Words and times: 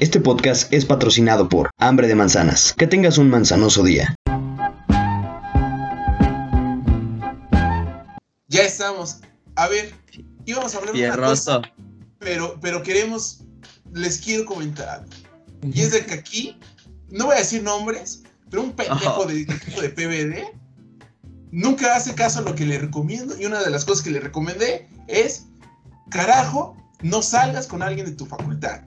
Este 0.00 0.20
podcast 0.20 0.72
es 0.72 0.84
patrocinado 0.84 1.48
por 1.48 1.70
Hambre 1.76 2.06
de 2.06 2.14
Manzanas. 2.14 2.72
Que 2.72 2.86
tengas 2.86 3.18
un 3.18 3.30
manzanoso 3.30 3.82
día. 3.82 4.14
Ya 8.46 8.62
estamos. 8.62 9.18
A 9.56 9.66
ver, 9.66 9.92
íbamos 10.46 10.72
a 10.72 10.78
hablar 10.78 10.94
de 10.94 11.04
una 11.04 11.16
cosa, 11.16 11.62
pero, 12.20 12.60
pero 12.60 12.84
queremos, 12.84 13.40
les 13.92 14.18
quiero 14.18 14.44
comentar 14.44 14.88
algo. 14.88 15.10
Y 15.64 15.80
es 15.80 15.90
de 15.90 16.06
que 16.06 16.14
aquí, 16.14 16.56
no 17.10 17.26
voy 17.26 17.34
a 17.34 17.38
decir 17.38 17.64
nombres, 17.64 18.22
pero 18.50 18.62
un 18.62 18.74
pendejo 18.74 19.24
de, 19.24 19.46
de 19.46 19.88
PBD 19.88 20.44
nunca 21.50 21.96
hace 21.96 22.14
caso 22.14 22.38
a 22.38 22.42
lo 22.42 22.54
que 22.54 22.66
le 22.66 22.78
recomiendo. 22.78 23.36
Y 23.36 23.46
una 23.46 23.60
de 23.60 23.70
las 23.70 23.84
cosas 23.84 24.04
que 24.04 24.12
le 24.12 24.20
recomendé 24.20 24.88
es, 25.08 25.46
carajo, 26.08 26.76
no 27.02 27.20
salgas 27.20 27.66
con 27.66 27.82
alguien 27.82 28.06
de 28.06 28.12
tu 28.12 28.26
facultad. 28.26 28.82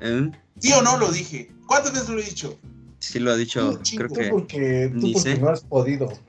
¿Eh? 0.00 0.30
¿Sí 0.58 0.72
o 0.72 0.82
no 0.82 0.96
lo 0.98 1.10
dije? 1.10 1.50
¿Cuántas 1.66 1.92
veces 1.92 2.08
lo 2.08 2.18
he 2.18 2.24
dicho? 2.24 2.58
Sí 2.98 3.18
lo 3.18 3.32
ha 3.32 3.36
dicho, 3.36 3.80
creo 3.96 4.08
que... 4.08 4.24
Tú 4.24 4.30
porque, 4.30 4.92
tú 5.00 5.12
porque 5.12 5.36
no 5.36 5.48
has 5.48 5.62
podido. 5.62 6.12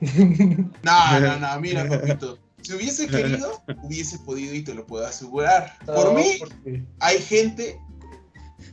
No, 0.82 1.20
no, 1.20 1.38
no, 1.38 1.60
mira, 1.60 1.88
papito. 1.88 2.38
Si 2.62 2.72
hubiese 2.74 3.08
querido, 3.08 3.62
hubiese 3.82 4.18
podido 4.20 4.54
y 4.54 4.62
te 4.62 4.74
lo 4.74 4.86
puedo 4.86 5.06
asegurar. 5.06 5.76
Por 5.84 6.14
mí, 6.14 6.38
hay 7.00 7.18
gente 7.20 7.78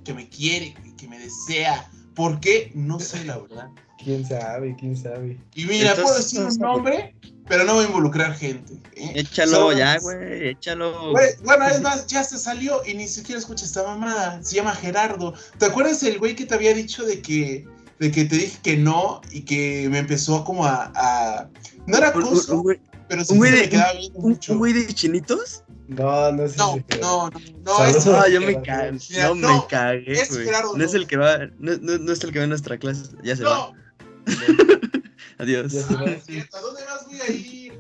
que 0.04 0.14
me 0.14 0.30
quiere, 0.30 0.76
que 0.98 1.08
me 1.08 1.20
desea. 1.20 1.90
¿Por 2.20 2.38
qué? 2.42 2.70
No 2.76 3.00
sé 3.00 3.24
la 3.24 3.38
verdad. 3.38 3.70
¿Quién 4.04 4.28
sabe? 4.28 4.76
¿Quién 4.78 4.98
sabe? 4.98 5.38
Y 5.56 5.64
mira, 5.64 5.96
puedo 5.96 6.18
decir 6.18 6.42
un 6.42 6.54
nombre, 6.58 7.16
pero 7.48 7.64
no 7.64 7.76
voy 7.76 7.86
a 7.86 7.88
involucrar 7.88 8.36
gente. 8.36 8.74
¿eh? 8.98 9.14
Échalo 9.16 9.72
ya, 9.72 9.98
güey, 10.00 10.50
échalo. 10.50 11.14
bueno, 11.14 11.66
es 11.70 11.80
más, 11.80 12.08
ya 12.08 12.26
se 12.26 12.38
salió 12.38 12.82
y 12.86 12.94
ni 12.94 13.08
siquiera 13.08 13.40
escucha 13.40 13.64
esta 13.64 13.84
mamada. 13.84 14.44
Se 14.44 14.58
llama 14.58 14.76
Gerardo. 14.76 15.34
¿Te 15.60 15.68
acuerdas 15.68 16.04
el 16.04 16.20
güey 16.20 16.36
que 16.36 16.46
te 16.46 16.56
había 16.56 16.74
dicho 16.74 17.06
de 17.06 17.22
que, 17.22 17.66
de 18.00 18.12
que 18.12 18.26
te 18.26 18.36
dije 18.36 18.60
que 18.64 18.76
no 18.76 19.22
y 19.32 19.44
que 19.44 19.88
me 19.90 20.00
empezó 20.00 20.44
como 20.44 20.66
a. 20.66 21.48
No 21.88 21.98
era 22.00 22.10
acoso, 22.10 22.66
pero 23.08 23.24
sí 23.24 23.40
me 23.40 23.70
quedaba 23.70 23.94
bien 23.94 24.12
mucho. 24.18 24.52
¿Un 24.52 24.58
güey 24.58 24.74
de 24.74 24.94
chinitos? 24.94 25.64
No, 25.90 26.32
no 26.32 26.44
es 26.44 26.56
no, 26.56 26.76
no, 27.02 27.30
no, 27.32 27.42
no, 27.64 27.86
es, 27.86 28.06
no, 28.06 28.28
yo 28.28 28.42
me 28.42 28.62
cagué, 28.62 29.00
no, 29.24 29.34
me 29.34 29.64
cagué, 29.68 30.24
güey. 30.30 30.48
No, 30.76 30.84
es 30.84 30.94
el 30.94 31.08
que 31.08 31.18
va, 31.18 31.48
no, 31.58 31.76
no, 31.78 32.12
es 32.12 32.24
el 32.24 32.32
que 32.32 32.38
va 32.38 32.46
a 32.46 32.48
nuestra 32.48 32.78
clase, 32.78 33.06
ya 33.24 33.36
se 33.36 33.44
va. 33.44 33.74
Adiós. 35.40 35.74
¿A 35.74 36.60
dónde 36.62 36.86
más 36.86 37.06
voy 37.08 37.22
a 37.22 37.32
ir? 37.32 37.74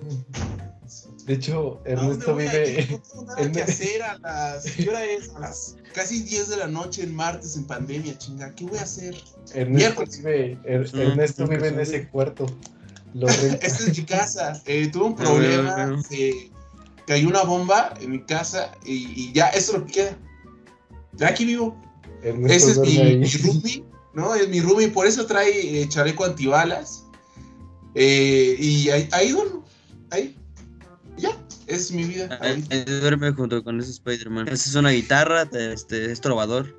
De 1.25 1.35
hecho, 1.35 1.79
Ernesto 1.85 2.35
vive. 2.35 2.87
No 2.89 2.99
tengo 3.01 3.25
nada 3.25 3.51
que 3.51 3.61
hacer 3.61 4.01
a 4.01 4.17
las. 4.17 4.63
¿Qué 4.63 4.89
hora 4.89 5.05
es? 5.05 5.29
A 5.35 5.39
las 5.39 5.75
casi 5.93 6.23
10 6.23 6.49
de 6.49 6.57
la 6.57 6.67
noche 6.67 7.03
en 7.03 7.13
martes 7.13 7.55
en 7.55 7.65
pandemia, 7.65 8.17
chinga. 8.17 8.55
¿Qué 8.55 8.65
voy 8.65 8.79
a 8.79 8.81
hacer? 8.81 9.15
Ernesto 9.53 10.05
vive, 10.17 10.57
er, 10.65 10.89
Ernesto 10.95 11.45
vive 11.45 11.67
en 11.67 11.79
ese 11.79 12.07
cuarto. 12.07 12.47
Esta 13.13 13.67
es 13.67 13.95
mi 13.95 14.05
casa. 14.05 14.59
Eh, 14.65 14.87
tuve 14.87 15.03
un 15.03 15.15
problema. 15.15 16.01
Se 16.01 16.49
cayó 17.09 17.27
una 17.27 17.41
bomba 17.41 17.95
en 17.99 18.11
mi 18.11 18.19
casa 18.21 18.71
y, 18.85 19.33
ya, 19.33 19.47
eso 19.47 19.71
es 19.73 19.79
lo 19.79 19.85
que 19.87 19.91
queda. 19.93 20.17
Ya 21.13 21.29
aquí 21.29 21.43
vivo. 21.43 21.75
Ese 22.21 22.71
es 22.71 22.77
mi, 22.77 23.17
mi 23.17 23.27
roomie, 23.43 23.83
¿no? 24.13 24.35
Es 24.35 24.47
mi 24.47 24.61
roomie, 24.61 24.89
por 24.89 25.07
eso 25.07 25.25
trae 25.25 25.81
eh, 25.81 25.89
chaleco 25.89 26.23
antibalas. 26.23 27.07
Eh, 27.95 28.55
y 28.59 28.91
ahí, 28.91 29.09
ahí 29.11 29.31
duermo. 29.31 29.65
Ahí. 30.11 30.37
Ya, 31.17 31.31
es 31.65 31.91
mi 31.91 32.03
vida. 32.03 32.29
Ah, 32.39 32.45
ahí. 32.45 32.83
duerme 33.01 33.31
junto 33.31 33.63
con 33.63 33.79
ese 33.79 33.89
Spider-Man. 33.89 34.47
Esa 34.47 34.69
es 34.69 34.75
una 34.75 34.91
guitarra, 34.91 35.49
este, 35.51 36.11
es 36.11 36.21
trovador. 36.21 36.77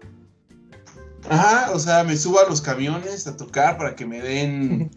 Ajá, 1.28 1.72
o 1.72 1.78
sea, 1.80 2.04
me 2.04 2.16
subo 2.16 2.38
a 2.38 2.48
los 2.48 2.60
camiones 2.60 3.26
a 3.26 3.36
tocar 3.36 3.76
para 3.76 3.96
que 3.96 4.06
me 4.06 4.20
den, 4.20 4.92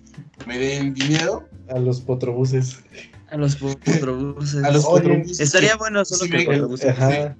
me 0.45 0.59
den 0.59 0.93
dinero. 0.93 1.49
A 1.69 1.79
los 1.79 2.01
potrobuses. 2.01 2.77
A 3.33 3.37
los 3.37 3.55
potrobuses. 3.85 4.63
a 4.63 4.69
los 4.69 4.85
potrobuses. 4.85 5.39
Estaría 5.39 5.75
bueno 5.75 6.05
solo 6.05 6.29
que 6.29 6.45
potrobuses. 6.45 6.89
Ajá. 6.91 7.35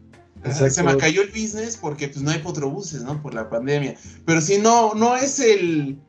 se 0.70 0.84
me 0.84 0.98
cayó 0.98 1.22
el 1.22 1.30
business 1.30 1.78
porque 1.78 2.08
pues 2.08 2.24
no 2.24 2.32
hay 2.32 2.40
potrobuses, 2.40 3.04
¿no? 3.04 3.22
Por 3.22 3.36
la 3.36 3.48
pandemia. 3.48 3.96
Pero 4.26 4.42
si 4.42 4.58
no, 4.58 4.96
no 4.96 5.16
es 5.16 5.40
el, 5.40 6.00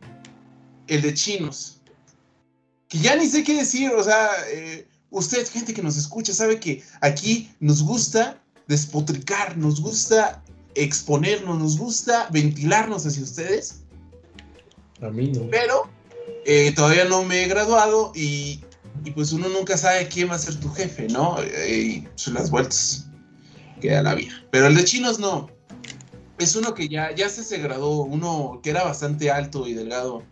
el 0.86 1.02
de 1.02 1.12
chinos. 1.12 1.82
Que 2.88 2.98
ya 2.98 3.14
ni 3.14 3.26
sé 3.26 3.44
qué 3.44 3.58
decir, 3.58 3.90
o 3.90 4.02
sea, 4.02 4.30
eh, 4.50 4.88
usted, 5.10 5.46
gente 5.48 5.74
que 5.74 5.82
nos 5.82 5.98
escucha, 5.98 6.32
sabe 6.32 6.58
que 6.58 6.82
aquí 7.02 7.50
nos 7.60 7.82
gusta 7.82 8.42
despotricar, 8.66 9.58
nos 9.58 9.82
gusta 9.82 10.42
exponernos, 10.76 11.58
nos 11.58 11.76
gusta 11.76 12.26
ventilarnos 12.30 13.04
hacia 13.04 13.22
ustedes. 13.22 13.82
A 15.02 15.10
mí 15.10 15.30
no. 15.30 15.46
Pero 15.50 15.90
eh, 16.46 16.72
todavía 16.74 17.04
no 17.04 17.22
me 17.24 17.44
he 17.44 17.48
graduado 17.48 18.12
y, 18.14 18.64
pues 19.10 19.32
uno 19.32 19.48
nunca 19.48 19.76
sabe 19.76 20.08
quién 20.08 20.30
va 20.30 20.34
a 20.34 20.38
ser 20.38 20.58
tu 20.60 20.70
jefe, 20.70 21.08
¿no? 21.08 21.36
Eh, 21.40 21.76
y 21.76 22.08
son 22.14 22.34
las 22.34 22.50
vueltas 22.50 23.08
que 23.80 23.90
da 23.90 24.02
la 24.02 24.14
vida. 24.14 24.32
Pero 24.50 24.66
el 24.66 24.74
de 24.74 24.84
chinos 24.84 25.18
no. 25.18 25.50
Es 26.38 26.56
uno 26.56 26.74
que 26.74 26.88
ya, 26.88 27.14
ya 27.14 27.28
se, 27.28 27.44
se 27.44 27.58
graduó, 27.58 28.04
uno 28.04 28.60
que 28.62 28.70
era 28.70 28.82
bastante 28.82 29.30
alto 29.30 29.68
y 29.68 29.74
delgado. 29.74 30.22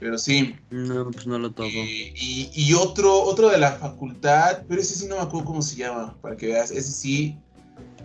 Pero 0.00 0.18
sí. 0.18 0.54
No, 0.70 1.10
pues 1.10 1.26
no 1.26 1.38
lo 1.38 1.50
toco. 1.50 1.68
Eh, 1.68 2.12
y, 2.14 2.50
y, 2.52 2.74
otro, 2.74 3.22
otro 3.22 3.48
de 3.48 3.58
la 3.58 3.72
facultad, 3.72 4.64
pero 4.68 4.80
ese 4.80 4.94
sí 4.94 5.06
no 5.06 5.16
me 5.16 5.22
acuerdo 5.22 5.46
cómo 5.46 5.62
se 5.62 5.76
llama, 5.76 6.16
para 6.20 6.36
que 6.36 6.48
veas. 6.48 6.70
Ese 6.70 6.92
sí 6.92 7.38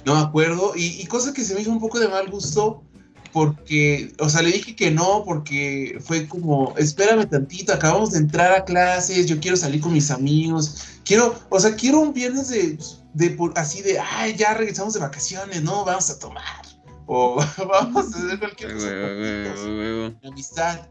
no 0.06 0.16
me 0.16 0.22
acuerdo. 0.22 0.74
Y, 0.76 1.06
cosa 1.06 1.34
que 1.34 1.44
se 1.44 1.54
me 1.54 1.62
hizo 1.62 1.72
un 1.72 1.80
poco 1.80 2.00
de 2.00 2.08
mal 2.08 2.30
gusto, 2.30 2.84
porque, 3.32 4.12
o 4.20 4.30
sea, 4.30 4.42
le 4.42 4.52
dije 4.52 4.76
que 4.76 4.92
no, 4.92 5.24
porque 5.26 6.00
fue 6.04 6.28
como, 6.28 6.74
espérame 6.78 7.28
tantito, 7.28 7.74
acabamos 7.74 8.12
de 8.12 8.20
entrar 8.20 8.52
a 8.54 8.66
clases, 8.66 9.28
yo 9.28 9.40
quiero 9.40 9.58
salir 9.58 9.82
con 9.82 9.94
mis 9.94 10.10
amigos, 10.10 10.88
quiero, 11.06 11.36
o 11.50 11.60
sea, 11.60 11.76
quiero 11.76 12.00
un 12.00 12.14
viernes 12.14 12.50
de, 12.50 12.78
de 13.14 13.38
así 13.56 13.82
de, 13.82 14.00
ay, 14.00 14.36
ya 14.36 14.54
regresamos 14.54 14.94
de 14.94 15.00
vacaciones, 15.00 15.62
no, 15.62 15.86
vamos 15.86 16.10
a 16.10 16.18
tomar, 16.18 16.66
o 17.06 17.36
vamos 17.58 18.16
a 18.16 18.18
hacer 18.18 18.40
cualquier 18.40 18.74
cosa, 18.74 20.28
amistad. 20.28 20.88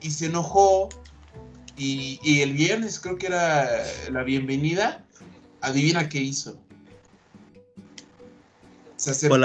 Y 0.00 0.10
se 0.10 0.26
enojó, 0.26 0.90
y, 1.78 2.20
y 2.22 2.42
el 2.42 2.52
viernes 2.52 3.00
creo 3.00 3.16
que 3.16 3.26
era 3.28 3.68
la 4.10 4.22
bienvenida, 4.22 5.04
adivina 5.62 6.08
qué 6.08 6.20
hizo. 6.20 6.58
Se 8.96 9.10
acercó 9.10 9.38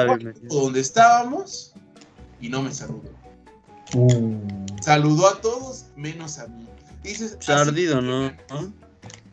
donde 0.44 0.80
estábamos 0.80 1.74
y 2.42 2.50
no 2.50 2.62
me 2.62 2.72
saludó. 2.74 3.10
Uh. 3.94 4.38
Saludó 4.82 5.28
a 5.28 5.42
todos 5.42 5.86
menos 5.96 6.40
a 6.40 6.48
mí. 6.48 6.68
Dices, 7.04 7.38
está 7.40 7.62
ardido, 7.62 8.02
¿no? 8.02 8.32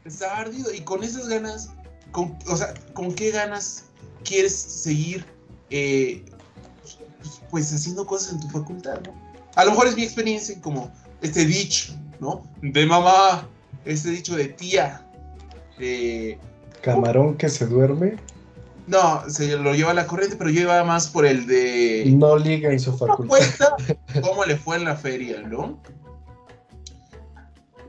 Está 0.05 0.39
ardido 0.39 0.73
y 0.73 0.81
con 0.81 1.03
esas 1.03 1.29
ganas, 1.29 1.71
con, 2.13 2.39
o 2.47 2.57
sea, 2.57 2.75
¿con 2.95 3.13
qué 3.15 3.31
ganas 3.31 3.85
quieres 4.25 4.55
seguir 4.55 5.25
eh, 5.71 6.25
pues 7.51 7.73
haciendo 7.73 8.07
cosas 8.07 8.35
en 8.35 8.41
tu 8.41 8.49
facultad, 8.49 9.01
¿no? 9.05 9.15
A 9.57 9.65
lo 9.65 9.73
mejor 9.73 9.89
es 9.89 9.97
mi 9.97 10.05
experiencia 10.05 10.61
como 10.61 10.93
este 11.23 11.45
dicho, 11.45 11.95
¿no? 12.21 12.47
De 12.63 12.87
mamá, 12.87 13.49
este 13.85 14.11
dicho 14.11 14.37
de 14.37 14.47
tía, 14.47 15.05
de... 15.79 16.39
Camarón 16.83 17.37
que 17.37 17.49
se 17.49 17.67
duerme 17.67 18.17
no, 18.87 19.29
se 19.29 19.57
lo 19.57 19.75
lleva 19.75 19.95
la 19.95 20.07
corriente, 20.07 20.37
pero 20.37 20.51
yo 20.51 20.61
iba 20.61 20.83
más 20.85 21.09
por 21.09 21.27
el 21.27 21.47
de. 21.47 22.05
No 22.17 22.37
liga 22.37 22.71
en 22.71 22.79
su 22.79 22.97
facultad. 22.97 23.27
cuenta 23.27 23.77
cómo 24.23 24.45
le 24.45 24.57
fue 24.57 24.77
en 24.77 24.85
la 24.85 24.97
feria, 24.97 25.43
¿no? 25.43 25.81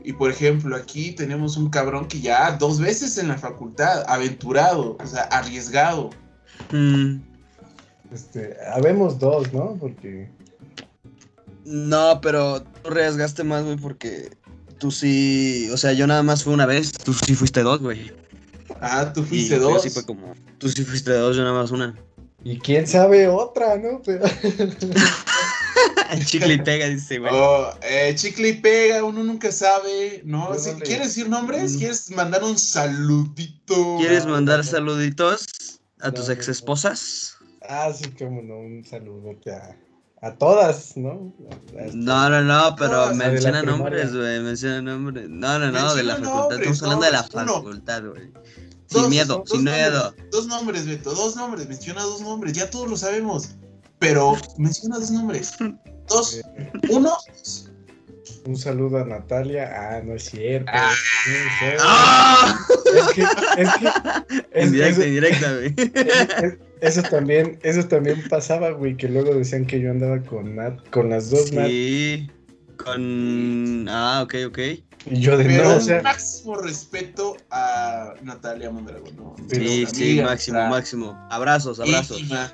Y 0.02 0.12
por 0.14 0.30
ejemplo, 0.30 0.74
aquí 0.74 1.12
tenemos 1.12 1.56
un 1.56 1.70
cabrón 1.70 2.08
que 2.08 2.20
ya 2.20 2.52
dos 2.52 2.80
veces 2.80 3.18
en 3.18 3.28
la 3.28 3.36
facultad, 3.36 4.04
aventurado, 4.08 4.96
o 5.02 5.06
sea, 5.06 5.22
arriesgado. 5.24 6.10
Mm. 6.72 7.20
Este, 8.12 8.56
habemos 8.72 9.18
dos, 9.18 9.52
¿no? 9.52 9.76
Porque. 9.78 10.30
No, 11.64 12.20
pero 12.20 12.62
tú 12.62 12.88
arriesgaste 12.88 13.44
más, 13.44 13.64
güey, 13.64 13.76
porque 13.76 14.30
tú 14.78 14.90
sí. 14.90 15.68
O 15.72 15.76
sea, 15.76 15.92
yo 15.92 16.06
nada 16.06 16.22
más 16.24 16.42
fui 16.42 16.54
una 16.54 16.66
vez, 16.66 16.92
tú 16.92 17.12
sí 17.12 17.34
fuiste 17.34 17.62
dos, 17.62 17.80
güey. 17.80 18.10
Ah, 18.80 19.12
tú 19.12 19.22
fuiste 19.22 19.58
dos. 19.58 19.82
Sí 19.82 19.90
fue 19.90 20.04
como, 20.04 20.32
tú 20.58 20.68
sí 20.68 20.84
fuiste 20.84 21.12
dos, 21.12 21.36
yo 21.36 21.42
nada 21.42 21.60
más 21.60 21.70
una. 21.70 21.94
Y 22.44 22.58
quién 22.58 22.86
sabe 22.86 23.28
otra, 23.28 23.76
¿no? 23.76 24.00
Pero... 24.04 24.24
chicle 26.24 26.54
y 26.54 26.58
pega, 26.58 26.86
dice, 26.86 27.18
güey. 27.18 27.32
Oh, 27.34 27.70
eh, 27.82 28.14
chicle 28.14 28.48
y 28.48 28.52
pega, 28.54 29.04
uno 29.04 29.22
nunca 29.24 29.52
sabe, 29.52 30.22
¿no? 30.24 30.50
¿Quieres 30.84 31.08
decir 31.08 31.28
nombres? 31.28 31.74
Mm. 31.74 31.78
¿Quieres 31.78 32.10
mandar 32.10 32.44
un 32.44 32.58
saludito? 32.58 33.96
¿Quieres 33.98 34.26
mandar 34.26 34.64
saluditos 34.64 35.80
a 36.00 36.10
tus 36.10 36.28
ex 36.28 36.48
esposas? 36.48 37.36
Ah, 37.68 37.92
sí, 37.92 38.10
cómo 38.18 38.42
no, 38.42 38.58
un 38.58 38.84
saludote 38.84 39.52
a, 39.52 39.76
a 40.22 40.34
todas, 40.36 40.96
¿no? 40.96 41.34
No, 41.92 42.30
no, 42.30 42.42
no, 42.42 42.76
pero 42.76 43.14
menciona 43.14 43.62
nombres, 43.62 44.14
güey, 44.14 44.40
menciona 44.40 44.80
nombres. 44.80 45.28
No, 45.28 45.58
no, 45.58 45.70
no, 45.70 45.94
de 45.94 46.02
la 46.02 46.16
facultad, 46.16 46.58
estamos 46.58 46.82
hablando 46.82 47.04
de 47.04 47.12
la 47.12 47.22
facultad, 47.24 48.02
güey. 48.04 48.30
Sin 48.88 49.08
miedo, 49.08 49.44
sin 49.46 49.64
miedo. 49.64 50.14
Dos 50.30 50.46
nombres, 50.46 50.86
Beto, 50.86 51.14
dos 51.14 51.36
nombres, 51.36 51.68
menciona 51.68 52.02
dos 52.02 52.20
nombres, 52.20 52.54
ya 52.54 52.68
todos 52.70 52.88
lo 52.88 52.96
sabemos. 52.96 53.50
Pero 53.98 54.36
menciona 54.56 54.98
dos 54.98 55.10
nombres. 55.10 55.54
Dos, 56.08 56.40
uno. 56.88 57.12
Un 58.44 58.56
saludo 58.56 58.98
a 58.98 59.04
Natalia. 59.04 59.70
Ah, 59.74 60.00
no 60.02 60.14
es 60.14 60.24
cierto. 60.24 60.70
Ah. 60.72 60.94
¡Ah! 61.80 62.58
Es 62.94 63.08
que, 63.14 63.22
es 63.22 63.68
que. 63.74 63.90
en 64.52 64.72
directa, 64.72 65.04
en 65.04 65.10
directa, 65.10 65.54
güey. 65.54 65.74
Eso 66.80 67.02
también, 67.02 67.58
eso 67.62 67.86
también 67.88 68.22
pasaba, 68.28 68.70
güey, 68.70 68.96
que 68.96 69.08
luego 69.08 69.34
decían 69.34 69.66
que 69.66 69.80
yo 69.80 69.90
andaba 69.90 70.22
con 70.22 70.56
Nat, 70.56 70.88
con 70.90 71.10
las 71.10 71.30
dos 71.30 71.52
Nat. 71.52 71.68
Con... 72.82 73.86
Ah, 73.88 74.22
ok, 74.24 74.34
ok. 74.48 74.58
Y 75.06 75.20
yo 75.20 75.36
de 75.38 75.44
Pero 75.44 75.64
no, 75.64 75.70
o 75.70 75.74
un 75.76 75.80
sea, 75.82 76.02
máximo 76.02 76.56
respeto 76.56 77.36
a 77.50 78.14
Natalia 78.22 78.70
Mondragón, 78.70 79.16
¿no? 79.16 79.36
Sí, 79.50 79.86
sí, 79.86 80.10
amiga, 80.10 80.24
máximo, 80.26 80.60
máximo. 80.68 81.26
Abrazos, 81.30 81.80
abrazos. 81.80 82.18
íntima. 82.20 82.52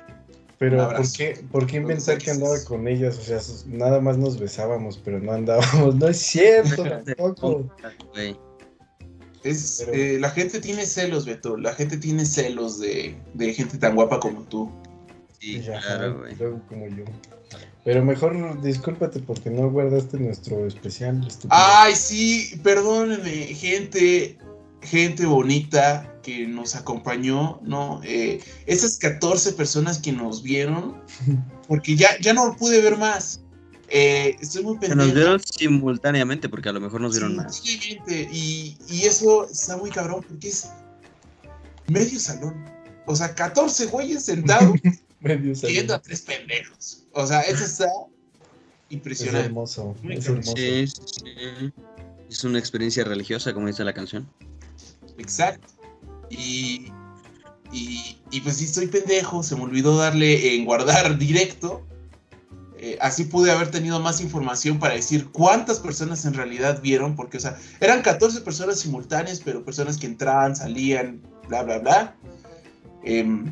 pero 0.57 0.87
¿por 0.95 1.11
qué, 1.11 1.43
¿por 1.51 1.65
qué 1.67 1.77
inventar 1.77 2.17
que 2.17 2.31
andaba 2.31 2.55
con 2.65 2.87
ellas? 2.87 3.17
O 3.17 3.21
sea, 3.21 3.39
nada 3.67 3.99
más 3.99 4.17
nos 4.17 4.39
besábamos, 4.39 4.99
pero 5.03 5.19
no 5.19 5.31
andábamos. 5.33 5.95
No 5.95 6.07
es 6.07 6.17
cierto 6.19 6.83
tampoco. 7.17 7.71
Es, 9.43 9.83
Pero- 9.85 9.93
eh, 9.97 10.19
la 10.19 10.29
gente 10.31 10.59
tiene 10.59 10.85
celos, 10.85 11.25
Beto. 11.25 11.57
La 11.57 11.73
gente 11.73 11.97
tiene 11.97 12.25
celos 12.25 12.79
de, 12.79 13.15
de 13.33 13.53
gente 13.53 13.77
tan 13.77 13.95
guapa 13.95 14.19
como 14.19 14.41
tú. 14.43 14.71
Sí, 15.39 15.61
Ya, 15.61 15.79
claro, 15.81 16.19
güey. 16.19 16.35
luego 16.35 16.61
como 16.67 16.87
yo. 16.87 17.03
Pero 17.85 18.03
mejor 18.03 18.61
discúlpate 18.63 19.19
porque 19.19 19.51
no 19.51 19.69
guardaste 19.69 20.17
nuestro 20.17 20.65
especial. 20.65 21.25
estúpido. 21.27 21.51
Ay, 21.51 21.95
sí, 21.95 22.59
perdónenme, 22.63 23.29
gente, 23.53 24.39
gente 24.81 25.25
bonita 25.27 26.11
que 26.23 26.47
nos 26.47 26.75
acompañó, 26.75 27.59
¿no? 27.61 28.01
Eh, 28.03 28.41
esas 28.65 28.97
14 28.97 29.53
personas 29.53 29.99
que 29.99 30.11
nos 30.11 30.41
vieron, 30.41 30.99
porque 31.67 31.95
ya, 31.95 32.09
ya 32.19 32.33
no 32.33 32.55
pude 32.57 32.81
ver 32.81 32.97
más. 32.97 33.41
Eh, 33.89 34.35
estoy 34.41 34.63
muy 34.63 34.79
pendiente. 34.79 35.05
nos 35.05 35.13
vieron 35.13 35.39
simultáneamente, 35.39 36.49
porque 36.49 36.69
a 36.69 36.71
lo 36.71 36.81
mejor 36.81 37.01
nos 37.01 37.11
vieron 37.11 37.35
más. 37.35 37.57
Simultáneamente, 37.57 38.29
Y, 38.33 38.75
y 38.89 39.03
eso 39.03 39.47
está 39.47 39.77
muy 39.77 39.91
cabrón 39.91 40.25
porque 40.27 40.47
es 40.47 40.69
medio 41.87 42.19
salón. 42.19 42.65
O 43.05 43.15
sea, 43.15 43.35
14 43.35 43.85
güeyes 43.85 44.25
sentados 44.25 44.73
Medio 45.19 45.53
salón. 45.53 45.73
viendo 45.73 45.93
a 45.93 46.01
tres 46.01 46.21
pendejos. 46.21 47.04
O 47.15 47.25
sea, 47.25 47.41
eso 47.41 47.63
está 47.63 47.85
Es 47.85 47.91
impresionante. 48.89 49.47
hermoso. 49.47 49.95
Muy 50.03 50.15
Es 50.17 50.27
hermoso. 50.27 50.53
Sí, 50.55 50.87
sí, 50.87 51.01
sí. 51.07 51.73
Es 52.29 52.43
una 52.43 52.59
experiencia 52.59 53.03
religiosa, 53.03 53.53
como 53.53 53.67
dice 53.67 53.83
la 53.83 53.93
canción. 53.93 54.27
Exacto. 55.17 55.73
Y, 56.29 56.91
y, 57.71 58.17
y 58.31 58.41
pues 58.41 58.57
sí, 58.57 58.65
estoy 58.65 58.87
pendejo, 58.87 59.43
se 59.43 59.55
me 59.55 59.63
olvidó 59.63 59.97
darle 59.97 60.55
en 60.55 60.65
guardar 60.65 61.17
directo. 61.19 61.81
Eh, 62.77 62.97
así 62.99 63.23
pude 63.23 63.51
haber 63.51 63.71
tenido 63.71 63.99
más 64.01 64.19
información 64.19 64.77
para 64.77 64.95
decir 64.95 65.29
cuántas 65.31 65.79
personas 65.79 66.25
en 66.25 66.33
realidad 66.33 66.81
vieron, 66.81 67.15
porque, 67.15 67.37
o 67.37 67.39
sea, 67.39 67.57
eran 67.79 68.01
14 68.01 68.41
personas 68.41 68.79
simultáneas, 68.81 69.39
pero 69.39 69.63
personas 69.63 69.97
que 69.97 70.07
entraban, 70.07 70.55
salían, 70.55 71.21
bla, 71.47 71.63
bla, 71.63 71.79
bla. 71.79 72.15
Em, 73.03 73.49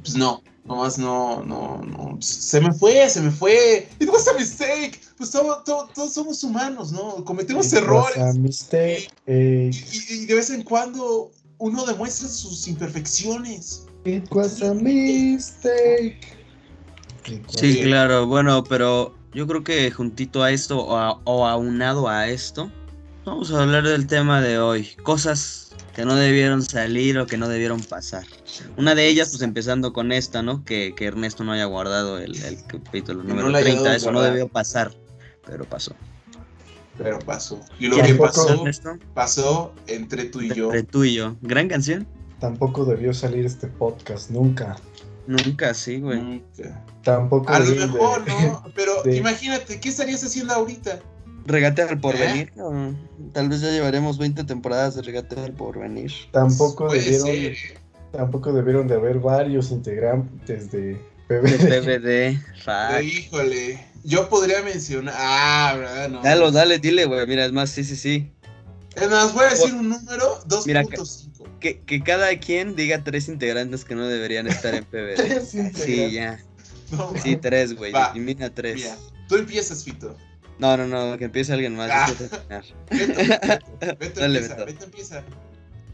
pues 0.00 0.16
no, 0.16 0.42
nomás 0.64 0.96
no, 0.98 1.42
no, 1.44 1.78
no. 1.82 2.16
Se 2.20 2.60
me 2.60 2.72
fue, 2.72 3.08
se 3.10 3.20
me 3.20 3.30
fue. 3.30 3.88
It 3.98 4.08
was 4.08 4.26
a 4.28 4.32
mistake. 4.34 5.00
Pues 5.16 5.30
todo- 5.30 5.62
todo- 5.64 5.88
todos 5.94 6.12
somos 6.14 6.42
humanos, 6.44 6.92
¿no? 6.92 7.24
Cometemos 7.24 7.66
It 7.66 7.72
was 7.74 7.82
errores. 7.82 8.16
a 8.18 8.32
mistake. 8.38 9.08
eh, 9.26 9.70
Y, 9.92 10.14
y 10.22 10.26
de 10.26 10.34
vez 10.34 10.50
en 10.50 10.62
cuando 10.62 11.30
uno 11.58 11.84
demuestra 11.84 12.28
sus 12.28 12.66
imperfecciones. 12.68 13.84
It 14.04 14.24
was 14.32 14.60
a 14.62 14.74
mistake. 14.74 16.18
Was 17.28 17.60
Sí. 17.60 17.80
claro, 17.82 18.26
bueno, 18.26 18.64
pero 18.64 19.14
yo 19.32 19.46
creo 19.46 19.62
que 19.62 19.90
juntito 19.92 20.42
a 20.42 20.50
esto 20.50 20.78
o, 20.80 20.96
a- 20.96 21.20
o 21.24 21.46
aunado 21.46 22.08
a 22.08 22.28
esto, 22.28 22.70
vamos 23.24 23.52
a 23.52 23.62
hablar 23.62 23.84
del 23.84 24.08
tema 24.08 24.40
de 24.40 24.58
hoy. 24.58 24.88
Cosas 25.04 25.61
que 25.94 26.04
no 26.04 26.14
debieron 26.16 26.62
salir 26.62 27.18
o 27.18 27.26
que 27.26 27.36
no 27.36 27.48
debieron 27.48 27.80
pasar. 27.82 28.24
Una 28.76 28.94
de 28.94 29.06
ellas, 29.08 29.30
pues 29.30 29.42
empezando 29.42 29.92
con 29.92 30.10
esta, 30.12 30.42
¿no? 30.42 30.64
Que, 30.64 30.94
que 30.96 31.06
Ernesto 31.06 31.44
no 31.44 31.52
haya 31.52 31.64
guardado 31.66 32.18
el, 32.18 32.42
el 32.44 32.58
capítulo 32.66 33.22
Que 33.22 33.28
número 33.28 33.46
no 33.48 33.52
le 33.52 33.58
haya 33.58 33.66
30, 33.66 33.82
dado 33.84 33.96
eso 33.96 34.12
no 34.12 34.22
debió 34.22 34.48
pasar, 34.48 34.92
pero 35.46 35.64
pasó. 35.64 35.94
Pero 36.98 37.18
pasó. 37.20 37.60
Y 37.78 37.88
lo 37.88 37.96
¿Qué 37.96 38.02
que 38.02 38.14
pasó, 38.14 38.52
Ernesto, 38.52 38.98
pasó 39.14 39.74
entre 39.86 40.24
tú 40.26 40.40
y 40.42 40.48
yo. 40.54 40.66
entre 40.66 40.82
tú 40.82 41.04
y 41.04 41.14
yo. 41.14 41.36
Gran 41.42 41.68
canción. 41.68 42.06
Tampoco 42.38 42.84
debió 42.84 43.14
salir 43.14 43.46
este 43.46 43.66
podcast, 43.66 44.30
nunca. 44.30 44.76
Nunca, 45.26 45.72
sí, 45.74 46.00
güey. 46.00 46.20
Nunca. 46.20 46.84
Tampoco 47.02 47.48
A 47.52 47.60
lo 47.60 47.66
de- 47.66 47.74
mejor, 47.86 48.26
¿no? 48.28 48.64
Pero 48.74 49.02
de- 49.04 49.16
imagínate, 49.16 49.80
¿qué 49.80 49.88
estarías 49.88 50.22
haciendo 50.24 50.52
ahorita? 50.54 51.00
Regate 51.46 51.82
al 51.82 52.00
porvenir. 52.00 52.52
¿Eh? 52.56 52.60
o 52.60 52.92
Tal 53.32 53.48
vez 53.48 53.60
ya 53.60 53.70
llevaremos 53.70 54.18
20 54.18 54.44
temporadas 54.44 54.94
de 54.94 55.02
regate 55.02 55.38
al 55.40 55.52
porvenir. 55.52 56.12
Tampoco 56.30 56.86
Puede 56.86 57.00
debieron, 57.00 57.26
ser, 57.26 57.52
¿eh? 57.52 57.56
tampoco 58.12 58.52
debieron 58.52 58.88
de 58.88 58.94
haber 58.94 59.18
varios 59.18 59.70
integrantes 59.70 60.70
de 60.70 61.00
De 61.28 61.38
PBD. 61.40 62.40
Fuck. 62.64 63.02
híjole, 63.02 63.84
yo 64.04 64.28
podría 64.28 64.62
mencionar. 64.62 65.14
Ah, 65.16 65.74
¿verdad? 65.78 66.08
No. 66.10 66.22
Dale, 66.22 66.50
dale, 66.52 66.78
dile, 66.78 67.06
güey. 67.06 67.26
Mira, 67.26 67.44
es 67.44 67.52
más, 67.52 67.70
sí, 67.70 67.84
sí, 67.84 67.96
sí. 67.96 68.30
Es 68.94 69.10
más, 69.10 69.32
voy 69.32 69.46
a 69.46 69.50
decir 69.50 69.74
un 69.74 69.88
número: 69.88 70.40
Mira, 70.66 70.82
2.5. 70.82 71.58
Que, 71.60 71.80
que 71.80 72.02
cada 72.02 72.36
quien 72.38 72.74
diga 72.76 73.02
tres 73.04 73.28
integrantes 73.28 73.84
que 73.84 73.94
no 73.94 74.06
deberían 74.06 74.46
estar 74.48 74.74
en 74.74 74.84
PVD. 74.84 75.14
Tres 75.16 75.56
Sí, 75.74 76.10
ya. 76.10 76.40
No, 76.90 77.12
Sí, 77.22 77.36
tres, 77.36 77.74
güey. 77.74 77.92
Elimina 78.10 78.50
tres. 78.50 78.74
Mira, 78.74 78.96
tú 79.28 79.36
empiezas, 79.36 79.84
Fito. 79.84 80.16
No, 80.62 80.76
no, 80.76 80.86
no, 80.86 81.18
que 81.18 81.24
empiece 81.24 81.52
alguien 81.52 81.74
más. 81.74 81.90
Ah. 81.92 82.06
Beto, 82.08 82.36
Beto, 82.88 83.96
Beto 83.98 84.20
Dale, 84.20 84.38
empieza, 84.38 84.54
Beto. 84.54 84.66
Beto 84.66 84.84
empieza. 84.84 85.24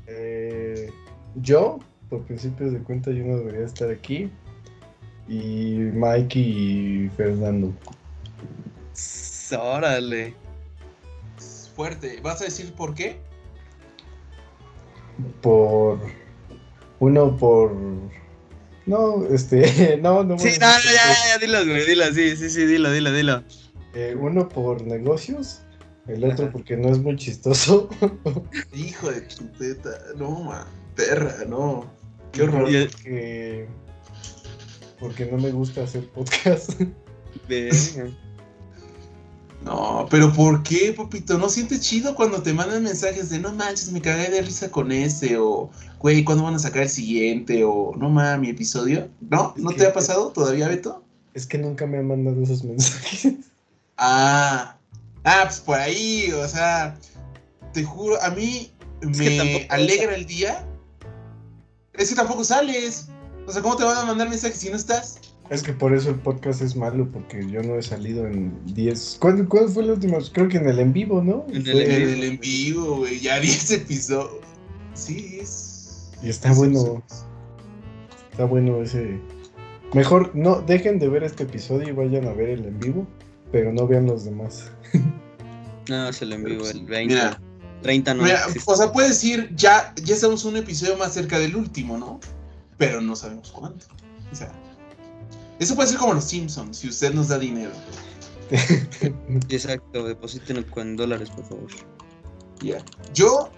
Eh, 0.07 0.91
yo, 1.37 1.79
por 2.11 2.23
principios 2.25 2.75
de 2.75 2.81
cuenta, 2.81 3.11
yo 3.11 3.25
no 3.25 3.39
debería 3.39 3.65
estar 3.65 3.91
aquí. 3.91 4.31
Y 5.27 5.79
Mike 5.95 6.39
y 6.39 7.11
Fernando. 7.17 7.73
Órale. 9.59 10.35
Fuerte. 11.75 12.21
¿Vas 12.21 12.43
a 12.43 12.45
decir 12.45 12.75
por 12.75 12.95
qué? 12.95 13.19
Por. 15.41 15.99
Uno 16.99 17.35
por. 17.39 17.75
No, 18.85 19.25
este. 19.31 19.97
No, 20.03 20.25
no. 20.25 20.39
Sí, 20.39 20.49
voy 20.49 20.59
no, 20.59 20.67
ya, 20.79 21.15
ya, 21.31 21.39
dilo, 21.39 21.65
güey, 21.65 21.87
dilo, 21.87 22.05
sí, 22.13 22.37
sí, 22.37 22.51
sí, 22.51 22.67
dilo, 22.67 22.93
dilo, 22.93 23.13
dilo. 23.13 23.45
Eh, 23.95 24.17
uno 24.19 24.49
por 24.49 24.83
negocios. 24.83 25.61
El 26.07 26.25
otro 26.25 26.51
porque 26.51 26.77
no 26.77 26.89
es 26.89 26.99
muy 26.99 27.17
chistoso. 27.17 27.89
Hijo 28.73 29.11
de 29.11 29.21
tu 29.23 29.45
teta. 29.59 29.91
No, 30.17 30.43
man. 30.45 30.67
Perra, 30.97 31.45
no. 31.47 31.87
Qué 32.33 32.43
horror. 32.43 32.71
Y 32.71 32.77
el- 32.77 32.89
Porque. 32.91 33.69
Porque 34.99 35.27
no 35.27 35.39
me 35.39 35.51
gusta 35.53 35.83
hacer 35.85 36.09
podcast. 36.11 36.73
Verga. 37.49 38.11
No, 39.65 40.07
pero 40.11 40.33
¿por 40.33 40.63
qué, 40.63 40.95
papito? 40.97 41.37
¿No 41.37 41.49
sientes 41.49 41.81
chido 41.81 42.15
cuando 42.15 42.43
te 42.43 42.53
mandan 42.55 42.85
mensajes 42.85 43.29
de 43.29 43.39
no 43.41 43.53
manches, 43.53 43.91
me 43.93 44.01
cagué 44.01 44.31
de 44.31 44.41
risa 44.43 44.71
con 44.71 44.93
ese? 44.93 45.37
O, 45.37 45.71
güey, 45.99 46.25
¿cuándo 46.25 46.45
van 46.45 46.55
a 46.55 46.59
sacar 46.59 46.85
el 46.85 46.89
siguiente? 46.89 47.65
O, 47.65 47.93
no 47.97 48.09
mames, 48.09 48.41
mi 48.41 48.49
episodio. 48.51 49.09
¿No? 49.29 49.53
Es 49.57 49.63
¿No 49.63 49.71
que- 49.71 49.77
te 49.77 49.87
ha 49.87 49.93
pasado 49.93 50.31
todavía, 50.31 50.69
Beto? 50.69 51.03
Es 51.35 51.47
que 51.47 51.59
nunca 51.59 51.87
me 51.87 51.99
han 51.99 52.07
mandado 52.09 52.41
esos 52.43 52.65
mensajes. 52.65 53.35
Ah, 53.99 54.77
ah, 55.25 55.41
pues 55.45 55.61
por 55.61 55.77
ahí, 55.79 56.31
o 56.33 56.47
sea, 56.49 56.97
te 57.73 57.83
juro, 57.85 58.21
a 58.23 58.31
mí 58.31 58.73
Es 59.03 59.19
me 59.19 59.25
que 59.25 59.37
tampoco- 59.37 59.65
alegra 59.75 60.15
el 60.15 60.27
día. 60.27 60.65
Es 61.95 62.11
que 62.11 62.15
tampoco 62.15 62.45
sales. 62.45 63.09
O 63.47 63.53
sea, 63.53 63.61
¿cómo 63.63 63.77
te 63.77 63.85
van 63.85 63.99
a 63.99 64.05
mandar 64.05 64.29
mensajes 64.29 64.59
si 64.59 64.71
no 64.71 64.77
estás? 64.77 65.19
Es 65.51 65.63
que 65.63 65.73
por 65.73 65.95
eso 65.95 66.11
el 66.11 66.17
podcast 66.17 66.61
es 66.61 66.77
malo, 66.77 67.11
porque 67.11 67.45
yo 67.51 67.63
no 67.63 67.75
he 67.77 67.83
salido 67.83 68.27
en 68.27 68.53
10. 68.75 69.17
¿Cuál, 69.19 69.49
cuál 69.49 69.69
fue 69.71 69.83
el 69.83 69.91
último? 69.93 70.19
Creo 70.33 70.47
que 70.49 70.59
en 70.59 70.69
el 70.69 70.79
en 70.79 70.93
vivo, 70.93 71.23
¿no? 71.23 71.47
En 71.49 71.57
el 71.57 71.73
Fue- 71.73 71.85
en 71.85 71.91
En 71.91 71.99
vivo. 71.99 72.11
el 72.13 72.25
en 72.25 72.39
vivo, 72.41 72.97
güey, 72.99 73.19
ya 73.21 73.41
10 73.41 73.71
episodios. 73.73 74.31
Sí, 74.95 75.39
es. 75.41 76.11
Y 76.23 76.29
está 76.29 76.53
bueno, 76.53 77.03
está 78.31 78.45
bueno 78.45 78.83
ese. 78.83 79.19
Mejor 79.95 80.33
no 80.37 80.61
dejen 80.61 80.99
de 80.99 81.09
ver 81.09 81.25
este 81.25 81.45
episodio 81.45 81.89
y 81.89 81.93
vayan 81.93 82.27
a 82.29 82.33
ver 82.35 82.51
el 82.51 82.67
en 82.67 82.79
vivo, 82.79 83.07
pero 83.53 83.73
no 83.73 83.87
vean 83.87 84.07
los 84.07 84.25
demás. 84.25 84.71
No, 85.89 86.13
se 86.13 86.27
lo 86.27 86.35
envío 86.35 86.69
el 86.69 86.85
20. 86.85 87.15
Mira, 87.15 87.41
30 87.81 88.13
no. 88.13 88.23
Mira, 88.23 88.47
o 88.67 88.77
sea, 88.77 88.93
puedes 88.93 89.09
decir, 89.09 89.51
ya, 89.57 89.95
ya 90.03 90.17
estamos 90.17 90.45
un 90.45 90.59
episodio 90.59 90.99
más 90.99 91.15
cerca 91.15 91.39
del 91.39 91.57
último, 91.57 91.97
¿no? 91.97 92.21
Pero 92.77 93.01
no 93.01 93.17
sabemos 93.17 93.51
cuánto. 93.51 93.87
O 94.31 94.35
sea, 94.35 94.53
eso 95.59 95.75
puede 95.75 95.89
ser 95.89 95.97
como 95.97 96.13
los 96.13 96.25
Simpsons, 96.25 96.77
si 96.77 96.89
usted 96.89 97.15
nos 97.15 97.29
da 97.29 97.39
dinero. 97.39 97.73
Exacto, 99.49 100.05
depositen 100.05 100.63
con 100.65 100.97
dólares, 100.97 101.31
por 101.31 101.45
favor. 101.47 101.71
Ya. 102.61 102.85
Yo. 103.15 103.51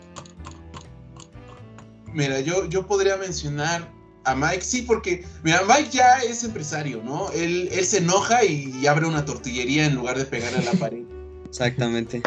Mira, 2.12 2.40
yo, 2.40 2.66
yo 2.66 2.86
podría 2.86 3.16
mencionar 3.16 3.90
a 4.24 4.34
Mike, 4.34 4.62
sí, 4.62 4.82
porque, 4.82 5.24
mira, 5.42 5.62
Mike 5.66 5.90
ya 5.90 6.18
es 6.18 6.44
empresario, 6.44 7.02
¿no? 7.02 7.30
Él, 7.32 7.68
él 7.72 7.84
se 7.84 7.98
enoja 7.98 8.44
y 8.44 8.86
abre 8.86 9.06
una 9.06 9.24
tortillería 9.24 9.86
en 9.86 9.94
lugar 9.94 10.18
de 10.18 10.24
pegar 10.26 10.54
a 10.54 10.60
la 10.62 10.72
pared. 10.78 11.02
Exactamente. 11.46 12.22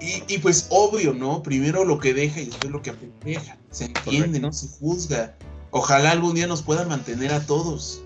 Y, 0.00 0.34
y, 0.34 0.38
pues 0.38 0.66
obvio, 0.70 1.14
¿no? 1.14 1.42
Primero 1.42 1.84
lo 1.84 1.98
que 1.98 2.12
deja 2.12 2.40
y 2.40 2.46
después 2.46 2.72
lo 2.72 2.82
que 2.82 2.94
deja. 3.24 3.56
Se 3.70 3.86
entiende, 3.86 4.26
Correcto. 4.26 4.46
no 4.46 4.52
se 4.52 4.68
juzga. 4.78 5.36
Ojalá 5.70 6.10
algún 6.10 6.34
día 6.34 6.46
nos 6.46 6.62
puedan 6.62 6.88
mantener 6.88 7.32
a 7.32 7.44
todos, 7.44 8.02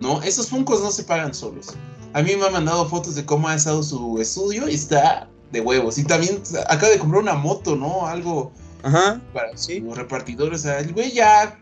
¿no? 0.00 0.22
Esos 0.22 0.48
funcos 0.48 0.82
no 0.82 0.90
se 0.90 1.04
pagan 1.04 1.34
solos. 1.34 1.74
A 2.12 2.22
mí 2.22 2.36
me 2.36 2.46
ha 2.46 2.50
mandado 2.50 2.88
fotos 2.88 3.14
de 3.14 3.24
cómo 3.24 3.48
ha 3.48 3.54
estado 3.54 3.82
su 3.82 4.20
estudio 4.20 4.68
y 4.68 4.74
está 4.74 5.28
de 5.50 5.60
huevos. 5.60 5.98
Y 5.98 6.04
también 6.04 6.42
acaba 6.68 6.92
de 6.92 6.98
comprar 6.98 7.22
una 7.22 7.34
moto, 7.34 7.76
¿no? 7.76 8.06
Algo 8.06 8.52
Ajá. 8.82 9.20
para 9.32 9.56
Sí. 9.56 9.80
repartidores. 9.94 10.60
O 10.60 10.62
sea, 10.64 10.78
el 10.80 10.92
güey 10.92 11.12
ya, 11.12 11.58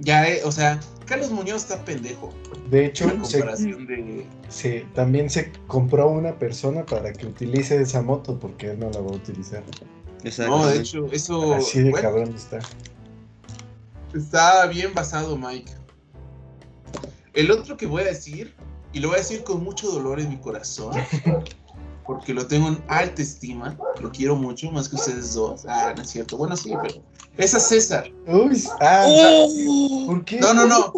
ya, 0.00 0.28
eh, 0.28 0.42
o 0.44 0.52
sea, 0.52 0.80
Carlos 1.06 1.30
Muñoz 1.30 1.62
está 1.62 1.84
pendejo. 1.84 2.32
De 2.70 2.86
hecho, 2.86 3.08
se, 3.24 3.38
comparación 3.38 3.86
de... 3.86 4.26
se- 4.48 4.86
también 4.94 5.30
se 5.30 5.52
compró 5.68 6.08
una 6.08 6.38
persona 6.38 6.84
para 6.84 7.12
que 7.12 7.26
utilice 7.26 7.80
esa 7.80 8.02
moto 8.02 8.38
porque 8.38 8.72
él 8.72 8.78
no 8.80 8.90
la 8.90 9.00
va 9.00 9.10
a 9.10 9.14
utilizar. 9.14 9.62
Exacto. 10.24 10.58
No, 10.58 10.66
de 10.66 10.78
hecho, 10.78 11.06
eso 11.12 11.54
Así 11.54 11.80
de 11.82 11.90
bueno, 11.90 12.08
cabrón 12.08 12.34
está. 12.34 12.58
está 14.14 14.66
bien 14.66 14.92
basado, 14.94 15.36
Mike. 15.36 15.72
El 17.34 17.50
otro 17.50 17.76
que 17.76 17.86
voy 17.86 18.02
a 18.02 18.06
decir, 18.06 18.54
y 18.92 19.00
lo 19.00 19.08
voy 19.08 19.16
a 19.16 19.20
decir 19.20 19.44
con 19.44 19.62
mucho 19.62 19.88
dolor 19.90 20.18
en 20.20 20.28
mi 20.30 20.38
corazón, 20.38 20.94
porque 22.06 22.32
lo 22.32 22.46
tengo 22.46 22.68
en 22.68 22.82
alta 22.88 23.22
estima, 23.22 23.76
lo 24.00 24.10
quiero 24.12 24.36
mucho, 24.36 24.70
más 24.70 24.88
que 24.88 24.96
ustedes 24.96 25.34
dos. 25.34 25.66
Ah, 25.68 25.92
no 25.96 26.02
es 26.02 26.10
cierto. 26.10 26.36
Bueno, 26.36 26.56
sí, 26.56 26.72
pero... 26.82 27.02
Es 27.36 27.54
a 27.54 27.60
César. 27.60 28.10
Uy, 28.26 28.62
ah, 28.80 29.04
¡Oh! 29.06 30.04
¿por 30.06 30.24
qué? 30.24 30.38
No, 30.40 30.54
no, 30.54 30.66
no. 30.66 30.92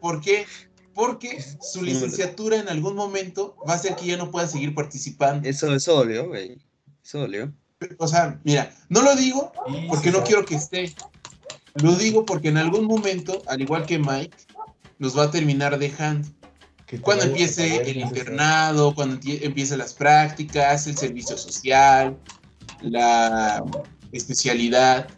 ¿Por 0.00 0.20
qué? 0.20 0.46
Porque 0.94 1.44
su 1.60 1.82
licenciatura 1.82 2.56
en 2.56 2.68
algún 2.68 2.94
momento 2.94 3.56
va 3.68 3.72
a 3.72 3.76
hacer 3.76 3.96
que 3.96 4.06
ya 4.06 4.16
no 4.16 4.30
pueda 4.30 4.46
seguir 4.46 4.74
participando. 4.74 5.48
Eso, 5.48 5.74
eso 5.74 5.94
dolió, 5.94 6.28
güey. 6.28 6.58
Eso 7.04 7.18
dolió. 7.18 7.52
O 7.98 8.08
sea, 8.08 8.40
mira, 8.44 8.74
no 8.88 9.02
lo 9.02 9.14
digo 9.16 9.52
porque 9.88 10.10
no 10.10 10.22
quiero 10.24 10.44
que 10.44 10.54
esté. 10.54 10.94
Lo 11.74 11.94
digo 11.94 12.24
porque 12.24 12.48
en 12.48 12.56
algún 12.56 12.86
momento, 12.86 13.42
al 13.46 13.60
igual 13.60 13.84
que 13.84 13.98
Mike, 13.98 14.36
nos 14.98 15.16
va 15.16 15.24
a 15.24 15.30
terminar 15.30 15.78
dejando. 15.78 16.28
Cuando 17.02 17.24
empiece 17.24 17.82
el 17.90 17.96
internado, 17.98 18.94
cuando 18.94 19.16
empie- 19.16 19.40
empiecen 19.42 19.78
las 19.78 19.92
prácticas, 19.94 20.86
el 20.86 20.96
servicio 20.96 21.36
social, 21.36 22.16
la 22.82 23.64
especialidad. 24.12 25.08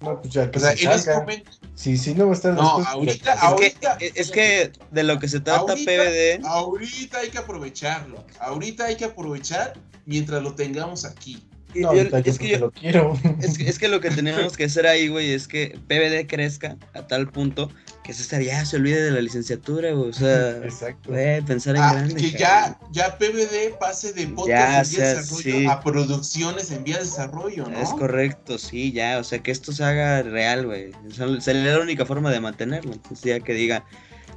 No, 0.00 0.20
pues 0.20 0.34
ya 0.34 0.50
que 0.50 0.58
O 0.58 0.60
sea, 0.62 0.76
se 0.76 0.84
en 0.84 0.90
ese 0.90 1.02
salga. 1.04 1.20
momento, 1.20 1.50
Sí, 1.74 1.96
sí, 1.96 2.14
no 2.14 2.26
va 2.26 2.32
a 2.32 2.34
estar 2.34 2.54
No, 2.54 2.62
después. 2.78 2.86
ahorita- 2.88 3.32
Es 3.34 3.40
que, 3.40 3.46
ahorita- 3.46 3.96
es 4.00 4.30
que 4.30 4.72
de 4.90 5.02
lo 5.04 5.18
que 5.18 5.28
se 5.28 5.40
trata 5.40 5.72
Ahorita- 5.72 5.90
PBD. 5.90 6.40
ahorita 6.44 7.18
hay 7.18 7.28
que 7.30 7.38
aprovecharlo. 7.38 8.24
Ahorita 8.40 8.84
hay 8.86 8.96
que 8.96 9.04
aprovechar 9.04 9.74
mientras 10.06 10.42
lo 10.42 10.54
tengamos 10.54 11.04
aquí. 11.04 11.42
No, 11.74 11.94
yo- 11.94 12.02
es, 12.18 12.38
que 12.38 12.48
yo- 12.50 12.58
lo 12.58 12.70
quiero. 12.70 13.18
es, 13.40 13.56
que, 13.56 13.68
es 13.68 13.78
que 13.78 13.88
lo 13.88 14.00
que 14.00 14.10
tenemos 14.10 14.56
que 14.56 14.64
hacer 14.64 14.86
ahí, 14.86 15.08
güey, 15.08 15.32
es 15.32 15.48
que 15.48 15.78
PBD 15.88 16.26
crezca 16.26 16.76
a 16.94 17.06
tal 17.06 17.30
punto 17.30 17.70
que 18.04 18.12
César 18.12 18.42
ya 18.42 18.64
se 18.64 18.76
olvide 18.76 19.00
de 19.02 19.10
la 19.12 19.20
licenciatura, 19.20 19.92
güey. 19.92 20.10
O 20.10 20.12
sea, 20.12 20.56
Exacto. 20.58 21.10
pensar 21.46 21.76
en 21.76 21.82
Ah, 21.82 21.92
grande. 21.94 22.14
que 22.16 22.30
ya, 22.32 22.78
ya 22.90 23.16
PBD 23.16 23.78
pase 23.78 24.12
de 24.12 24.26
Ya, 24.26 24.34
podcast 24.34 24.52
en 24.52 24.56
vía 24.58 24.78
de 24.80 24.84
sea, 24.84 25.14
desarrollo 25.14 25.58
sí. 25.58 25.66
a 25.66 25.80
producciones 25.80 26.70
en 26.72 26.84
vía 26.84 26.96
de 26.98 27.04
desarrollo, 27.04 27.66
¿no? 27.68 27.78
Es 27.78 27.90
correcto, 27.90 28.58
sí, 28.58 28.90
ya, 28.92 29.18
o 29.18 29.24
sea, 29.24 29.38
que 29.40 29.50
esto 29.52 29.70
se 29.72 29.84
haga 29.84 30.22
real, 30.22 30.66
güey. 30.66 30.90
O 31.08 31.10
sea, 31.12 31.40
Sería 31.40 31.76
la 31.76 31.80
única 31.80 32.04
forma 32.04 32.30
de 32.30 32.40
mantenerlo. 32.40 32.92
Entonces, 32.92 33.24
ya 33.24 33.38
que 33.40 33.54
diga, 33.54 33.84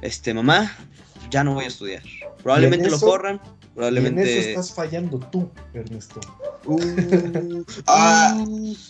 este, 0.00 0.32
mamá, 0.32 0.72
ya 1.30 1.42
no 1.42 1.54
voy 1.54 1.64
a 1.64 1.68
estudiar. 1.68 2.02
Probablemente 2.42 2.88
lo 2.88 3.00
corran, 3.00 3.40
Y 3.42 3.48
en 3.48 3.50
eso 3.56 3.74
probablemente... 3.74 4.50
estás 4.50 4.72
fallando 4.72 5.18
tú, 5.18 5.50
Ernesto. 5.74 6.20
Uh, 6.64 7.64
Ah, 7.88 8.44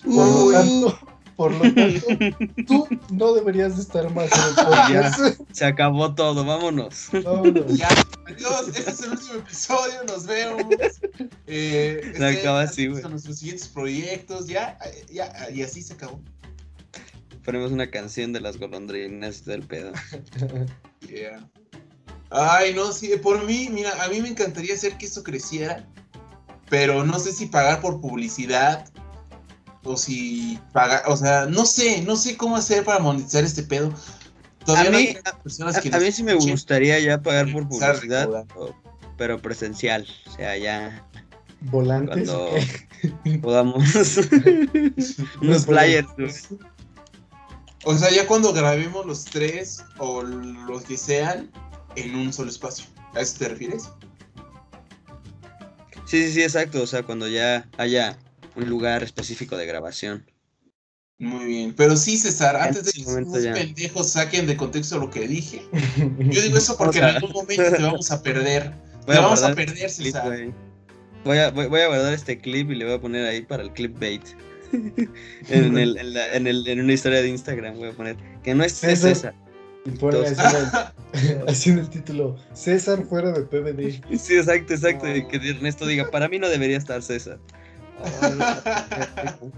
Por 0.05 0.15
lo 0.15 0.45
Uy. 0.45 0.55
tanto, 0.55 0.99
por 1.37 1.53
lo 1.53 1.73
tanto, 1.75 2.07
tú 2.67 2.89
no 3.11 3.33
deberías 3.35 3.77
de 3.77 3.83
estar 3.83 4.13
más 4.15 4.31
en 4.33 4.49
el 4.49 4.55
podcast. 4.67 5.41
se 5.53 5.65
acabó 5.65 6.15
todo, 6.15 6.45
vámonos. 6.45 7.09
Vámonos. 7.13 7.77
Ya, 7.77 7.89
adiós, 8.27 8.69
este 8.69 8.91
es 8.91 9.01
el 9.03 9.11
último 9.11 9.35
episodio, 9.35 10.05
nos 10.09 10.27
vemos. 10.27 10.65
Eh, 11.47 12.13
Se 12.17 12.27
acaba 12.27 12.63
así, 12.63 12.87
güey. 12.89 13.05
a 13.05 13.09
nuestros 13.09 13.39
siguientes 13.39 13.69
proyectos, 13.69 14.47
ya, 14.47 14.79
ya, 15.13 15.31
y 15.53 15.63
así 15.63 15.83
se 15.83 15.93
acabó. 15.95 16.21
Ponemos 17.45 17.71
una 17.71 17.89
canción 17.91 18.33
de 18.33 18.41
las 18.41 18.57
golondrinas 18.59 19.45
del 19.45 19.63
pedo. 19.63 19.93
Yeah. 21.09 21.49
Ay, 22.31 22.75
no, 22.75 22.91
sí, 22.91 23.11
por 23.23 23.45
mí, 23.45 23.69
mira, 23.71 24.03
a 24.03 24.09
mí 24.09 24.21
me 24.21 24.29
encantaría 24.29 24.75
hacer 24.75 24.99
que 24.99 25.07
esto 25.07 25.23
creciera, 25.23 25.87
pero 26.69 27.05
no 27.05 27.21
sé 27.21 27.31
si 27.33 27.47
pagar 27.47 27.81
por 27.81 28.01
publicidad 28.01 28.91
o 29.87 29.97
si 29.97 30.59
pagar, 30.73 31.03
o 31.07 31.17
sea, 31.17 31.47
no 31.47 31.65
sé, 31.67 32.03
no 32.03 32.17
sé 32.17 32.37
cómo 32.37 32.57
hacer 32.57 32.85
para 32.85 32.99
monetizar 32.99 33.45
este 33.45 33.63
pedo. 33.63 33.93
Todavía 34.65 34.89
A 34.89 34.93
no 34.93 34.99
mí- 34.99 35.07
hay 35.09 35.19
personas 35.43 35.77
A, 35.77 35.81
que 35.81 35.95
a 35.95 35.99
mí 35.99 36.11
sí 36.13 36.23
me 36.23 36.35
gustaría 36.35 36.99
ya 36.99 37.21
pagar 37.23 37.51
por 37.53 37.63
a 37.65 37.69
publicidad, 37.69 38.29
o- 38.57 38.75
pero 39.17 39.41
presencial. 39.41 40.07
O 40.27 40.31
sea, 40.37 40.57
ya 40.59 41.07
Volantes. 41.61 42.29
cuando 42.29 42.51
podamos. 43.43 43.85
Unos 45.41 45.65
flyers. 45.67 46.09
O 47.85 47.97
sea, 47.97 48.11
ya 48.11 48.27
cuando 48.27 48.53
grabemos 48.53 49.07
los 49.07 49.25
tres 49.25 49.85
o 49.99 50.23
los 50.23 50.83
que 50.83 50.97
sean 50.97 51.51
en 51.95 52.17
un 52.17 52.33
solo 52.33 52.51
espacio. 52.51 52.85
¿A 53.15 53.21
eso 53.21 53.39
te 53.39 53.49
refieres? 53.49 53.85
Sí, 56.07 56.23
sí, 56.25 56.33
sí, 56.33 56.43
exacto. 56.43 56.83
O 56.83 56.87
sea, 56.87 57.03
cuando 57.05 57.27
ya 57.29 57.67
haya 57.79 58.19
un 58.57 58.69
lugar 58.69 59.03
específico 59.03 59.57
de 59.57 59.67
grabación. 59.67 60.25
Muy 61.19 61.47
bien. 61.47 61.75
Pero 61.75 61.97
sí, 61.97 62.19
César, 62.19 62.57
En 62.57 62.63
antes 62.63 62.85
de 62.85 62.93
que 62.93 63.01
esos 63.01 63.43
ya. 63.43 63.55
pendejos 63.55 64.11
saquen 64.11 64.47
de 64.47 64.57
contexto 64.57 64.99
lo 64.99 65.11
que 65.11 65.27
dije, 65.27 65.63
yo 66.19 66.43
digo 66.43 66.59
eso 66.59 66.77
porque 66.77 66.99
O 66.99 67.01
sea. 67.01 67.11
en 67.11 67.17
algún 67.17 67.33
momento 67.33 67.63
te 67.77 67.83
vamos 67.83 68.11
a 68.11 68.23
perder. 68.23 68.73
Voy 69.07 69.15
Te 69.15 69.19
a 69.19 69.21
vamos 69.23 69.43
a 69.43 69.55
perder, 69.55 69.91
clip, 69.91 70.07
César. 70.13 70.27
güey. 70.27 70.53
Voy 71.25 71.39
a, 71.39 71.51
voy, 71.51 71.67
voy 71.69 71.81
a 71.81 71.87
guardar 71.89 72.13
este 72.13 72.39
clip 72.39 72.71
y 72.71 72.75
le 72.75 72.85
voy 72.85 72.95
a 72.95 73.01
poner 73.01 73.27
ahí 73.27 73.43
para 73.43 73.63
el 73.63 73.73
clipbait. 73.73 74.23
en, 74.73 75.79
el, 75.79 75.97
en, 75.97 76.13
la- 76.15 76.35
en, 76.35 76.47
el, 76.47 76.67
en 76.69 76.81
una 76.81 76.93
historia 76.93 77.23
de 77.23 77.29
Instagram 77.29 77.77
voy 77.77 77.89
a 77.91 77.93
poner 77.93 78.17
que 78.43 78.55
no 78.55 78.65
es 78.65 78.73
César. 78.73 79.15
César. 79.15 79.35
Y 79.85 79.91
ponle 79.91 80.27
así 80.27 80.41
en 81.15 81.29
el, 81.31 81.39
así 81.49 81.71
en 81.71 81.79
el 81.79 81.89
título: 81.89 82.37
César 82.53 83.05
fuera 83.09 83.33
de 83.33 83.43
PBD. 83.43 84.19
Sí, 84.19 84.35
exacto, 84.37 84.75
exacto. 84.75 85.17
y 85.17 85.27
que 85.29 85.37
Ernesto 85.37 85.87
diga, 85.87 86.11
para 86.11 86.29
mí 86.29 86.39
no 86.39 86.49
debería 86.49 86.77
estar 86.77 87.01
César. 87.03 87.39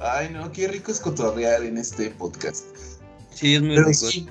Ay, 0.00 0.30
no, 0.32 0.50
qué 0.52 0.68
rico 0.68 0.90
es 0.90 0.98
cotorrear 1.00 1.62
en 1.62 1.78
este 1.78 2.10
podcast. 2.10 2.64
Sí, 3.30 3.54
es 3.54 3.62
muy 3.62 3.76
Pero 3.76 3.86
rico. 3.88 4.06
sí, 4.06 4.26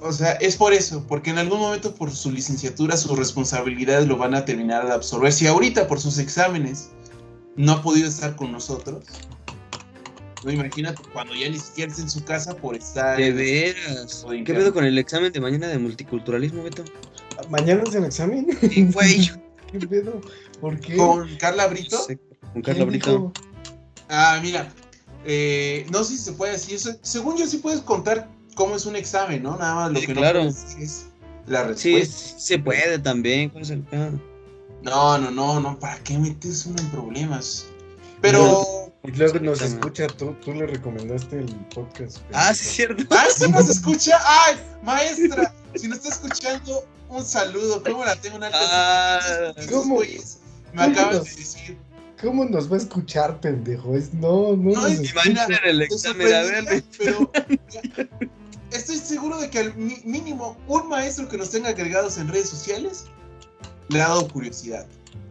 o 0.00 0.12
sea, 0.12 0.32
es 0.34 0.56
por 0.56 0.72
eso, 0.72 1.04
porque 1.08 1.30
en 1.30 1.38
algún 1.38 1.58
momento 1.58 1.94
por 1.94 2.10
su 2.10 2.30
licenciatura 2.30 2.96
sus 2.96 3.16
responsabilidades 3.18 4.06
lo 4.06 4.16
van 4.16 4.34
a 4.34 4.44
terminar 4.44 4.86
de 4.86 4.92
absorber. 4.92 5.32
Si 5.32 5.46
ahorita 5.46 5.86
por 5.88 6.00
sus 6.00 6.18
exámenes 6.18 6.90
no 7.56 7.72
ha 7.72 7.82
podido 7.82 8.08
estar 8.08 8.36
con 8.36 8.52
nosotros, 8.52 9.04
no 10.44 10.52
imagínate 10.52 11.02
cuando 11.12 11.34
ya 11.34 11.48
ni 11.50 11.58
siquiera 11.58 11.90
está 11.90 12.02
en 12.02 12.10
su 12.10 12.24
casa 12.24 12.54
por 12.56 12.76
estar. 12.76 13.16
De 13.18 13.26
en- 13.28 13.36
veras. 13.36 14.24
en 14.30 14.44
¿Qué 14.44 14.54
pedo 14.54 14.72
con 14.72 14.84
el 14.84 14.96
examen 14.98 15.32
de 15.32 15.40
mañana 15.40 15.66
de 15.66 15.78
multiculturalismo, 15.78 16.62
Beto? 16.62 16.84
¿Mañana 17.50 17.82
es 17.86 17.94
el 17.94 18.04
examen? 18.04 18.46
Sí, 18.60 18.88
güey. 18.92 19.30
¿Qué 19.72 19.86
pedo? 19.86 20.20
¿Por 20.60 20.78
qué? 20.80 20.96
Con 20.96 21.36
Carla 21.36 21.66
Brito. 21.68 21.98
Sí, 22.06 22.16
Con 22.16 22.50
¿Quién 22.52 22.62
Carla 22.62 22.84
Brito. 22.84 23.10
dijo? 23.10 23.32
Ah, 24.08 24.38
mira, 24.42 24.72
eh, 25.24 25.86
no 25.90 26.02
sé 26.04 26.16
si 26.16 26.18
se 26.24 26.32
puede 26.32 26.52
decir. 26.52 26.74
eso. 26.76 26.92
Según 27.02 27.36
yo, 27.36 27.46
sí 27.46 27.58
puedes 27.58 27.80
contar 27.80 28.28
cómo 28.54 28.76
es 28.76 28.86
un 28.86 28.96
examen, 28.96 29.42
¿no? 29.42 29.56
Nada 29.56 29.74
más 29.74 29.92
lo 29.92 30.00
Sí, 30.00 30.06
que 30.06 30.14
claro. 30.14 30.42
no 30.44 30.48
es 30.50 31.06
la 31.46 31.64
respuesta. 31.64 32.16
sí 32.16 32.34
se 32.38 32.58
puede 32.58 32.98
también. 32.98 33.50
¿Cuál 33.50 33.62
es 33.64 33.70
el? 33.70 33.84
No, 34.82 35.18
no, 35.18 35.30
no, 35.30 35.60
no, 35.60 35.78
¿para 35.78 35.98
qué 36.04 36.16
metes 36.18 36.66
uno 36.66 36.80
en 36.80 36.88
problemas? 36.90 37.66
Pero. 38.20 38.64
Y 39.04 39.12
luego 39.12 39.38
nos 39.38 39.62
escucha, 39.62 40.06
tú, 40.08 40.34
tú 40.44 40.52
le 40.52 40.66
recomendaste 40.66 41.38
el 41.38 41.54
podcast. 41.74 42.18
Ah, 42.32 42.52
sí, 42.52 42.66
es 42.66 42.72
cierto. 42.74 43.04
¡Ah, 43.10 43.26
sí 43.34 43.48
nos 43.50 43.68
escucha! 43.68 44.18
¡Ay, 44.24 44.56
maestra! 44.82 45.54
Si 45.76 45.86
nos 45.88 45.98
está 45.98 46.10
escuchando, 46.10 46.84
un 47.08 47.24
saludo. 47.24 47.82
¿Cómo 47.82 48.04
la 48.04 48.16
tengo 48.16 48.36
en 48.36 48.44
alta 48.44 48.58
Ah, 48.60 49.54
¿cómo? 49.70 49.94
güeyes 49.96 50.38
Me 50.72 50.82
¿Cómo 50.82 50.92
acabas 50.92 51.16
nos- 51.16 51.24
de 51.24 51.36
decir. 51.36 51.78
¿Cómo 52.20 52.44
nos 52.46 52.70
va 52.70 52.74
a 52.74 52.78
escuchar, 52.78 53.40
pendejo? 53.40 53.94
Es, 53.96 54.12
no, 54.12 54.56
no, 54.56 54.72
No, 54.72 54.72
nos 54.72 54.86
en 54.90 54.98
el 55.64 55.82
examen, 55.82 56.34
a 56.34 56.42
ver. 56.42 56.84
pero 56.98 57.30
estoy 58.72 58.96
seguro 58.96 59.38
de 59.38 59.48
que 59.50 59.58
al 59.60 59.76
mínimo 59.76 60.56
un 60.66 60.88
maestro 60.88 61.28
que 61.28 61.36
nos 61.38 61.50
tenga 61.50 61.68
agregados 61.68 62.18
en 62.18 62.26
redes 62.28 62.48
sociales 62.48 63.04
le 63.88 64.02
ha 64.02 64.08
dado 64.08 64.26
curiosidad. 64.28 64.84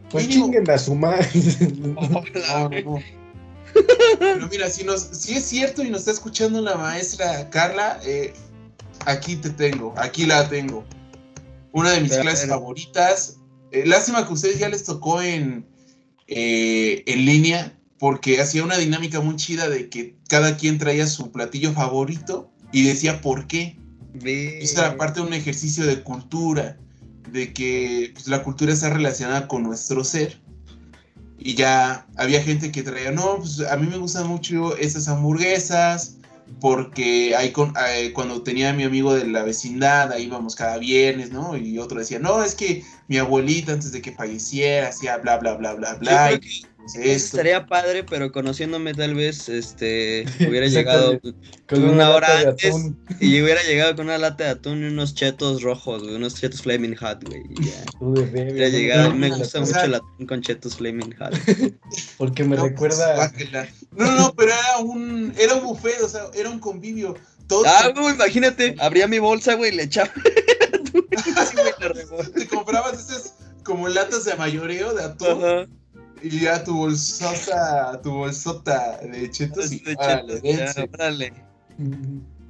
Pues 0.10 0.28
mínimo. 0.28 0.46
chinguen 0.46 0.70
a 0.72 0.78
su 0.78 0.96
madre. 0.96 1.28
No, 1.78 1.94
no, 2.02 2.70
no. 2.70 3.00
Pero 4.20 4.48
mira, 4.48 4.70
si, 4.70 4.86
nos, 4.86 5.02
si 5.02 5.34
es 5.36 5.44
cierto 5.44 5.84
y 5.84 5.90
nos 5.90 6.00
está 6.00 6.12
escuchando 6.12 6.62
la 6.62 6.76
maestra 6.76 7.50
Carla, 7.50 8.00
eh, 8.06 8.34
aquí 9.06 9.36
te 9.36 9.50
tengo, 9.50 9.94
aquí 9.98 10.26
la 10.26 10.48
tengo. 10.48 10.86
Una 11.74 11.92
de 11.92 12.00
mis 12.02 12.12
Pero, 12.12 12.22
clases 12.24 12.42
pero- 12.46 12.54
favoritas. 12.60 13.38
Eh, 13.72 13.86
lástima 13.86 14.24
que 14.24 14.30
a 14.30 14.34
ustedes 14.34 14.60
ya 14.60 14.70
les 14.70 14.84
tocó 14.84 15.22
en, 15.22 15.66
eh, 16.28 17.04
en 17.06 17.26
línea, 17.26 17.78
porque 18.00 18.40
hacía 18.40 18.64
una 18.64 18.78
dinámica 18.78 19.22
muy 19.22 19.36
chida 19.36 19.70
de 19.70 19.90
que 19.90 20.16
cada 20.30 20.58
quien 20.58 20.78
traía 20.78 21.08
su 21.08 21.32
platillo 21.32 21.74
favorito 21.74 22.52
y 22.72 22.84
decía 22.84 23.22
por 23.22 23.48
qué. 23.48 23.78
Ve. 24.14 24.60
Eso 24.62 24.80
era 24.80 24.98
parte 24.98 25.20
de 25.20 25.28
un 25.28 25.34
ejercicio 25.34 25.86
de 25.86 26.02
cultura, 26.04 26.78
de 27.32 27.54
que 27.54 28.12
pues, 28.14 28.28
la 28.28 28.44
cultura 28.44 28.74
está 28.74 28.90
relacionada 28.90 29.48
con 29.48 29.64
nuestro 29.64 30.04
ser. 30.04 30.42
Y 31.40 31.54
ya 31.54 32.08
había 32.16 32.42
gente 32.42 32.72
que 32.72 32.84
traía, 32.84 33.12
no, 33.12 33.38
pues 33.38 33.62
a 33.62 33.78
mí 33.78 33.88
me 33.88 33.98
gustan 33.98 34.28
mucho 34.28 34.76
esas 34.78 35.08
hamburguesas, 35.08 36.18
porque 36.60 37.36
ahí 37.36 37.52
con, 37.52 37.74
eh, 37.90 38.12
cuando 38.14 38.42
tenía 38.42 38.72
a 38.72 38.74
mi 38.74 38.84
amigo 38.84 39.14
de 39.14 39.28
la 39.28 39.44
vecindad, 39.44 40.12
ahí 40.12 40.26
íbamos 40.26 40.56
cada 40.56 40.78
viernes, 40.78 41.32
¿no? 41.32 41.56
Y 41.56 41.78
otro 41.78 42.00
decía, 42.00 42.20
no, 42.20 42.44
es 42.44 42.56
que 42.56 42.84
mi 43.08 43.18
abuelita 43.18 43.74
antes 43.74 43.92
de 43.92 44.02
que 44.02 44.12
falleciera 44.12 44.90
hacía 44.90 45.18
bla, 45.18 45.38
bla, 45.38 45.56
bla, 45.56 45.74
bla, 45.76 45.96
bla. 45.96 46.40
Esto. 46.96 47.38
estaría 47.38 47.66
padre, 47.66 48.04
pero 48.04 48.32
conociéndome 48.32 48.94
tal 48.94 49.16
vez, 49.16 49.50
este, 49.50 50.26
hubiera 50.50 50.68
llegado 50.68 51.20
Con 51.68 51.84
una 51.84 51.92
una 51.94 52.10
hora 52.12 52.40
antes. 52.40 52.66
atún. 52.74 52.98
y 53.20 53.42
hubiera 53.42 53.62
llegado 53.64 53.96
con 53.96 54.06
una 54.06 54.18
lata 54.18 54.44
de 54.46 54.50
atún 54.52 54.84
y 54.84 54.88
unos 54.88 55.14
chetos 55.16 55.62
rojos, 55.62 56.04
güey, 56.04 56.16
unos 56.16 56.36
chetos 56.36 56.62
Flaming 56.62 56.96
Hot, 56.96 57.24
güey. 57.28 57.42
y 57.60 57.66
ya. 57.66 57.84
Tú 58.00 58.14
de 58.14 58.26
bebé, 58.26 58.52
Hubiera 58.54 58.70
llegado, 58.70 59.14
me 59.14 59.30
gusta 59.30 59.58
o 59.58 59.62
mucho 59.62 59.74
sea- 59.74 59.84
el 59.86 59.96
atún 59.96 60.26
con 60.28 60.42
chetos 60.42 60.76
Flaming 60.78 61.16
Hot. 61.18 61.34
Porque 62.18 62.44
me 62.44 62.56
No, 62.56 62.62
pues, 62.64 62.72
recuerda. 62.72 63.32
No, 63.92 64.06
no, 64.06 64.16
no, 64.16 64.34
pero 64.36 64.52
era 64.54 64.78
un, 64.80 65.34
era 65.38 65.56
un 65.56 65.64
buffet, 65.64 66.02
o 66.02 66.10
sea, 66.10 66.24
era 66.34 66.50
un 66.50 66.60
convivio. 66.60 67.16
Todos 67.48 67.66
Ah, 67.66 67.92
güey, 67.96 68.14
imagínate, 68.14 68.76
abría 68.80 69.08
mi 69.08 69.20
bolsa, 69.20 69.54
güey, 69.54 69.72
y 69.74 69.78
le 69.78 69.84
echaba. 69.84 70.12
Sí, 71.24 71.32
la 71.56 72.24
te 72.34 72.48
comprabas 72.48 73.00
esas 73.00 73.34
como 73.64 73.88
latas 73.88 74.26
de 74.26 74.36
mayoreo 74.36 74.94
de 74.94 75.04
atún. 75.04 75.70
Y 76.22 76.40
ya 76.42 76.64
tu 76.64 76.76
bolsota, 76.76 78.00
tu 78.02 78.12
bolsota 78.12 78.98
de 78.98 79.30
chetos 79.30 79.72
y 79.72 79.80
de 79.80 79.96
órale, 79.96 80.40
dense. 80.42 80.90
órale, 80.94 81.34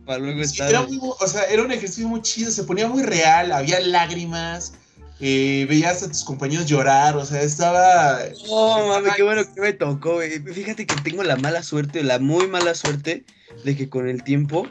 para 0.05 0.19
luego 0.19 0.43
Sí, 0.43 0.53
estar. 0.53 0.69
era 0.69 0.81
muy 0.83 0.99
o 1.01 1.27
sea, 1.27 1.43
era 1.43 1.63
un 1.63 1.71
ejercicio 1.71 2.07
muy 2.07 2.21
chido, 2.21 2.49
se 2.51 2.63
ponía 2.63 2.87
muy 2.87 3.03
real, 3.03 3.51
había 3.51 3.79
lágrimas, 3.79 4.73
eh, 5.19 5.65
veías 5.67 6.03
a 6.03 6.07
tus 6.07 6.23
compañeros 6.23 6.65
llorar, 6.65 7.17
o 7.17 7.25
sea, 7.25 7.41
estaba... 7.41 8.19
No, 8.47 8.87
mami, 8.87 9.09
qué 9.15 9.23
bueno 9.23 9.41
que 9.53 9.61
me 9.61 9.73
tocó, 9.73 10.15
güey. 10.15 10.39
Fíjate 10.39 10.85
que 10.85 10.95
tengo 10.97 11.23
la 11.23 11.35
mala 11.35 11.63
suerte, 11.63 12.03
la 12.03 12.19
muy 12.19 12.47
mala 12.47 12.73
suerte, 12.75 13.25
de 13.63 13.75
que 13.75 13.89
con 13.89 14.07
el 14.07 14.23
tiempo, 14.23 14.67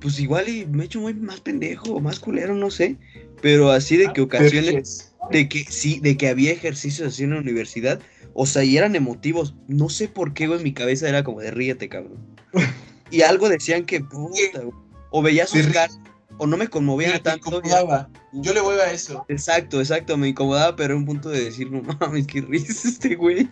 pues 0.00 0.20
igual 0.20 0.48
y 0.48 0.66
me 0.66 0.84
he 0.84 0.86
hecho 0.86 1.00
muy 1.00 1.14
más 1.14 1.40
pendejo 1.40 1.94
o 1.94 2.00
más 2.00 2.20
culero, 2.20 2.54
no 2.54 2.70
sé. 2.70 2.96
Pero 3.42 3.70
así 3.70 3.96
de 3.96 4.12
que 4.12 4.20
ocasiones, 4.20 5.12
de 5.30 5.48
que 5.48 5.64
sí, 5.64 6.00
de 6.00 6.16
que 6.16 6.28
había 6.28 6.52
ejercicios 6.52 7.08
así 7.08 7.24
en 7.24 7.30
la 7.30 7.40
universidad, 7.40 8.00
o 8.38 8.46
sea, 8.46 8.62
y 8.64 8.76
eran 8.76 8.94
emotivos. 8.96 9.54
No 9.66 9.88
sé 9.88 10.08
por 10.08 10.34
qué, 10.34 10.46
güey, 10.46 10.58
en 10.58 10.64
mi 10.64 10.72
cabeza 10.74 11.08
era 11.08 11.24
como 11.24 11.40
de 11.40 11.50
ríete, 11.50 11.88
cabrón. 11.88 12.18
Y 13.10 13.22
algo 13.22 13.48
decían 13.48 13.84
que, 13.86 14.00
puta, 14.00 14.60
güey. 14.62 14.72
O 15.10 15.22
veía 15.22 15.46
sus 15.46 15.64
caras, 15.68 16.00
o 16.38 16.46
no 16.48 16.56
me 16.56 16.66
conmovían 16.66 17.12
Mira, 17.12 17.22
te 17.22 17.30
tanto. 17.30 17.50
y- 17.54 17.58
incomodaba. 17.68 18.10
Yo 18.32 18.52
le 18.52 18.60
voy 18.60 18.74
a 18.80 18.90
eso. 18.92 19.24
Exacto, 19.28 19.78
exacto, 19.80 20.16
me 20.16 20.28
incomodaba, 20.28 20.74
pero 20.74 20.86
era 20.92 20.96
un 20.96 21.06
punto 21.06 21.28
de 21.30 21.44
decir, 21.44 21.70
no 21.70 21.82
mames, 22.00 22.26
qué 22.26 22.40
risa 22.40 22.88
este 22.88 23.14
güey. 23.14 23.48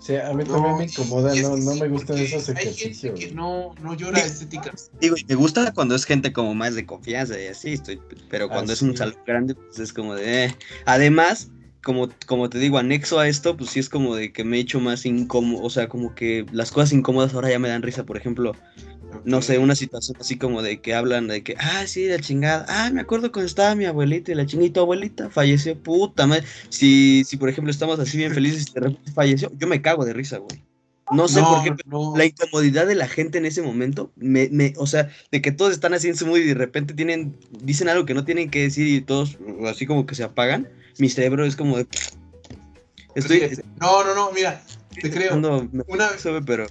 Sí, 0.00 0.16
a 0.16 0.32
mí 0.32 0.42
No, 0.44 0.54
también 0.54 0.76
me 0.78 0.84
incomoda, 0.86 1.28
no, 1.28 1.54
que 1.54 1.60
no 1.62 1.72
sí, 1.74 1.80
me 1.80 1.88
gustan 1.88 2.18
esos 2.18 2.48
Hay 2.48 2.56
gente 2.56 2.70
ejercicios. 2.70 3.20
que 3.20 3.30
no, 3.30 3.72
no 3.80 3.94
llora 3.94 4.18
estéticas. 4.18 4.90
Digo, 5.00 5.16
y 5.16 5.24
me 5.28 5.36
gusta 5.36 5.72
cuando 5.72 5.94
es 5.94 6.04
gente 6.04 6.32
como 6.32 6.56
más 6.56 6.74
de 6.74 6.84
confianza 6.84 7.40
y 7.40 7.46
así, 7.46 7.74
estoy, 7.74 8.00
pero 8.28 8.48
cuando 8.48 8.72
Ah, 8.72 8.74
es 8.74 8.82
un 8.82 8.90
sí. 8.90 8.96
salón 8.96 9.16
grande, 9.24 9.54
pues 9.54 9.78
es 9.78 9.92
como 9.92 10.16
de... 10.16 10.46
eh. 10.46 10.56
Además, 10.86 11.50
como, 11.82 12.08
como 12.26 12.48
te 12.48 12.58
digo, 12.58 12.78
anexo 12.78 13.18
a 13.18 13.28
esto, 13.28 13.56
pues 13.56 13.70
sí 13.70 13.80
es 13.80 13.88
como 13.88 14.14
de 14.14 14.32
que 14.32 14.44
me 14.44 14.56
he 14.56 14.60
hecho 14.60 14.80
más 14.80 15.04
incómodo, 15.04 15.62
o 15.62 15.70
sea, 15.70 15.88
como 15.88 16.14
que 16.14 16.46
las 16.52 16.70
cosas 16.70 16.92
incómodas 16.92 17.34
ahora 17.34 17.50
ya 17.50 17.58
me 17.58 17.68
dan 17.68 17.82
risa, 17.82 18.04
por 18.04 18.16
ejemplo, 18.16 18.54
no 19.24 19.42
sé, 19.42 19.58
una 19.58 19.74
situación 19.74 20.16
así 20.20 20.36
como 20.38 20.62
de 20.62 20.80
que 20.80 20.94
hablan 20.94 21.28
de 21.28 21.42
que, 21.42 21.56
ah, 21.58 21.86
sí, 21.86 22.06
la 22.06 22.18
chingada, 22.18 22.64
ah, 22.68 22.90
me 22.90 23.00
acuerdo 23.00 23.32
cuando 23.32 23.46
estaba 23.46 23.74
mi 23.74 23.84
abuelita 23.84 24.32
y 24.32 24.34
la 24.34 24.46
chingada, 24.46 24.66
y 24.66 24.70
tu 24.70 24.80
abuelita 24.80 25.30
falleció, 25.30 25.78
puta 25.78 26.26
madre. 26.26 26.44
Si, 26.68 27.24
si 27.24 27.36
por 27.36 27.48
ejemplo 27.48 27.70
estamos 27.70 27.98
así 27.98 28.16
bien 28.16 28.32
felices 28.32 28.68
y 28.68 28.72
de 28.72 28.80
repente 28.80 29.12
falleció, 29.12 29.52
yo 29.56 29.66
me 29.66 29.82
cago 29.82 30.04
de 30.04 30.12
risa, 30.12 30.38
güey. 30.38 30.62
No 31.10 31.28
sé 31.28 31.42
por 31.42 31.62
qué, 31.62 31.74
no. 31.86 32.16
la 32.16 32.24
incomodidad 32.24 32.86
de 32.86 32.94
la 32.94 33.06
gente 33.06 33.36
en 33.36 33.44
ese 33.44 33.60
momento, 33.60 34.10
me, 34.16 34.48
me, 34.50 34.72
o 34.78 34.86
sea, 34.86 35.10
de 35.30 35.42
que 35.42 35.52
todos 35.52 35.72
están 35.72 35.92
así 35.92 36.08
en 36.08 36.16
su 36.16 36.26
mood 36.26 36.38
y 36.38 36.44
de 36.46 36.54
repente 36.54 36.94
tienen, 36.94 37.36
dicen 37.62 37.88
algo 37.90 38.06
que 38.06 38.14
no 38.14 38.24
tienen 38.24 38.50
que 38.50 38.62
decir 38.62 38.86
y 38.86 39.02
todos 39.02 39.36
así 39.68 39.84
como 39.84 40.06
que 40.06 40.14
se 40.14 40.22
apagan, 40.22 40.68
mi 40.98 41.08
cerebro 41.08 41.44
es 41.44 41.56
como 41.56 41.76
de... 41.76 41.86
Estoy... 43.14 43.62
No, 43.80 44.04
no, 44.04 44.14
no, 44.14 44.32
mira, 44.32 44.62
te 45.00 45.10
creo. 45.10 45.36
me 45.36 45.84
Una, 45.86 46.18
sabe, 46.18 46.42
pero 46.42 46.66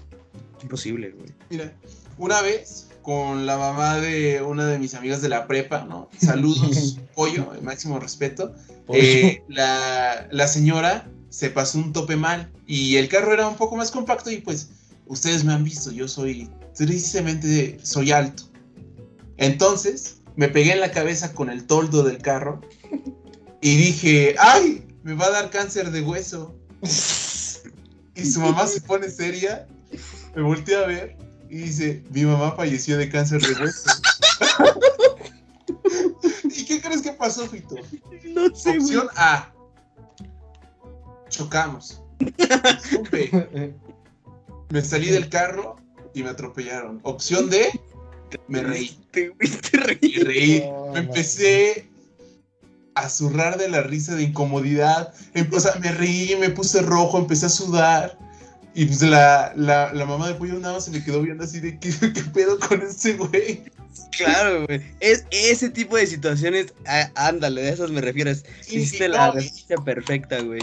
imposible, 0.62 1.12
güey. 1.12 1.30
Mira, 1.50 1.74
una 2.18 2.42
vez 2.42 2.88
con 3.02 3.46
la 3.46 3.58
mamá 3.58 3.98
de 3.98 4.42
una 4.42 4.68
de 4.68 4.78
mis 4.78 4.94
amigas 4.94 5.22
de 5.22 5.30
la 5.30 5.48
prepa, 5.48 5.86
¿no? 5.86 6.10
Saludos, 6.18 7.00
pollo, 7.16 7.54
el 7.54 7.62
máximo 7.62 8.00
respeto. 8.00 8.56
Eh, 8.94 9.44
la, 9.48 10.28
la 10.32 10.48
señora 10.48 11.08
se 11.30 11.50
pasó 11.50 11.80
un 11.80 11.94
tope 11.94 12.16
mal 12.16 12.52
y 12.68 12.98
el 12.98 13.08
carro 13.08 13.34
era 13.34 13.48
un 13.48 13.56
poco 13.56 13.76
más 13.76 13.90
compacto 13.90 14.30
y 14.30 14.38
pues 14.38 14.70
ustedes 15.08 15.44
me 15.44 15.54
han 15.54 15.64
visto, 15.64 15.92
yo 15.92 16.08
soy, 16.08 16.50
tristemente 16.76 17.80
soy 17.82 18.12
alto. 18.12 18.44
Entonces 19.38 20.22
me 20.36 20.48
pegué 20.50 20.74
en 20.74 20.80
la 20.80 20.92
cabeza 20.92 21.34
con 21.34 21.50
el 21.50 21.66
toldo 21.66 22.04
del 22.04 22.20
carro 22.20 22.62
y 23.62 23.78
dije, 23.78 24.36
¡ay! 24.40 24.86
Me 25.04 25.14
va 25.14 25.28
a 25.28 25.32
dar 25.32 25.50
cáncer 25.50 25.92
de 25.92 26.02
hueso. 26.02 26.56
Y 28.16 28.26
su 28.26 28.40
mamá 28.42 28.68
se 28.68 28.82
pone 28.82 29.10
seria, 29.10 29.68
me 30.36 30.42
voltea 30.42 30.80
a 30.80 30.88
ver 30.88 31.18
y 31.50 31.58
dice, 31.58 32.04
mi 32.12 32.24
mamá 32.24 32.54
falleció 32.56 32.98
de 32.98 33.10
cáncer 33.10 33.42
de 33.42 33.54
hueso. 33.62 33.90
¿Y 36.44 36.66
qué 36.66 36.82
crees 36.82 37.02
que 37.02 37.14
pasó, 37.14 37.48
Fito? 37.48 37.76
No 38.26 38.56
sé, 38.56 38.78
güey. 38.78 38.80
Opción 38.80 39.10
A. 39.16 39.52
Chocamos. 41.30 42.02
Me 44.70 44.82
salí 44.82 45.10
del 45.10 45.30
carro 45.30 45.76
y 46.14 46.24
me 46.24 46.30
atropellaron. 46.30 47.00
Opción 47.04 47.50
D. 47.50 47.70
Me 48.48 48.62
reí. 48.62 48.98
Te, 49.12 49.32
te 49.72 49.78
reí. 49.78 50.00
Y 50.02 50.20
reí. 50.20 50.60
No, 50.62 50.94
Me 50.94 51.00
empecé 51.00 51.91
a 52.96 53.10
zurrar 53.10 53.58
de 53.58 53.70
la 53.70 53.82
risa 53.82 54.16
de 54.16 54.24
incomodidad. 54.24 55.14
Em- 55.34 55.50
O 55.54 55.60
sea, 55.60 55.76
me 55.76 55.92
reí, 55.92 56.36
me 56.40 56.50
puse 56.50 56.82
rojo, 56.82 57.18
empecé 57.18 57.46
a 57.46 57.50
sudar. 57.50 58.18
Y 58.74 58.86
pues 58.86 59.02
la, 59.02 59.52
la, 59.56 59.92
la 59.94 60.06
mamá 60.06 60.28
de 60.30 60.36
pollo 60.36 60.58
nada 60.60 60.76
más 60.76 60.86
se 60.86 60.92
me 60.92 61.04
quedó 61.04 61.22
viendo 61.22 61.44
así 61.44 61.60
de 61.60 61.78
¿qué, 61.80 61.90
qué 62.14 62.22
pedo 62.34 62.58
con 62.60 62.82
ese 62.82 63.14
güey? 63.14 63.64
Claro, 64.18 64.66
güey. 64.66 64.82
Es 65.02 65.26
ese 65.32 65.70
tipo 65.70 65.98
de 65.98 66.08
situaciones, 66.08 66.74
ándale, 67.16 67.62
de 67.64 67.70
esas 67.70 67.92
me 67.92 68.00
refiero. 68.02 68.30
es- 68.32 68.46
Y- 68.70 68.78
Hiciste 68.80 69.10
la 69.10 69.34
no, 69.34 69.84
perfecta, 69.84 70.42
güey. 70.42 70.62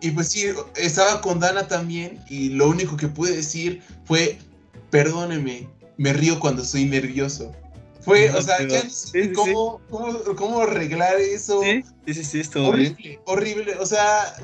Y 0.00 0.10
pues 0.10 0.28
sí, 0.28 0.46
estaba 0.76 1.20
con 1.20 1.40
Dana 1.40 1.66
también 1.66 2.20
y 2.28 2.50
lo 2.50 2.68
único 2.68 2.96
que 2.96 3.08
pude 3.08 3.34
decir 3.34 3.82
fue, 4.04 4.38
perdóneme, 4.90 5.68
me 5.96 6.12
río 6.12 6.38
cuando 6.38 6.62
estoy 6.62 6.84
nervioso. 6.84 7.52
Fue, 8.06 8.30
No, 8.30 8.38
o 8.38 8.42
sea, 8.42 8.56
pero- 8.58 8.70
ya 8.70 8.84
no 8.84 8.88
sí, 8.90 9.08
sé 9.10 9.24
sí, 9.24 9.32
cómo, 9.32 9.80
cómo, 9.90 10.18
cómo 10.36 10.60
arreglar 10.60 11.20
eso. 11.20 11.60
Sí, 11.62 11.82
sí, 12.06 12.14
sí, 12.14 12.24
sí, 12.24 12.40
estuvo 12.40 12.72
bien. 12.72 12.92
horrible, 12.94 13.20
horrible, 13.26 13.74
o 13.80 13.84
sea, 13.84 14.34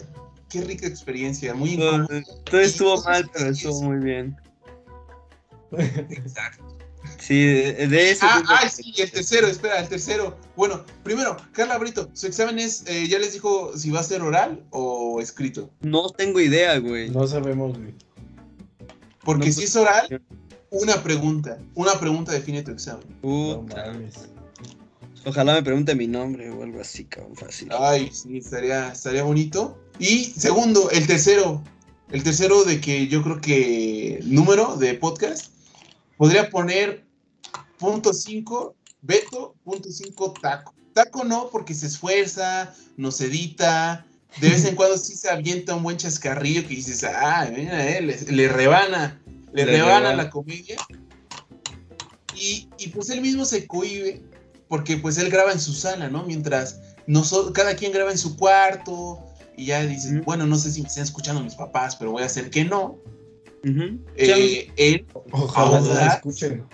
qué 0.50 0.60
rica 0.62 0.86
experiencia, 0.86 1.54
muy 1.54 1.76
Todo, 1.78 2.02
incómodo. 2.02 2.42
todo 2.50 2.60
estuvo 2.60 3.02
mal, 3.04 3.30
pero 3.32 3.50
estuvo 3.50 3.82
muy 3.82 3.98
bien. 4.04 4.36
Exacto. 5.78 6.76
Sí, 7.18 7.44
de, 7.46 7.86
de 7.88 8.10
ese 8.10 8.24
Ah, 8.26 8.42
ah, 8.48 8.68
sí, 8.68 8.92
el 8.98 9.10
tercero, 9.10 9.46
espera, 9.46 9.78
el 9.80 9.88
tercero. 9.88 10.36
Bueno, 10.56 10.84
primero, 11.04 11.36
Carla 11.52 11.78
Brito, 11.78 12.10
su 12.14 12.26
examen 12.26 12.58
es, 12.58 12.84
eh, 12.86 13.06
ya 13.08 13.18
les 13.18 13.32
dijo 13.32 13.76
si 13.76 13.90
va 13.90 14.00
a 14.00 14.04
ser 14.04 14.22
oral 14.22 14.62
o 14.70 15.20
escrito. 15.20 15.70
No 15.80 16.10
tengo 16.10 16.40
idea, 16.40 16.78
güey. 16.78 17.10
No 17.10 17.26
sabemos, 17.28 17.78
güey. 17.78 17.94
Porque 19.24 19.46
No, 19.46 19.52
si 19.52 19.64
es 19.64 19.76
oral, 19.76 20.20
una 20.72 21.02
pregunta, 21.02 21.58
una 21.74 21.98
pregunta 22.00 22.32
define 22.32 22.62
tu 22.62 22.72
examen. 22.72 23.06
No 23.22 23.64
Puta. 23.66 23.92
Ojalá 25.24 25.54
me 25.54 25.62
pregunte 25.62 25.94
mi 25.94 26.08
nombre 26.08 26.50
o 26.50 26.62
algo 26.64 26.80
así, 26.80 27.04
cabrón, 27.04 27.36
fácil. 27.36 27.68
Ay, 27.78 28.10
sí, 28.12 28.38
estaría, 28.38 28.88
estaría 28.88 29.22
bonito. 29.22 29.78
Y 29.98 30.24
segundo, 30.24 30.90
el 30.90 31.06
tercero. 31.06 31.62
El 32.10 32.22
tercero 32.22 32.64
de 32.64 32.80
que 32.80 33.06
yo 33.06 33.22
creo 33.22 33.40
que 33.40 34.20
número 34.24 34.76
de 34.76 34.94
podcast 34.94 35.52
podría 36.16 36.50
poner 36.50 37.04
punto 37.78 38.12
5, 38.12 38.74
Beto, 39.02 39.54
punto 39.64 39.90
5, 39.90 40.34
taco. 40.40 40.74
Taco 40.94 41.24
no, 41.24 41.48
porque 41.50 41.74
se 41.74 41.86
esfuerza, 41.86 42.74
nos 42.96 43.20
edita, 43.20 44.06
de 44.40 44.48
vez 44.48 44.64
en 44.64 44.74
cuando 44.76 44.98
sí 44.98 45.14
se 45.14 45.30
avienta 45.30 45.74
un 45.74 45.82
buen 45.82 45.96
chascarrillo 45.96 46.62
que 46.62 46.74
dices, 46.74 47.04
ah, 47.04 47.48
mira, 47.54 47.88
eh, 47.88 48.02
le, 48.02 48.20
le 48.20 48.48
rebana, 48.48 49.20
le, 49.52 49.64
Le 49.64 49.72
rebana, 49.72 49.98
rebana. 50.00 50.14
la 50.24 50.30
comedia. 50.30 50.76
Y, 52.34 52.68
y 52.78 52.88
pues 52.88 53.10
él 53.10 53.20
mismo 53.20 53.44
se 53.44 53.66
cohibe, 53.66 54.22
porque 54.68 54.96
pues 54.96 55.18
él 55.18 55.30
graba 55.30 55.52
en 55.52 55.60
su 55.60 55.72
sala, 55.72 56.08
¿no? 56.08 56.24
Mientras 56.24 56.80
nosotros, 57.06 57.52
cada 57.52 57.74
quien 57.76 57.92
graba 57.92 58.10
en 58.10 58.18
su 58.18 58.36
cuarto, 58.36 59.18
y 59.56 59.66
ya 59.66 59.84
dices, 59.84 60.24
bueno, 60.24 60.46
no 60.46 60.56
sé 60.56 60.70
si 60.72 60.80
me 60.82 60.88
están 60.88 61.04
escuchando 61.04 61.42
mis 61.42 61.54
papás, 61.54 61.94
pero 61.96 62.12
voy 62.12 62.22
a 62.22 62.26
hacer 62.26 62.50
que 62.50 62.64
no. 62.64 62.98
Eh, 64.16 64.72
él, 64.76 65.06
Ojalá 65.30 65.78
Audaz. 65.78 66.14
escuchen. 66.16 66.64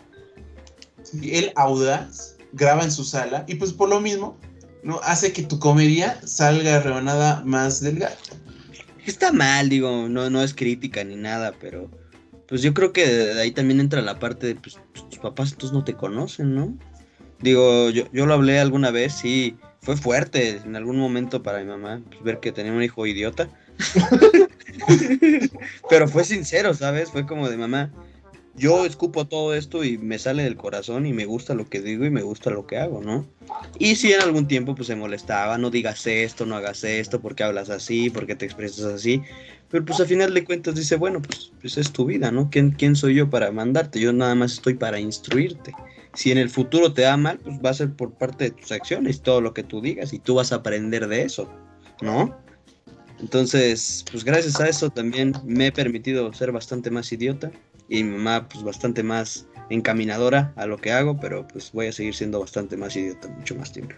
él 1.23 1.53
audaz, 1.57 2.37
graba 2.53 2.85
en 2.85 2.93
su 2.93 3.05
sala, 3.05 3.45
y 3.49 3.57
pues 3.57 3.73
por 3.73 3.89
lo 3.89 4.01
mismo, 4.01 4.39
¿no? 4.85 5.01
Hace 5.03 5.33
que 5.33 5.43
tu 5.43 5.59
comedia 5.59 6.21
salga 6.25 6.81
rebanada 6.81 7.43
más 7.45 7.81
delgada. 7.81 8.17
Está 9.05 9.33
mal, 9.33 9.69
digo, 9.69 10.09
no, 10.09 10.31
no 10.31 10.43
es 10.43 10.55
crítica 10.55 11.03
ni 11.03 11.17
nada, 11.17 11.53
pero 11.61 11.91
pues 12.49 12.63
yo 12.63 12.73
creo 12.75 12.93
que 12.93 13.07
de 13.07 13.41
ahí 13.41 13.51
también 13.51 13.81
entra 13.81 14.01
la 14.01 14.19
parte 14.19 14.47
de, 14.49 14.55
pues, 14.55 14.79
tus 14.93 15.19
papás 15.19 15.53
entonces 15.53 15.73
no 15.73 15.85
te 15.85 15.95
conocen, 15.95 16.55
¿no? 16.55 16.77
Digo, 17.41 17.91
yo, 17.91 18.05
yo 18.13 18.27
lo 18.27 18.35
hablé 18.35 18.59
alguna 18.59 18.91
vez, 18.91 19.13
sí, 19.13 19.57
fue 19.81 19.97
fuerte 19.97 20.61
en 20.65 20.75
algún 20.75 20.99
momento 20.99 21.43
para 21.43 21.61
mi 21.61 21.67
mamá, 21.67 22.01
pues, 22.09 22.23
ver 22.23 22.41
que 22.41 22.53
tenía 22.53 22.73
un 22.73 22.83
hijo 22.83 23.07
idiota. 23.07 23.49
pero 25.91 26.09
fue 26.09 26.25
sincero, 26.25 26.75
¿sabes? 26.75 27.11
Fue 27.11 27.27
como 27.27 27.49
de 27.49 27.57
mamá, 27.57 27.93
yo 28.59 28.85
escupo 28.85 29.27
todo 29.27 29.55
esto 29.55 29.85
y 29.85 29.99
me 29.99 30.19
sale 30.19 30.43
del 30.43 30.57
corazón 30.57 31.07
y 31.07 31.13
me 31.13 31.25
gusta 31.25 31.55
lo 31.55 31.69
que 31.69 31.81
digo 31.81 32.05
y 32.05 32.11
me 32.11 32.23
gusta 32.23 32.51
lo 32.51 32.67
que 32.67 32.79
hago, 32.79 33.01
¿no? 33.01 33.27
Y 33.79 33.97
si 33.97 34.13
en 34.13 34.21
algún 34.21 34.49
tiempo 34.49 34.75
pues 34.75 34.89
se 34.89 34.97
molestaba, 34.97 35.57
no 35.59 35.71
digas 35.71 36.07
esto, 36.07 36.45
no 36.45 36.57
hagas 36.57 36.85
esto, 36.85 37.21
porque 37.21 37.45
hablas 37.45 37.71
así, 37.71 38.11
porque 38.11 38.35
te 38.35 38.45
expresas 38.45 38.85
así. 38.87 39.23
Pero 39.71 39.85
pues 39.85 40.01
a 40.01 40.07
final 40.07 40.35
de 40.35 40.45
cuentas 40.45 40.75
dice, 40.75 40.97
bueno, 40.97 41.23
pues, 41.23 41.53
pues 41.61 41.79
es 41.79 41.93
tu 41.93 42.07
vida, 42.07 42.31
¿no? 42.31 42.51
¿Quién, 42.51 42.71
¿Quién 42.71 42.97
soy 42.97 43.15
yo 43.15 43.31
para 43.31 43.53
mandarte? 43.53 44.01
Yo 44.01 44.13
nada 44.13 44.35
más 44.35 44.55
estoy 44.55 44.75
para 44.75 44.99
instruirte. 44.99 45.73
Si 46.15 46.33
en 46.33 46.39
el 46.39 46.51
futuro 46.51 46.93
te 46.93 47.03
da 47.03 47.17
mal, 47.17 47.39
pues 47.39 47.57
va 47.65 47.71
a 47.71 47.75
ser 47.75 47.93
por 47.93 48.13
parte 48.13 48.45
de 48.45 48.51
tus 48.51 48.73
acciones, 48.73 49.21
todo 49.21 49.41
lo 49.41 49.55
que 49.55 49.63
tú 49.63 49.81
digas, 49.81 50.13
y 50.13 50.19
tú 50.19 50.35
vas 50.35 50.53
a 50.53 50.57
aprender 50.57 51.07
de 51.07 51.23
eso, 51.23 51.49
¿no? 52.01 52.37
Entonces, 53.21 54.05
pues 54.11 54.25
gracias 54.25 54.61
a 54.61 54.69
eso 54.69 54.91
también 54.91 55.35
me 55.45 55.67
he 55.67 55.73
permitido 55.73 56.33
ser 56.33 56.53
bastante 56.53 56.91
más 56.91 57.13
idiota 57.13 57.51
y 57.89 58.05
mi 58.05 58.17
mamá 58.17 58.49
pues 58.49 58.63
bastante 58.65 59.03
más 59.03 59.47
encaminadora 59.71 60.53
a 60.57 60.67
lo 60.67 60.79
que 60.79 60.93
hago, 60.93 61.19
pero 61.21 61.47
pues 61.49 61.73
voy 61.73 61.87
a 61.89 61.93
seguir 61.93 62.15
siendo 62.15 62.41
bastante 62.41 62.77
más 62.77 62.97
idiota 62.97 63.29
mucho 63.29 63.55
más 63.55 63.73
tiempo. 63.73 63.95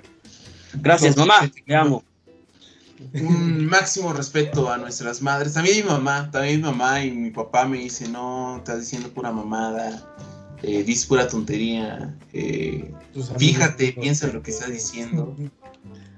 Gracias, 0.74 1.16
mamá, 1.16 1.50
te 1.66 1.74
amo. 1.74 2.04
un 3.14 3.66
máximo 3.66 4.12
respeto 4.12 4.70
a 4.70 4.76
nuestras 4.78 5.22
madres. 5.22 5.54
También 5.54 5.76
mi 5.78 5.82
mamá, 5.90 6.30
también 6.30 6.56
mi 6.56 6.62
mamá 6.62 7.04
y 7.04 7.10
mi 7.12 7.30
papá 7.30 7.66
me 7.66 7.78
dicen, 7.78 8.12
no, 8.12 8.58
estás 8.58 8.80
diciendo 8.80 9.08
pura 9.10 9.32
mamada, 9.32 10.06
eh, 10.62 10.82
dices 10.82 11.06
pura 11.06 11.26
tontería, 11.26 12.14
eh, 12.32 12.92
Fíjate, 13.38 13.92
piensa 13.92 14.26
sé 14.28 14.32
lo 14.32 14.42
que 14.42 14.50
estás 14.50 14.70
diciendo. 14.70 15.36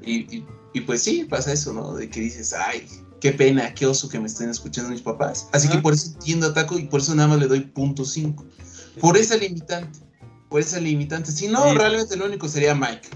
y, 0.05 0.37
y- 0.37 0.47
y 0.75 0.81
pues 0.81 1.03
sí, 1.03 1.25
pasa 1.25 1.53
eso, 1.53 1.73
¿no? 1.73 1.95
De 1.95 2.09
que 2.09 2.21
dices, 2.21 2.53
ay, 2.55 2.87
qué 3.23 3.33
pena, 3.33 3.73
qué 3.73 3.87
oso 3.87 4.09
que 4.09 4.19
me 4.19 4.27
estén 4.27 4.51
escuchando 4.51 4.91
mis 4.91 5.01
papás. 5.01 5.47
Así 5.53 5.69
que 5.69 5.79
por 5.79 5.95
eso 5.95 6.09
entiendo 6.15 6.49
a 6.49 6.55
Taco 6.55 6.77
y 6.79 6.87
por 6.89 7.01
eso 7.01 7.15
nada 7.15 7.29
más 7.29 7.39
le 7.39 7.47
doy 7.47 7.61
punto 7.61 8.05
5. 8.05 8.45
Por 9.01 9.17
esa 9.17 9.37
limitante, 9.37 10.01
por 10.51 10.61
esa 10.61 10.81
limitante. 10.81 11.31
Si 11.31 11.47
no, 11.47 11.71
Sí. 11.71 11.77
realmente 11.79 12.17
lo 12.17 12.27
único 12.27 12.49
sería 12.49 12.75
Mike. 12.75 13.09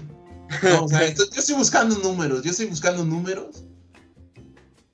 No, 0.63 0.85
o 0.85 0.87
sea, 0.87 1.05
entonces, 1.07 1.35
yo 1.35 1.41
estoy 1.41 1.55
buscando 1.55 1.97
números, 1.97 2.41
yo 2.41 2.51
estoy 2.51 2.67
buscando 2.67 3.03
números. 3.05 3.63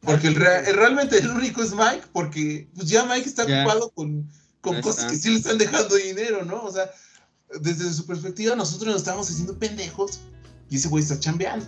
Porque 0.02 0.28
el 0.30 0.36
rea- 0.36 0.62
el- 0.68 0.76
realmente 0.76 1.20
el 1.20 1.30
único 1.30 1.62
es 1.62 1.72
Mike, 1.74 2.08
porque 2.12 2.68
pues 2.76 2.90
ya 2.90 3.06
Mike 3.06 3.30
está 3.30 3.46
Ya. 3.48 3.62
ocupado 3.62 3.92
con, 3.92 4.28
con 4.62 4.82
cosas 4.82 5.04
está. 5.06 5.12
que 5.12 5.18
sí 5.18 5.30
le 5.30 5.38
están 5.38 5.58
dejando 5.60 5.96
dinero, 5.96 6.44
¿no? 6.44 6.64
O 6.64 6.72
sea, 6.72 6.90
desde 7.62 7.94
su 7.94 8.06
perspectiva, 8.08 8.56
nosotros 8.56 8.88
nos 8.92 9.02
estamos 9.04 9.30
haciendo 9.30 9.58
pendejos 9.60 10.20
y 10.72 10.78
ese 10.78 10.88
güey 10.90 11.04
está 11.04 11.20
chambeando. 11.20 11.66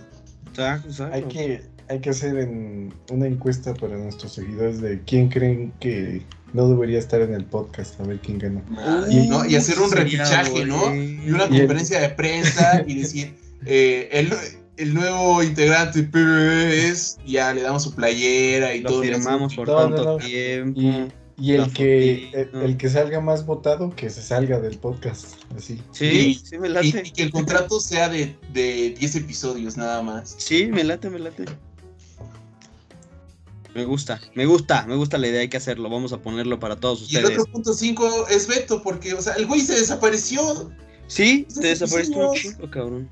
Exacto, 0.50 0.88
exacto. 0.88 1.14
Hay 1.14 1.22
que, 1.28 1.62
hay 1.88 2.00
que 2.00 2.10
hacer 2.10 2.36
en 2.38 2.92
una 3.10 3.26
encuesta 3.26 3.74
para 3.74 3.96
nuestros 3.96 4.32
seguidores 4.32 4.80
de 4.80 5.00
quién 5.06 5.28
creen 5.28 5.72
que 5.80 6.22
no 6.52 6.68
debería 6.68 6.98
estar 6.98 7.20
en 7.20 7.34
el 7.34 7.44
podcast, 7.44 8.00
a 8.00 8.04
ver 8.04 8.18
quién 8.20 8.38
gana. 8.38 8.62
y, 9.10 9.28
¿no? 9.28 9.44
y 9.44 9.56
hacer 9.56 9.78
un 9.78 9.90
Sería 9.90 10.24
repichaje, 10.24 10.64
¿no? 10.64 10.94
Y 10.94 11.30
una 11.30 11.44
Y 11.44 11.54
el- 11.56 11.58
conferencia 11.60 12.00
de 12.00 12.08
prensa 12.10 12.82
y 12.86 13.00
decir, 13.00 13.34
eh, 13.66 14.08
el, 14.12 14.32
el 14.78 14.94
nuevo 14.94 15.42
integrante 15.42 16.02
PBB 16.02 16.88
es, 16.90 17.18
ya 17.26 17.52
le 17.54 17.62
damos 17.62 17.82
su 17.82 17.94
playera 17.94 18.74
y 18.74 18.80
Lo 18.80 18.90
todo. 18.90 19.02
firmamos 19.02 19.54
por 19.54 19.66
tanto 19.68 20.04
no. 20.04 20.16
tiempo. 20.18 20.80
Y, 21.38 21.52
el 21.52 21.70
que 21.74 22.30
el, 22.32 22.62
el 22.62 22.76
que 22.78 22.88
salga 22.88 23.20
más 23.20 23.44
votado, 23.44 23.90
que 23.94 24.08
se 24.08 24.22
salga 24.22 24.58
del 24.58 24.78
podcast, 24.78 25.34
así. 25.54 25.82
Sí, 25.92 26.06
y- 26.06 26.34
sí 26.36 26.58
me 26.58 26.70
late. 26.70 27.02
y 27.04 27.10
que 27.10 27.22
el 27.24 27.30
contrato 27.30 27.78
sea 27.78 28.08
de, 28.08 28.34
de 28.54 28.94
10 28.98 29.16
episodios 29.16 29.76
nada 29.76 30.02
más. 30.02 30.34
Sí, 30.38 30.68
me 30.72 30.82
late, 30.82 31.10
me 31.10 31.18
late. 31.18 31.44
Me 33.76 33.84
gusta, 33.84 34.18
me 34.34 34.46
gusta, 34.46 34.86
me 34.86 34.96
gusta 34.96 35.18
la 35.18 35.28
idea, 35.28 35.42
hay 35.42 35.48
que 35.50 35.58
hacerlo. 35.58 35.90
Vamos 35.90 36.10
a 36.14 36.18
ponerlo 36.22 36.58
para 36.58 36.76
todos 36.76 37.12
Y 37.12 37.16
el 37.16 37.24
ustedes. 37.24 37.40
otro 37.40 37.52
punto 37.52 37.74
5 37.74 38.28
es 38.28 38.48
Beto, 38.48 38.82
porque, 38.82 39.12
o 39.12 39.20
sea, 39.20 39.34
el 39.34 39.46
güey 39.46 39.60
se 39.60 39.74
desapareció. 39.74 40.72
Sí, 41.08 41.46
te 41.54 41.68
desapareció 41.68 42.32
chingo, 42.32 42.70
cabrón. 42.70 43.10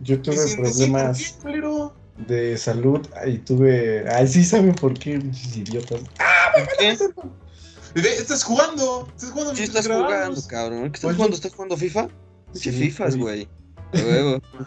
Yo 0.00 0.22
tuve 0.22 0.36
problemas 0.56 1.36
qué, 1.42 1.90
de 2.28 2.56
salud 2.56 3.00
y 3.26 3.38
tuve. 3.38 4.08
Ay, 4.08 4.28
sí 4.28 4.44
saben 4.44 4.76
por 4.76 4.96
qué, 4.96 5.20
idiotas. 5.54 6.00
¿Qué? 6.78 6.96
Ve, 7.94 8.14
Estás 8.14 8.44
jugando, 8.44 9.08
estás 9.16 9.30
jugando 9.30 9.56
Sí 9.56 9.62
estás 9.64 9.88
jugando, 9.88 10.40
cabrón. 10.46 10.92
¿Qué 10.92 10.98
estás 10.98 11.14
jugando? 11.14 11.34
¿Estás 11.34 11.52
jugando 11.52 11.76
FIFA? 11.76 12.08
Sí, 12.52 12.70
FIFAs, 12.70 13.14
sí. 13.14 13.18
güey. 13.18 13.48
A 13.92 13.96
huevo. 13.98 14.40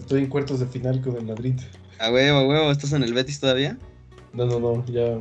Estoy 0.00 0.18
en 0.22 0.26
cuartos 0.28 0.60
de 0.60 0.66
final 0.66 1.00
con 1.00 1.16
el 1.16 1.24
Madrid. 1.24 1.54
A 1.98 2.10
huevo, 2.10 2.38
a 2.38 2.46
huevo. 2.48 2.70
¿Estás 2.70 2.92
en 2.92 3.02
el 3.02 3.14
Betis 3.14 3.40
todavía? 3.40 3.78
No, 4.32 4.46
no, 4.46 4.58
no, 4.58 4.84
ya 4.86 5.18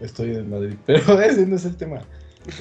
estoy 0.00 0.30
en 0.30 0.36
el 0.36 0.44
Madrid. 0.46 0.74
Pero 0.86 1.20
ese 1.20 1.46
no 1.46 1.56
es 1.56 1.64
el 1.64 1.76
tema. 1.76 2.00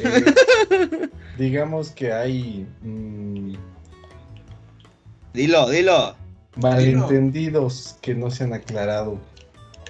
Eh, 0.04 1.10
digamos 1.38 1.92
que 1.92 2.12
hay 2.12 2.68
mm, 2.82 3.54
Dilo, 5.34 5.70
dilo. 5.70 6.16
malentendidos 6.58 7.96
que 8.02 8.14
no 8.14 8.30
se 8.30 8.44
han 8.44 8.54
aclarado 8.54 9.18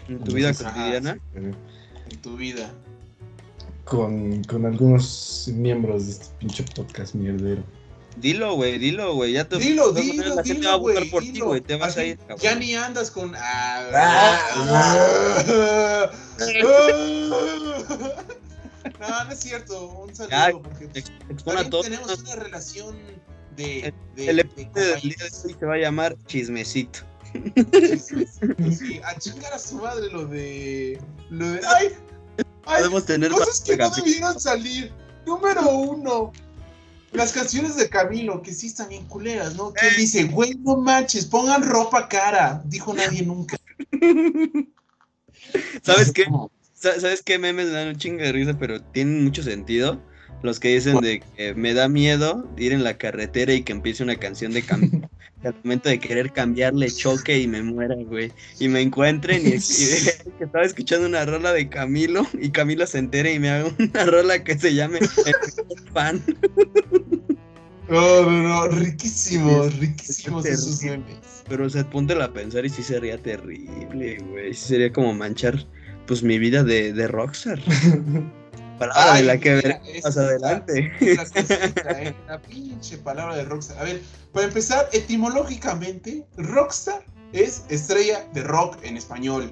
En 0.08 0.20
tu 0.24 0.34
vida 0.34 0.54
cotidiana. 0.54 1.18
eh, 1.34 1.52
En 2.12 2.18
tu 2.22 2.38
vida. 2.38 2.70
con, 3.84 4.44
con 4.44 4.68
algunos 4.68 5.50
miembros 5.56 6.06
de 6.06 6.12
este 6.12 6.26
pinche 6.38 6.63
podcast 6.76 7.15
mierdero. 7.15 7.63
Dilo, 8.17 8.56
güey, 8.56 8.78
dilo, 8.80 9.13
güey. 9.15 9.34
Ya 9.34 9.48
te 9.48 9.58
Dilo, 9.58 9.91
dilo, 9.93 10.36
La 10.36 10.43
gente 10.43 10.56
dilo, 10.60 10.69
va 10.69 10.76
a 10.76 10.78
votar 10.78 11.04
por 11.10 11.24
ti, 11.24 11.39
güey. 11.39 11.62
Te 11.62 11.76
vas 11.78 11.91
Así, 11.91 12.00
a 12.00 12.06
ir, 12.06 12.17
cabrón. 12.17 12.38
Ya 12.39 12.56
ni 12.56 12.76
andas 12.76 13.12
con. 13.12 13.34
Ah, 13.36 13.89
Ah. 13.93 15.60
no, 19.00 19.24
no 19.26 19.32
es 19.32 19.39
cierto. 19.39 19.88
Un 19.89 20.15
saludo. 20.15 20.32
Ya, 20.32 20.52
porque 20.52 20.88
también 21.45 21.69
todos. 21.69 21.86
tenemos 21.86 22.19
una 22.19 22.36
relación 22.36 22.98
de. 23.56 23.93
de, 24.15 24.30
El 24.30 24.36
de 24.38 24.41
episodio 24.41 24.91
del 24.93 25.02
día 25.02 25.15
de 25.17 25.48
hoy 25.48 25.56
se 25.60 25.65
va 25.65 25.74
a 25.76 25.78
llamar 25.78 26.15
Chismecito. 26.26 27.00
Sí, 28.78 29.00
a 29.04 29.17
chingar 29.19 29.54
a 29.54 29.60
su 29.60 29.76
madre 29.76 30.10
lo 30.12 30.26
de. 30.26 31.00
Lo 31.30 31.48
de. 31.52 31.62
¡Ay! 31.78 31.89
¡Ay! 32.65 32.78
Podemos 32.78 33.06
tener 33.06 33.32
Cosas 33.32 33.62
que 33.62 33.78
no 33.78 33.89
debieron 33.91 34.39
salir. 34.39 34.91
Número 35.26 35.69
uno. 35.69 36.32
Las 37.12 37.32
canciones 37.32 37.76
de 37.76 37.89
Camilo, 37.89 38.41
que 38.41 38.54
sí 38.54 38.67
están 38.67 38.89
bien 38.89 39.06
culeras, 39.08 39.56
¿no? 39.56 39.74
Que 39.74 39.88
él 39.88 39.95
dice, 39.98 40.26
güey, 40.26 40.54
no 40.60 40.78
manches, 40.78 41.26
pongan 41.26 41.63
ropa 41.63 42.08
cara. 42.08 42.62
Dijo 42.65 42.93
nadie 42.93 43.24
nunca. 43.24 43.58
¿Sabes 45.82 46.12
qué? 46.12 46.26
Sa- 46.74 47.00
¿Sabes 47.00 47.22
qué 47.24 47.39
memes 47.39 47.67
me 47.67 47.72
dan 47.74 47.88
un 47.89 47.98
chingo 47.98 48.24
de 48.24 48.32
risa, 48.32 48.58
pero 48.58 48.82
tienen 48.82 49.24
mucho 49.24 49.43
sentido? 49.43 50.00
Los 50.41 50.60
que 50.60 50.73
dicen 50.75 51.02
de 51.02 51.21
que 51.36 51.54
me 51.54 51.73
da 51.73 51.89
miedo 51.89 52.49
ir 52.58 52.71
en 52.71 52.84
la 52.84 52.97
carretera 52.97 53.54
y 53.54 53.63
que 53.63 53.73
empiece 53.73 54.04
una 54.04 54.15
canción 54.15 54.54
de 54.54 54.62
Camilo. 54.63 55.10
que 55.41 55.47
al 55.49 55.56
momento 55.63 55.89
de 55.89 55.99
querer 55.99 56.32
cambiarle 56.32 56.89
choque 56.91 57.39
y 57.39 57.47
me 57.47 57.62
muera, 57.63 57.95
güey. 57.95 58.32
Y 58.60 58.67
me 58.67 58.82
encuentren 58.82 59.45
y, 59.45 59.52
que 59.52 59.58
estaba 60.43 60.63
escuchando 60.65 61.08
una 61.08 61.25
rola 61.25 61.52
de 61.54 61.69
Camilo 61.69 62.25
y 62.39 62.49
Camilo 62.52 62.86
se 62.88 62.99
entere 62.99 63.34
y 63.34 63.39
me 63.39 63.49
haga 63.49 63.71
una 63.78 64.06
rola 64.06 64.43
que 64.43 64.58
se 64.58 64.73
llame 64.73 64.99
El 64.99 65.36
Fan. 65.93 66.21
No, 67.89 68.21
no, 68.30 68.32
no, 68.32 68.67
riquísimos, 68.67 69.73
Sí, 69.73 69.80
riquísimos 69.80 70.45
es 70.45 70.60
esos 70.60 70.80
terrible. 70.80 71.06
memes. 71.08 71.43
Pero, 71.49 71.65
o 71.65 71.69
sea, 71.69 71.89
póntela 71.89 72.25
a 72.25 72.34
pensar 72.34 72.65
y 72.65 72.69
sí 72.69 72.84
sería 72.84 73.17
terrible, 73.17 74.17
güey. 74.30 74.54
Sí 74.54 74.67
sería 74.67 74.93
como 74.93 75.13
manchar, 75.13 75.65
pues, 76.06 76.21
mi 76.21 76.38
vida 76.38 76.63
de, 76.63 76.93
de 76.93 77.08
rockstar. 77.08 77.60
Palabra 78.80 79.13
de 79.15 79.24
la 79.24 79.38
que 79.38 79.56
veremos 79.56 79.88
más 80.04 80.18
adelante. 80.18 80.92
esa 81.02 81.26
cosita, 81.26 81.92
eh, 82.02 82.15
La 82.28 82.42
pinche 82.42 82.98
palabra 82.98 83.36
de 83.36 83.44
Rockstar. 83.44 83.78
A 83.80 83.84
ver, 83.84 84.02
para 84.34 84.48
empezar, 84.48 84.89
etimológicamente, 84.94 86.26
Rockstar 86.38 87.04
es 87.34 87.63
estrella 87.70 88.26
de 88.34 88.44
rock 88.44 88.78
en 88.84 88.98
español. 88.98 89.52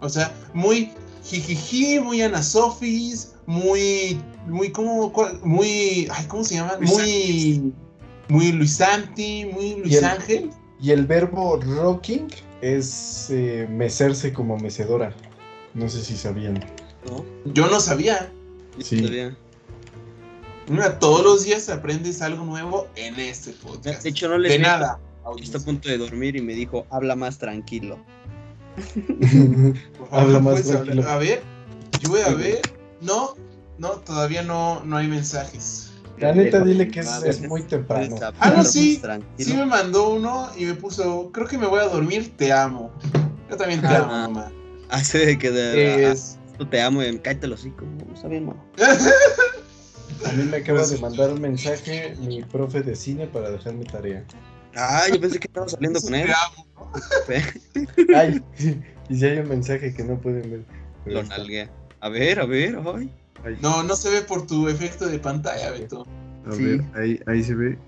O 0.00 0.08
sea, 0.08 0.32
muy 0.52 0.90
jijiji, 1.24 2.00
muy 2.00 2.20
Ana 2.22 2.42
Sofis, 2.42 3.32
muy, 3.46 4.20
muy, 4.48 4.70
¿cómo, 4.70 5.12
cuál? 5.12 5.38
muy, 5.42 6.08
ay, 6.12 6.26
¿cómo 6.28 6.44
se 6.44 6.56
llama? 6.56 6.76
Muy, 6.80 7.72
muy 8.28 8.52
Luis 8.52 8.76
Santi, 8.76 9.46
muy 9.46 9.76
Luis 9.76 9.92
Y 9.92 9.96
el- 9.96 10.04
Ángel. 10.04 10.50
Y 10.80 10.90
el 10.90 11.06
verbo 11.06 11.58
rocking 11.62 12.26
es 12.60 13.28
eh, 13.30 13.66
mecerse 13.70 14.32
como 14.32 14.58
mecedora. 14.58 15.14
No 15.72 15.88
sé 15.88 16.02
si 16.04 16.16
sabían. 16.16 16.54
¿No? 17.08 17.24
Yo 17.52 17.68
no 17.68 17.80
sabía. 17.80 18.30
Sí. 18.80 18.98
Todavía. 18.98 19.36
Mira, 20.68 20.98
todos 20.98 21.22
los 21.24 21.44
días 21.44 21.68
aprendes 21.68 22.22
algo 22.22 22.44
nuevo 22.44 22.88
en 22.96 23.18
este 23.20 23.52
podcast. 23.52 24.02
De 24.02 24.08
hecho, 24.10 24.28
no 24.28 24.38
le 24.38 24.48
de 24.48 24.58
nada. 24.58 24.98
Está 25.40 25.58
a 25.58 25.60
punto 25.60 25.88
de 25.88 25.98
dormir 25.98 26.36
y 26.36 26.40
me 26.42 26.54
dijo, 26.54 26.86
habla 26.90 27.16
más 27.16 27.38
tranquilo. 27.38 27.98
Habla 30.10 30.40
más 30.40 30.52
¿puedes 30.54 30.68
tranquilo. 30.70 31.02
hablar? 31.02 31.08
A 31.14 31.18
ver, 31.18 31.42
yo 32.00 32.10
voy 32.10 32.20
a 32.20 32.34
ver. 32.34 32.60
No, 33.00 33.34
no, 33.78 33.90
todavía 34.00 34.42
no, 34.42 34.82
no 34.84 34.96
hay 34.96 35.06
mensajes. 35.06 35.90
La 36.18 36.32
neta, 36.32 36.60
dile 36.60 36.88
que 36.88 37.00
es, 37.00 37.08
es 37.08 37.38
pues, 37.38 37.48
muy 37.48 37.62
temprano. 37.62 38.16
Ah, 38.38 38.50
no, 38.56 38.64
sí. 38.64 39.00
Sí 39.38 39.54
me 39.54 39.66
mandó 39.66 40.10
uno 40.10 40.48
y 40.56 40.64
me 40.64 40.74
puso, 40.74 41.30
creo 41.32 41.46
que 41.46 41.58
me 41.58 41.66
voy 41.66 41.80
a 41.80 41.88
dormir, 41.88 42.32
te 42.36 42.52
amo. 42.52 42.92
Yo 43.50 43.56
también 43.56 43.80
te 43.80 43.88
Ah. 43.88 43.98
amo, 43.98 44.12
mamá. 44.12 44.52
Así 44.90 45.18
de 45.18 45.38
que 45.38 45.50
de, 45.50 46.12
Es... 46.12 46.38
ah, 46.60 46.70
te 46.70 46.80
amo 46.80 47.02
y 47.02 47.18
cállate 47.18 47.46
los 47.46 47.60
hocico. 47.60 47.84
No, 47.84 48.14
está 48.14 48.28
bien, 48.28 48.46
mamá. 48.46 48.62
A 50.26 50.32
mí 50.32 50.44
me 50.44 50.56
acaba 50.58 50.78
Pues- 50.80 50.90
de 50.90 50.98
mandar 50.98 51.30
un 51.30 51.40
mensaje 51.40 52.14
mi 52.20 52.42
profe 52.42 52.82
de 52.82 52.96
cine 52.96 53.26
para 53.26 53.50
dejar 53.50 53.74
mi 53.74 53.84
tarea. 53.84 54.24
Ah, 54.76 55.04
yo 55.12 55.20
pensé 55.20 55.38
que 55.38 55.46
estaba 55.46 55.68
saliendo 55.68 56.00
con 56.00 56.14
él. 56.14 56.26
Te 56.26 56.32
amo. 56.32 56.66
¿no? 58.08 58.16
Ay, 58.18 58.42
y 59.08 59.16
si 59.16 59.24
hay 59.26 59.38
un 59.38 59.48
mensaje 59.48 59.94
que 59.94 60.02
no 60.04 60.18
pueden 60.20 60.50
ver. 60.50 60.64
Lo 61.06 61.22
nalgué. 61.22 61.68
A 62.00 62.08
ver, 62.08 62.40
a 62.40 62.46
ver, 62.46 62.78
ay. 62.94 63.10
Ay, 63.44 63.58
No, 63.60 63.82
no 63.82 63.94
se 63.96 64.10
ve 64.10 64.22
por 64.22 64.46
tu 64.46 64.68
efecto 64.68 65.06
de 65.06 65.18
pantalla, 65.18 65.70
Beto. 65.70 66.06
a 66.46 66.52
sí. 66.52 66.64
ver, 66.64 66.84
ahí, 66.94 67.20
ahí 67.26 67.42
se 67.42 67.54
ve. 67.54 67.78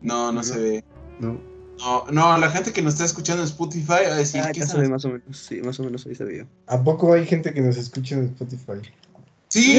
No, 0.00 0.32
no 0.32 0.42
se 0.42 0.58
ve. 0.58 0.84
No. 1.20 1.38
No, 1.78 2.06
no, 2.10 2.36
la 2.38 2.50
gente 2.50 2.72
que 2.72 2.82
nos 2.82 2.94
está 2.94 3.04
escuchando 3.04 3.42
en 3.42 3.48
Spotify 3.48 3.86
va 3.88 4.14
a 4.14 4.16
decir 4.16 4.40
Ah, 4.44 4.52
que 4.52 4.64
ve 4.64 4.88
más 4.88 5.04
o 5.04 5.08
menos. 5.10 5.38
Sí, 5.38 5.60
más 5.62 5.78
o 5.78 5.84
menos 5.84 6.04
ahí 6.06 6.14
vio. 6.26 6.46
¿A 6.66 6.82
poco 6.82 7.12
hay 7.12 7.24
gente 7.26 7.54
que 7.54 7.60
nos 7.60 7.76
escucha 7.76 8.16
en 8.16 8.24
Spotify? 8.26 8.90
Sí, 9.48 9.78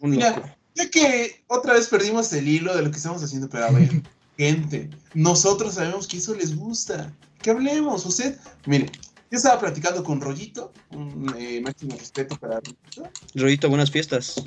Un 0.00 0.10
Mira. 0.10 0.30
loco. 0.36 0.48
ya 0.74 0.90
que 0.90 1.42
otra 1.46 1.74
vez 1.74 1.86
perdimos 1.88 2.32
el 2.32 2.46
hilo 2.48 2.74
de 2.76 2.82
lo 2.82 2.90
que 2.90 2.96
estamos 2.96 3.22
haciendo, 3.22 3.48
pero 3.48 3.66
a 3.66 3.70
ver, 3.70 3.88
gente, 4.36 4.90
nosotros 5.14 5.74
sabemos 5.74 6.06
que 6.06 6.18
eso 6.18 6.34
les 6.34 6.56
gusta. 6.56 7.12
Que 7.40 7.50
hablemos, 7.50 8.04
usted, 8.04 8.36
mire, 8.66 8.90
yo 9.30 9.36
estaba 9.36 9.60
platicando 9.60 10.02
con 10.02 10.20
Rollito, 10.20 10.72
un 10.90 11.32
eh, 11.38 11.60
máximo 11.60 11.94
respeto 11.96 12.36
para 12.36 12.60
Rollito. 12.60 13.10
Rollito, 13.34 13.68
buenas 13.68 13.90
fiestas. 13.90 14.42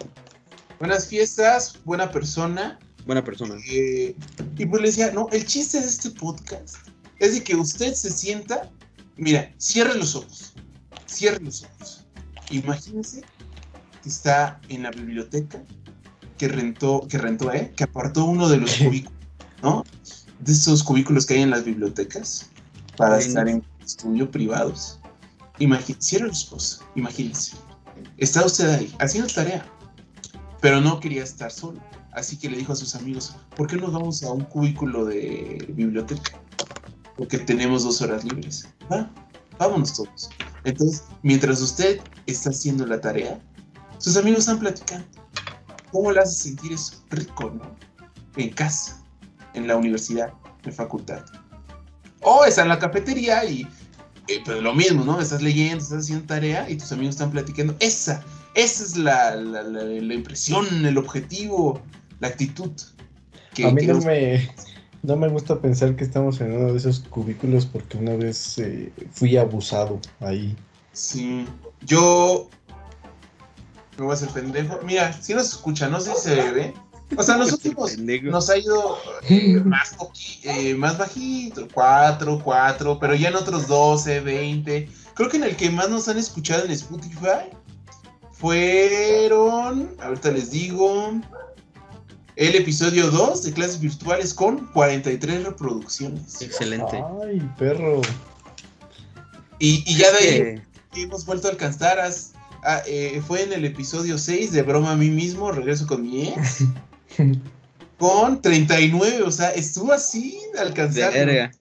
Buenas 0.79 1.07
fiestas, 1.07 1.77
buena 1.85 2.11
persona. 2.11 2.79
Buena 3.05 3.23
persona. 3.23 3.55
eh, 3.69 4.15
y 4.57 4.65
pues 4.65 4.81
le 4.81 4.87
decía, 4.89 5.11
no, 5.11 5.27
el 5.31 5.45
chiste 5.45 5.79
de 5.79 5.87
este 5.87 6.11
podcast 6.11 6.75
es 7.19 7.33
de 7.33 7.43
que 7.43 7.55
usted 7.55 7.93
se 7.93 8.09
sienta, 8.09 8.69
mira, 9.17 9.51
cierre 9.57 9.95
los 9.95 10.15
ojos, 10.15 10.53
cierre 11.05 11.39
los 11.43 11.63
ojos. 11.63 12.05
Imagínese 12.49 13.21
que 14.01 14.09
está 14.09 14.59
en 14.69 14.83
la 14.83 14.91
biblioteca, 14.91 15.63
que 16.37 16.47
rentó, 16.47 17.07
que 17.07 17.17
rentó, 17.17 17.51
¿eh? 17.53 17.71
Que 17.75 17.83
apartó 17.83 18.25
uno 18.25 18.49
de 18.49 18.57
los 18.57 18.75
cubículos, 18.77 19.19
¿no? 19.61 19.83
De 20.39 20.51
esos 20.51 20.83
cubículos 20.83 21.25
que 21.25 21.35
hay 21.35 21.41
en 21.41 21.51
las 21.51 21.63
bibliotecas 21.63 22.49
para 22.97 23.19
estar 23.19 23.47
en 23.47 23.63
estudio 23.83 24.29
privados. 24.29 24.99
Imagi 25.59 25.95
cierre 25.99 26.27
los 26.27 26.47
ojos, 26.47 26.81
imagínese. 26.95 27.55
Está 28.17 28.43
usted 28.45 28.69
ahí, 28.69 28.95
haciendo 28.99 29.31
tarea, 29.31 29.65
pero 30.59 30.81
no 30.81 30.99
quería 30.99 31.23
estar 31.23 31.51
solo. 31.51 31.79
Así 32.13 32.37
que 32.37 32.49
le 32.49 32.57
dijo 32.57 32.73
a 32.73 32.75
sus 32.75 32.95
amigos, 32.95 33.35
¿por 33.55 33.67
qué 33.67 33.75
no 33.77 33.83
nos 33.83 33.93
vamos 33.93 34.23
a 34.23 34.31
un 34.31 34.43
cubículo 34.45 35.05
de 35.05 35.65
biblioteca? 35.75 36.41
Porque 37.17 37.37
tenemos 37.39 37.83
dos 37.83 38.01
horas 38.01 38.23
libres. 38.25 38.67
Va, 38.91 39.09
vámonos 39.57 39.93
todos. 39.93 40.29
Entonces, 40.63 41.03
mientras 41.23 41.61
usted 41.61 42.01
está 42.25 42.49
haciendo 42.49 42.85
la 42.85 42.99
tarea, 42.99 43.39
sus 43.97 44.17
amigos 44.17 44.39
están 44.41 44.59
platicando. 44.59 45.07
¿Cómo 45.91 46.11
le 46.11 46.19
hace 46.21 46.43
sentir 46.49 46.73
eso? 46.73 47.03
Rico, 47.09 47.51
¿no? 47.51 47.75
En 48.37 48.49
casa, 48.49 49.03
en 49.53 49.67
la 49.67 49.75
universidad, 49.75 50.33
en 50.63 50.73
facultad. 50.73 51.23
O 52.21 52.45
está 52.45 52.61
en 52.63 52.69
la 52.69 52.79
cafetería 52.79 53.43
y, 53.45 53.67
eh, 54.27 54.41
pues 54.45 54.61
lo 54.61 54.73
mismo, 54.73 55.03
¿no? 55.03 55.19
Estás 55.19 55.41
leyendo, 55.41 55.83
estás 55.83 56.03
haciendo 56.03 56.25
tarea 56.25 56.69
y 56.69 56.77
tus 56.77 56.91
amigos 56.91 57.15
están 57.15 57.31
platicando. 57.31 57.75
Esa, 57.79 58.23
esa 58.55 58.83
es 58.83 58.95
la, 58.97 59.35
la, 59.35 59.63
la- 59.63 59.83
la 59.83 60.13
impresión, 60.13 60.85
el 60.85 60.97
objetivo, 60.97 61.81
la 62.21 62.29
actitud. 62.29 62.71
que 63.53 63.65
A 63.65 63.71
mí 63.71 63.85
no 63.85 63.99
me, 63.99 64.49
no 65.03 65.17
me 65.17 65.27
gusta 65.27 65.59
pensar 65.59 65.95
que 65.95 66.05
estamos 66.05 66.39
en 66.39 66.53
uno 66.53 66.71
de 66.71 66.77
esos 66.77 66.99
cubículos 66.99 67.65
porque 67.65 67.97
una 67.97 68.15
vez 68.15 68.57
eh, 68.59 68.93
fui 69.11 69.35
abusado 69.35 69.99
ahí. 70.21 70.55
Sí, 70.93 71.45
yo 71.81 72.49
me 73.97 74.05
voy 74.05 74.11
a 74.11 74.13
hacer 74.13 74.29
pendejo. 74.29 74.79
Mira, 74.85 75.11
si 75.21 75.33
nos 75.33 75.49
escucha, 75.49 75.89
no 75.89 75.99
sé 75.99 76.13
si 76.15 76.29
se 76.29 76.51
ve. 76.51 76.73
O 77.17 77.23
sea, 77.23 77.37
los 77.37 77.51
últimos 77.53 77.91
Pendejo. 77.91 78.27
nos 78.27 78.49
ha 78.49 78.57
ido 78.57 78.97
eh, 79.27 79.59
más, 79.65 79.95
eh, 80.43 80.75
más 80.75 80.97
bajito, 80.97 81.67
4, 81.73 82.41
4, 82.43 82.99
pero 82.99 83.15
ya 83.15 83.29
en 83.29 83.35
otros 83.35 83.67
12, 83.67 84.21
20. 84.21 84.89
Creo 85.15 85.29
que 85.29 85.37
en 85.37 85.43
el 85.43 85.55
que 85.57 85.69
más 85.69 85.89
nos 85.89 86.07
han 86.07 86.17
escuchado 86.17 86.63
en 86.65 86.71
Spotify 86.71 87.49
fueron, 88.31 89.89
ahorita 90.01 90.31
les 90.31 90.51
digo, 90.51 91.13
el 92.49 92.55
episodio 92.55 93.09
2 93.11 93.43
de 93.43 93.53
clases 93.53 93.79
virtuales 93.79 94.33
con 94.33 94.65
43 94.73 95.43
reproducciones. 95.43 96.41
Excelente. 96.41 97.01
Ay, 97.23 97.41
perro. 97.57 98.01
Y, 99.59 99.83
y 99.85 99.95
ya 99.97 100.11
de 100.11 100.61
ahí 100.93 101.03
hemos 101.03 101.25
vuelto 101.25 101.47
a 101.47 101.51
alcanzar. 101.51 101.99
as- 101.99 102.31
ah, 102.63 102.81
eh, 102.87 103.21
fue 103.27 103.43
en 103.43 103.53
el 103.53 103.65
episodio 103.65 104.17
6 104.17 104.51
de 104.51 104.63
Broma 104.63 104.91
a 104.91 104.95
mí 104.95 105.09
mismo, 105.09 105.51
regreso 105.51 105.85
con 105.85 106.01
mi 106.01 106.29
ex. 106.29 106.63
con 107.99 108.41
39, 108.41 109.21
o 109.23 109.31
sea, 109.31 109.49
estuvo 109.51 109.93
así 109.93 110.39
de 110.51 110.53
de 110.53 110.59
alcanzar. 110.59 111.13
verga. 111.13 111.51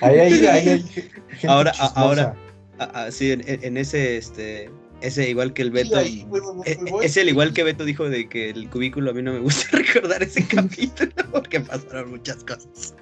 Ahí 0.00 0.18
ahí 0.20 0.84
gente 1.34 1.48
Ahora- 1.48 1.72
chismosa. 1.72 2.00
ahora- 2.00 2.36
Ah, 2.82 2.90
ah, 2.94 3.10
sí, 3.10 3.30
en, 3.32 3.42
en 3.46 3.76
ese, 3.76 4.16
este, 4.16 4.70
ese 5.00 5.28
igual 5.30 5.52
que 5.52 5.62
el 5.62 5.70
Beto. 5.70 5.96
ahí, 5.96 6.24
güey. 6.28 6.42
Es 7.02 7.16
el 7.16 7.28
igual 7.28 7.52
que 7.52 7.62
Beto 7.64 7.84
dijo 7.84 8.08
de 8.08 8.28
que 8.28 8.50
el 8.50 8.68
cubículo 8.70 9.10
a 9.10 9.14
mí 9.14 9.22
no 9.22 9.32
me 9.32 9.40
gusta 9.40 9.68
recordar 9.76 10.22
ese 10.22 10.46
capítulo 10.48 11.10
porque 11.32 11.60
pasaron 11.60 12.10
muchas 12.10 12.44
cosas. 12.44 12.94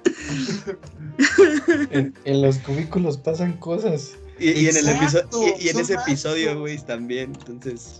En, 1.91 2.13
en 2.25 2.41
los 2.41 2.57
cubículos 2.59 3.17
pasan 3.17 3.53
cosas. 3.57 4.11
Y, 4.39 4.51
y 4.51 4.67
en 4.69 4.77
el 4.77 4.87
episodio 4.89 5.27
y, 5.59 5.65
y 5.65 5.69
en 5.69 5.79
ese 5.79 5.93
episodio, 5.95 6.59
güey, 6.59 6.77
también. 6.77 7.33
Entonces, 7.47 7.99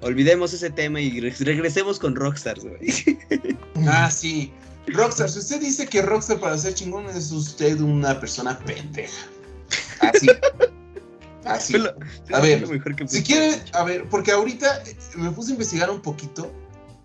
olvidemos 0.00 0.52
ese 0.54 0.70
tema 0.70 1.00
y 1.00 1.20
re- 1.20 1.34
regresemos 1.40 1.98
con 1.98 2.16
Rockstars, 2.16 2.64
güey. 2.64 3.18
Ah, 3.86 4.10
sí. 4.10 4.52
Rockstar, 4.88 5.28
si 5.28 5.38
usted 5.38 5.60
dice 5.60 5.86
que 5.86 6.00
Rockstar 6.02 6.40
para 6.40 6.56
ser 6.58 6.72
chingón 6.74 7.06
es 7.10 7.30
usted 7.30 7.78
una 7.80 8.18
persona 8.18 8.58
pendeja. 8.60 9.26
Así. 10.00 10.26
Así. 11.48 11.74
A 12.32 12.40
ver, 12.40 12.66
Si 12.66 12.66
pude 12.76 13.22
quiere, 13.22 13.48
hacer. 13.48 13.62
a 13.74 13.84
ver, 13.84 14.04
porque 14.10 14.32
ahorita 14.32 14.82
eh, 14.86 14.96
me 15.16 15.30
puse 15.30 15.50
a 15.50 15.54
investigar 15.54 15.90
un 15.90 16.00
poquito 16.00 16.52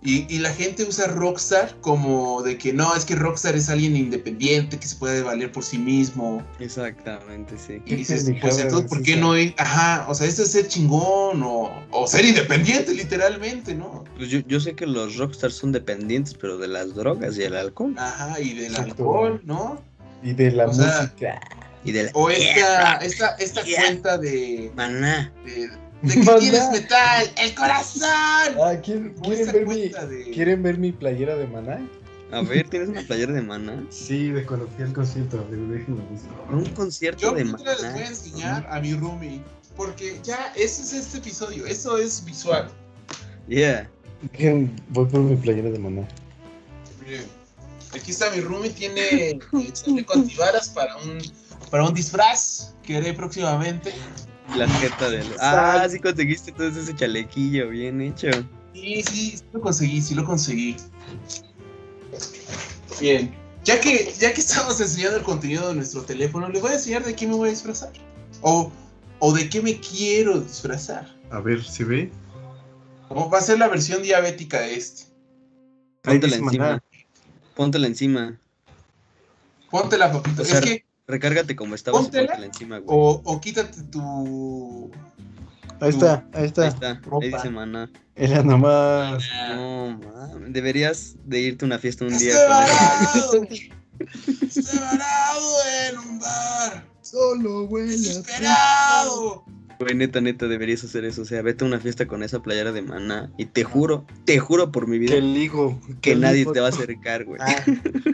y, 0.05 0.25
y 0.35 0.39
la 0.39 0.51
gente 0.53 0.83
usa 0.83 1.07
Rockstar 1.07 1.77
como 1.79 2.41
de 2.41 2.57
que 2.57 2.73
no, 2.73 2.93
es 2.93 3.05
que 3.05 3.15
Rockstar 3.15 3.55
es 3.55 3.69
alguien 3.69 3.95
independiente 3.95 4.77
que 4.77 4.85
se 4.85 4.97
puede 4.97 5.21
valer 5.21 5.49
por 5.53 5.63
sí 5.63 5.77
mismo. 5.77 6.43
Exactamente, 6.59 7.55
sí. 7.57 7.81
Y 7.85 7.95
dices, 7.95 8.29
pues 8.41 8.57
entonces, 8.59 8.89
¿por 8.89 9.01
qué 9.01 9.15
no 9.15 9.33
es? 9.33 9.53
Ajá, 9.57 10.05
o 10.09 10.13
sea, 10.13 10.27
esto 10.27 10.43
es 10.43 10.51
ser 10.51 10.67
chingón 10.67 11.41
o, 11.43 11.71
o 11.91 12.05
ser 12.05 12.25
independiente, 12.25 12.93
literalmente, 12.93 13.73
¿no? 13.75 14.03
Pues 14.17 14.27
yo, 14.29 14.39
yo 14.45 14.59
sé 14.59 14.75
que 14.75 14.85
los 14.85 15.15
Rockstars 15.15 15.55
son 15.55 15.71
dependientes, 15.71 16.33
pero 16.33 16.57
de 16.57 16.67
las 16.67 16.93
drogas 16.95 17.37
y 17.37 17.43
el 17.43 17.55
alcohol. 17.55 17.95
Ajá, 17.97 18.41
y 18.41 18.55
del 18.55 18.71
Exacto. 18.71 18.91
alcohol, 18.91 19.41
¿no? 19.45 19.81
Y 20.21 20.33
de 20.33 20.51
la 20.51 20.65
O 20.65 20.73
sea, 20.73 21.01
música. 21.03 21.39
Y 21.85 21.91
de 21.91 22.03
la... 22.03 22.11
O 22.13 22.29
esta, 22.29 22.97
esta, 22.97 23.35
esta 23.35 23.63
Yeah. 23.63 23.81
cuenta 23.83 24.17
de, 24.17 24.71
Maná. 24.75 25.33
de, 25.45 25.69
de 26.01 26.13
que 26.21 26.31
tienes 26.39 26.69
metal, 26.71 27.31
el 27.37 27.55
corazón. 27.55 28.09
Ah, 28.61 28.73
¿quieren, 28.83 29.13
ver 29.21 29.65
mi, 29.67 29.89
de- 29.89 30.31
¿Quieren 30.33 30.63
ver 30.63 30.77
mi 30.77 30.91
playera 30.91 31.35
de 31.35 31.47
maná? 31.47 31.79
A 32.31 32.41
ver, 32.41 32.67
¿tienes 32.67 32.89
una 32.89 33.01
playera 33.03 33.31
de 33.31 33.41
Maná? 33.43 33.85
Sí, 33.91 34.29
de 34.29 34.43
cuando 34.43 34.67
fui 34.69 34.83
al 34.83 34.91
concierto. 34.93 35.39
A 35.39 35.43
ver, 35.51 35.59
déjenme 35.59 36.01
buscar. 36.09 36.31
Un 36.55 36.65
concierto 36.73 37.21
Yo 37.21 37.31
de 37.33 37.41
ahorita 37.43 37.57
les 37.63 37.77
voy 37.77 37.85
a 37.85 37.91
Maná. 37.91 38.07
enseñar 38.07 38.67
a 38.71 38.79
mi 38.79 38.93
roomie. 38.95 39.41
Porque 39.77 40.19
ya, 40.23 40.51
ese 40.55 40.81
es 40.81 40.93
este 40.93 41.19
episodio. 41.19 41.65
Eso 41.67 41.95
es 41.99 42.25
visual. 42.25 42.71
Yeah. 43.47 43.87
Voy 44.89 45.05
por 45.05 45.19
mi 45.19 45.35
playera 45.35 45.69
de 45.69 45.77
maná. 45.77 46.07
Miren, 47.05 47.25
aquí 47.93 48.09
está 48.11 48.31
mi 48.31 48.41
roomie. 48.41 48.71
Tiene 48.71 49.01
eh, 49.29 49.39
chaleco 49.73 50.13
antibalas 50.15 50.69
para 50.69 50.95
un 50.97 51.19
para 51.73 51.85
un 51.85 51.93
disfraz 51.95 52.75
que 52.83 52.97
haré 52.97 53.15
próximamente. 53.15 53.91
La 54.55 54.69
jeta 54.69 55.09
del. 55.09 55.25
Ah, 55.39 55.87
sí 55.89 55.97
conseguiste 55.97 56.51
todo 56.51 56.67
ese 56.67 56.95
chalequillo, 56.95 57.69
bien 57.69 57.99
hecho. 57.99 58.29
Sí, 58.75 59.01
sí, 59.01 59.37
sí 59.37 59.43
lo 59.51 59.59
conseguí, 59.59 59.99
sí 59.99 60.13
lo 60.13 60.23
conseguí. 60.23 60.77
Bien. 63.01 63.33
Ya 63.63 63.81
que, 63.81 64.13
ya 64.19 64.31
que 64.35 64.41
estamos 64.41 64.79
enseñando 64.79 65.17
el 65.17 65.23
contenido 65.23 65.69
de 65.69 65.73
nuestro 65.73 66.03
teléfono, 66.03 66.47
les 66.47 66.61
voy 66.61 66.69
a 66.69 66.75
enseñar 66.75 67.03
de 67.03 67.15
qué 67.15 67.25
me 67.25 67.33
voy 67.33 67.47
a 67.47 67.51
disfrazar. 67.53 67.91
O, 68.41 68.71
o 69.17 69.33
de 69.33 69.49
qué 69.49 69.59
me 69.59 69.79
quiero 69.79 70.41
disfrazar. 70.41 71.11
A 71.31 71.39
ver, 71.39 71.63
¿se 71.63 71.83
ve? 71.85 72.11
¿Cómo 73.07 73.31
va 73.31 73.39
a 73.39 73.41
ser 73.41 73.57
la 73.57 73.67
versión 73.67 74.03
diabética 74.03 74.59
de 74.59 74.75
este? 74.75 75.05
Póntela 76.03 76.35
encima. 76.35 76.83
Póntela 77.55 77.87
encima. 77.87 78.39
Ponte 79.71 79.97
la 79.97 80.11
papita. 80.11 80.43
O 80.43 80.45
sea, 80.45 80.59
es 80.59 80.65
que, 80.65 80.85
Recárgate 81.07 81.55
como 81.55 81.75
estabas 81.75 82.09
encima, 82.13 82.79
güey. 82.79 82.97
o, 82.97 83.21
o 83.25 83.41
quítate 83.41 83.81
tu. 83.91 84.89
Ahí 85.81 85.89
está, 85.89 86.25
ahí 86.33 86.41
Ahí 86.41 86.45
está. 86.45 86.67
está, 86.67 86.93
ropa. 87.03 87.25
ahí 87.25 87.31
dice 87.33 87.49
maná. 87.49 87.89
Era 88.15 88.41
nomás. 88.43 89.23
No, 89.55 89.99
mames, 89.99 90.53
deberías 90.53 91.15
de 91.25 91.39
irte 91.41 91.65
a 91.65 91.67
una 91.67 91.79
fiesta 91.79 92.05
un 92.05 92.17
día 92.17 92.35
con 93.31 93.47
varado 94.81 95.55
en 95.89 95.97
un 95.97 96.19
bar. 96.19 96.85
Solo 97.01 97.63
huele 97.65 97.91
Desesperado. 97.91 99.43
Güey, 99.79 99.95
neta, 99.95 100.21
neta, 100.21 100.47
deberías 100.47 100.83
hacer 100.85 101.03
eso. 101.03 101.23
O 101.23 101.25
sea, 101.25 101.41
vete 101.41 101.65
a 101.65 101.67
una 101.67 101.79
fiesta 101.79 102.07
con 102.07 102.23
esa 102.23 102.41
playera 102.41 102.71
de 102.71 102.81
maná 102.81 103.31
y 103.37 103.45
te 103.45 103.63
juro, 103.65 104.05
te 104.25 104.39
juro 104.39 104.71
por 104.71 104.87
mi 104.87 104.97
vida 104.99 105.15
Que 105.15 105.21
ligo. 105.21 105.79
que 106.01 106.15
nadie 106.15 106.39
ligo. 106.39 106.53
te 106.53 106.59
va 106.61 106.67
a 106.67 106.69
acercar, 106.73 107.25
güey. 107.25 107.41
Ah, 107.43 107.65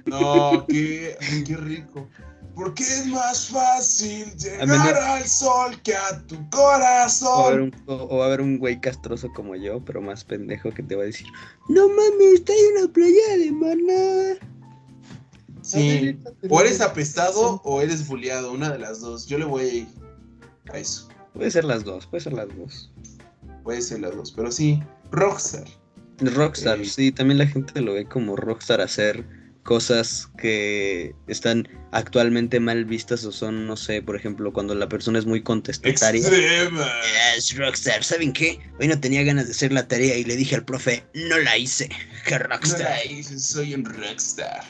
no, 0.07 0.65
qué, 0.67 1.15
qué 1.45 1.55
rico. 1.57 2.07
Porque 2.55 2.83
es 2.83 3.05
más 3.07 3.47
fácil 3.47 4.35
llegar 4.35 4.67
menos- 4.67 4.87
al 4.87 5.25
sol 5.27 5.81
que 5.81 5.95
a 5.95 6.21
tu 6.27 6.35
O 6.35 6.39
va, 6.57 6.73
a 6.73 6.75
haber 6.75 7.59
corazón. 7.59 7.61
un, 7.63 7.73
o- 7.87 8.07
o 8.09 8.17
va 8.17 8.25
a 8.25 8.27
haber 8.27 8.41
un 8.41 8.57
güey 8.57 8.81
castroso 8.81 9.29
como 9.33 9.55
yo, 9.55 9.83
pero 9.85 10.01
más 10.01 10.23
pendejo 10.25 10.71
que 10.71 10.83
te 10.83 10.95
va 10.95 11.03
a 11.03 11.05
decir, 11.05 11.27
no 11.69 11.87
mames, 11.87 12.33
está 12.35 12.53
en 12.53 12.83
una 12.83 12.91
playa 12.93 13.37
de 13.37 13.51
maná. 13.51 14.39
Sí. 15.61 16.17
O 16.49 16.61
eres 16.61 16.81
apestado 16.81 17.61
o 17.63 17.81
eres 17.81 18.07
bulleado, 18.07 18.51
una 18.51 18.71
de 18.71 18.79
las 18.79 19.01
dos. 19.01 19.27
Yo 19.27 19.37
le 19.37 19.45
voy 19.45 19.63
a 19.63 19.73
ir 19.73 19.87
a 20.73 20.77
eso. 20.79 21.07
Puede 21.33 21.51
ser 21.51 21.63
las 21.63 21.83
dos, 21.83 22.07
puede 22.07 22.23
ser 22.23 22.33
las 22.33 22.47
dos. 22.57 22.91
Puede 23.63 23.81
ser 23.81 23.99
las 23.99 24.15
dos, 24.15 24.31
pero 24.31 24.51
sí. 24.51 24.81
Rockstar. 25.11 25.65
Rockstar, 26.19 26.81
Eh. 26.81 26.85
sí, 26.85 27.11
también 27.11 27.37
la 27.37 27.45
gente 27.47 27.79
lo 27.81 27.93
ve 27.93 28.05
como 28.05 28.35
rockstar 28.35 28.81
hacer 28.81 29.23
cosas 29.63 30.29
que 30.37 31.13
están 31.27 31.67
actualmente 31.91 32.59
mal 32.59 32.85
vistas 32.85 33.23
o 33.25 33.31
son, 33.31 33.67
no 33.67 33.77
sé, 33.77 34.01
por 34.01 34.15
ejemplo, 34.15 34.51
cuando 34.53 34.73
la 34.73 34.89
persona 34.89 35.19
es 35.19 35.25
muy 35.25 35.43
contestataria. 35.43 36.21
Extrema. 36.21 36.87
Es 37.37 37.55
rockstar, 37.57 38.03
¿saben 38.03 38.33
qué? 38.33 38.59
Hoy 38.79 38.87
no 38.87 38.99
tenía 38.99 39.23
ganas 39.23 39.45
de 39.45 39.51
hacer 39.51 39.71
la 39.71 39.87
tarea 39.87 40.17
y 40.17 40.23
le 40.23 40.35
dije 40.35 40.55
al 40.55 40.65
profe, 40.65 41.03
no 41.13 41.37
la 41.39 41.57
hice. 41.57 41.89
¡Qué 42.25 42.39
No 42.39 42.45
rockstar! 42.45 42.81
la 42.81 43.05
hice, 43.05 43.37
soy 43.39 43.73
un 43.75 43.85
rockstar. 43.85 44.63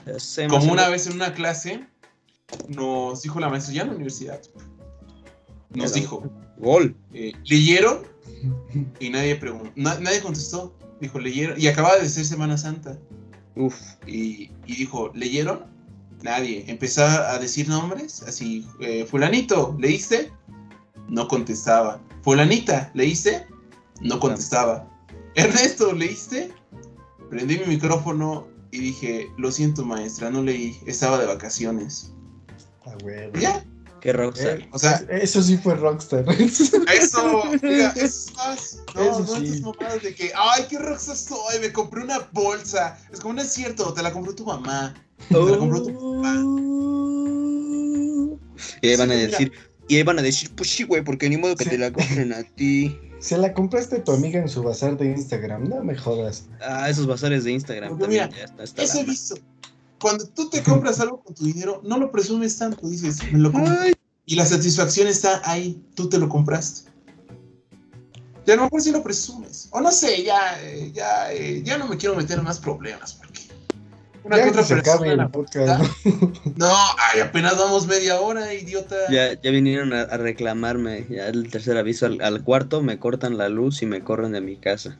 Como 0.49 0.71
una 0.73 0.89
vez 0.89 1.07
en 1.07 1.13
una 1.13 1.33
clase 1.33 1.85
nos 2.67 3.21
dijo 3.21 3.39
la 3.39 3.49
maestra, 3.49 3.73
ya 3.73 3.81
en 3.83 3.87
la 3.89 3.93
universidad, 3.93 4.41
nos 5.69 5.91
Pero- 5.91 6.01
dijo, 6.01 6.33
Gol. 6.57 6.95
eh, 7.13 7.31
¿leyeron? 7.45 8.07
Y 8.99 9.09
nadie 9.09 9.35
preguntó, 9.35 9.71
nadie 9.75 10.19
contestó. 10.21 10.75
Dijo, 10.99 11.19
¿leyeron? 11.19 11.59
Y 11.59 11.67
acababa 11.67 11.97
de 11.97 12.09
ser 12.09 12.25
Semana 12.25 12.57
Santa. 12.57 12.97
Uf. 13.59 13.75
Y, 14.07 14.49
y 14.65 14.75
dijo, 14.75 15.11
¿leyeron? 15.13 15.65
Nadie. 16.23 16.63
Empezó 16.67 17.03
a 17.03 17.37
decir 17.39 17.67
nombres, 17.67 18.23
así, 18.23 18.65
eh, 18.79 19.05
fulanito, 19.05 19.75
¿leíste? 19.77 20.31
No 21.09 21.27
contestaba. 21.27 22.01
Fulanita, 22.23 22.89
¿leíste? 22.93 23.45
No 24.01 24.19
contestaba. 24.19 24.87
Ernesto, 25.35 25.93
¿leíste? 25.93 26.53
Prendí 27.29 27.57
mi 27.59 27.65
micrófono 27.65 28.47
y 28.71 28.79
dije, 28.79 29.27
lo 29.37 29.51
siento 29.51 29.85
maestra, 29.85 30.29
no 30.29 30.41
leí, 30.41 30.77
estaba 30.85 31.19
de 31.19 31.25
vacaciones. 31.25 32.13
Ah, 32.85 32.93
güey. 33.03 33.29
Ya, 33.41 33.65
Qué 34.01 34.13
rockstar. 34.13 34.67
o 34.71 34.79
sea, 34.79 35.03
Eso 35.09 35.41
sí 35.43 35.57
fue 35.57 35.75
Rockstar. 35.75 36.25
eso, 36.93 37.43
mira, 37.61 37.89
eso 37.95 38.05
es 38.05 38.33
más. 38.35 38.79
No, 38.95 39.01
Eso 39.01 39.19
no, 39.19 39.25
sí. 39.39 39.45
estas 39.45 39.61
mamadas 39.61 40.01
de 40.03 40.15
que, 40.15 40.31
ay, 40.35 40.65
qué 40.69 40.77
rockstar 40.79 41.15
soy, 41.17 41.59
me 41.61 41.71
compré 41.71 42.03
una 42.03 42.19
bolsa. 42.31 42.97
Es 43.11 43.19
como, 43.19 43.33
no 43.35 43.41
es 43.41 43.51
cierto, 43.53 43.93
te 43.93 44.01
la 44.01 44.11
compró 44.11 44.33
tu 44.33 44.45
mamá. 44.45 44.93
Te 45.27 45.35
la 45.35 45.57
compró 45.57 45.83
tu 45.83 45.93
papá. 46.21 46.35
Y 48.81 48.89
ahí 48.89 48.95
van 48.97 49.11
a 49.11 49.15
mira. 49.15 49.27
decir, 49.27 49.51
y 49.87 49.95
ahí 49.97 50.03
van 50.03 50.19
a 50.19 50.21
decir, 50.21 50.51
pues 50.55 50.69
sí, 50.69 50.83
güey, 50.83 51.03
porque 51.03 51.29
ni 51.29 51.37
modo 51.37 51.55
que 51.55 51.63
Sí. 51.65 51.69
te 51.71 51.77
la 51.77 51.91
compren 51.91 52.33
a 52.33 52.43
ti. 52.43 52.97
Se 53.19 53.37
la 53.37 53.53
compraste 53.53 53.97
a 53.97 54.03
tu 54.03 54.11
amiga 54.13 54.39
en 54.39 54.47
su 54.47 54.63
bazar 54.63 54.97
de 54.97 55.07
Instagram. 55.07 55.67
No 55.67 55.83
me 55.83 55.95
jodas. 55.97 56.45
Ah, 56.61 56.89
esos 56.89 57.05
bazares 57.05 57.43
de 57.43 57.51
Instagram 57.51 57.89
Porque 57.89 58.03
también 58.03 58.25
mira, 58.29 58.37
ya 58.37 58.43
está. 58.45 58.63
está 58.63 58.83
Eso 58.83 58.99
he 58.99 59.03
visto. 59.03 59.35
Cuando 60.01 60.27
tú 60.27 60.49
te 60.49 60.63
compras 60.63 60.99
algo 60.99 61.21
con 61.23 61.35
tu 61.35 61.43
dinero, 61.45 61.81
no 61.83 61.97
lo 61.97 62.11
presumes 62.11 62.57
tanto, 62.57 62.87
dices, 62.87 63.19
me 63.31 63.39
lo 63.39 63.51
compré. 63.51 63.93
Y 64.25 64.35
la 64.35 64.45
satisfacción 64.45 65.07
está 65.07 65.41
ahí, 65.43 65.83
tú 65.95 66.07
te 66.07 66.17
lo 66.17 66.29
compraste. 66.29 66.89
Y 68.45 68.51
a 68.51 68.55
lo 68.55 68.63
mejor 68.63 68.81
sí 68.81 68.91
lo 68.91 69.03
presumes. 69.03 69.67
O 69.71 69.81
no 69.81 69.91
sé, 69.91 70.23
ya, 70.23 70.59
eh, 70.63 70.91
ya, 70.93 71.31
eh, 71.33 71.61
ya 71.63 71.77
no 71.77 71.87
me 71.87 71.97
quiero 71.97 72.15
meter 72.15 72.37
en 72.39 72.43
más 72.45 72.59
problemas, 72.59 73.13
porque 73.13 73.41
una 74.23 74.37
Ya 74.37 74.43
que 74.43 74.49
otra 74.49 74.63
se 74.63 74.73
acabe 74.75 74.99
persona. 75.15 75.23
el 75.23 75.29
podcast. 75.31 75.81
¿no? 76.05 76.33
No, 76.57 76.73
ay, 77.11 77.21
apenas 77.21 77.57
vamos 77.57 77.87
media 77.87 78.19
hora, 78.21 78.53
idiota. 78.53 78.95
Ya, 79.11 79.39
ya 79.41 79.51
vinieron 79.51 79.93
a, 79.93 80.01
a 80.01 80.17
reclamarme, 80.17 81.05
ya 81.09 81.27
el 81.27 81.49
tercer 81.49 81.77
aviso 81.77 82.05
al, 82.05 82.21
al 82.21 82.43
cuarto, 82.43 82.81
me 82.81 82.99
cortan 82.99 83.37
la 83.37 83.49
luz 83.49 83.81
y 83.81 83.85
me 83.85 84.03
corren 84.03 84.31
de 84.31 84.41
mi 84.41 84.57
casa. 84.57 84.99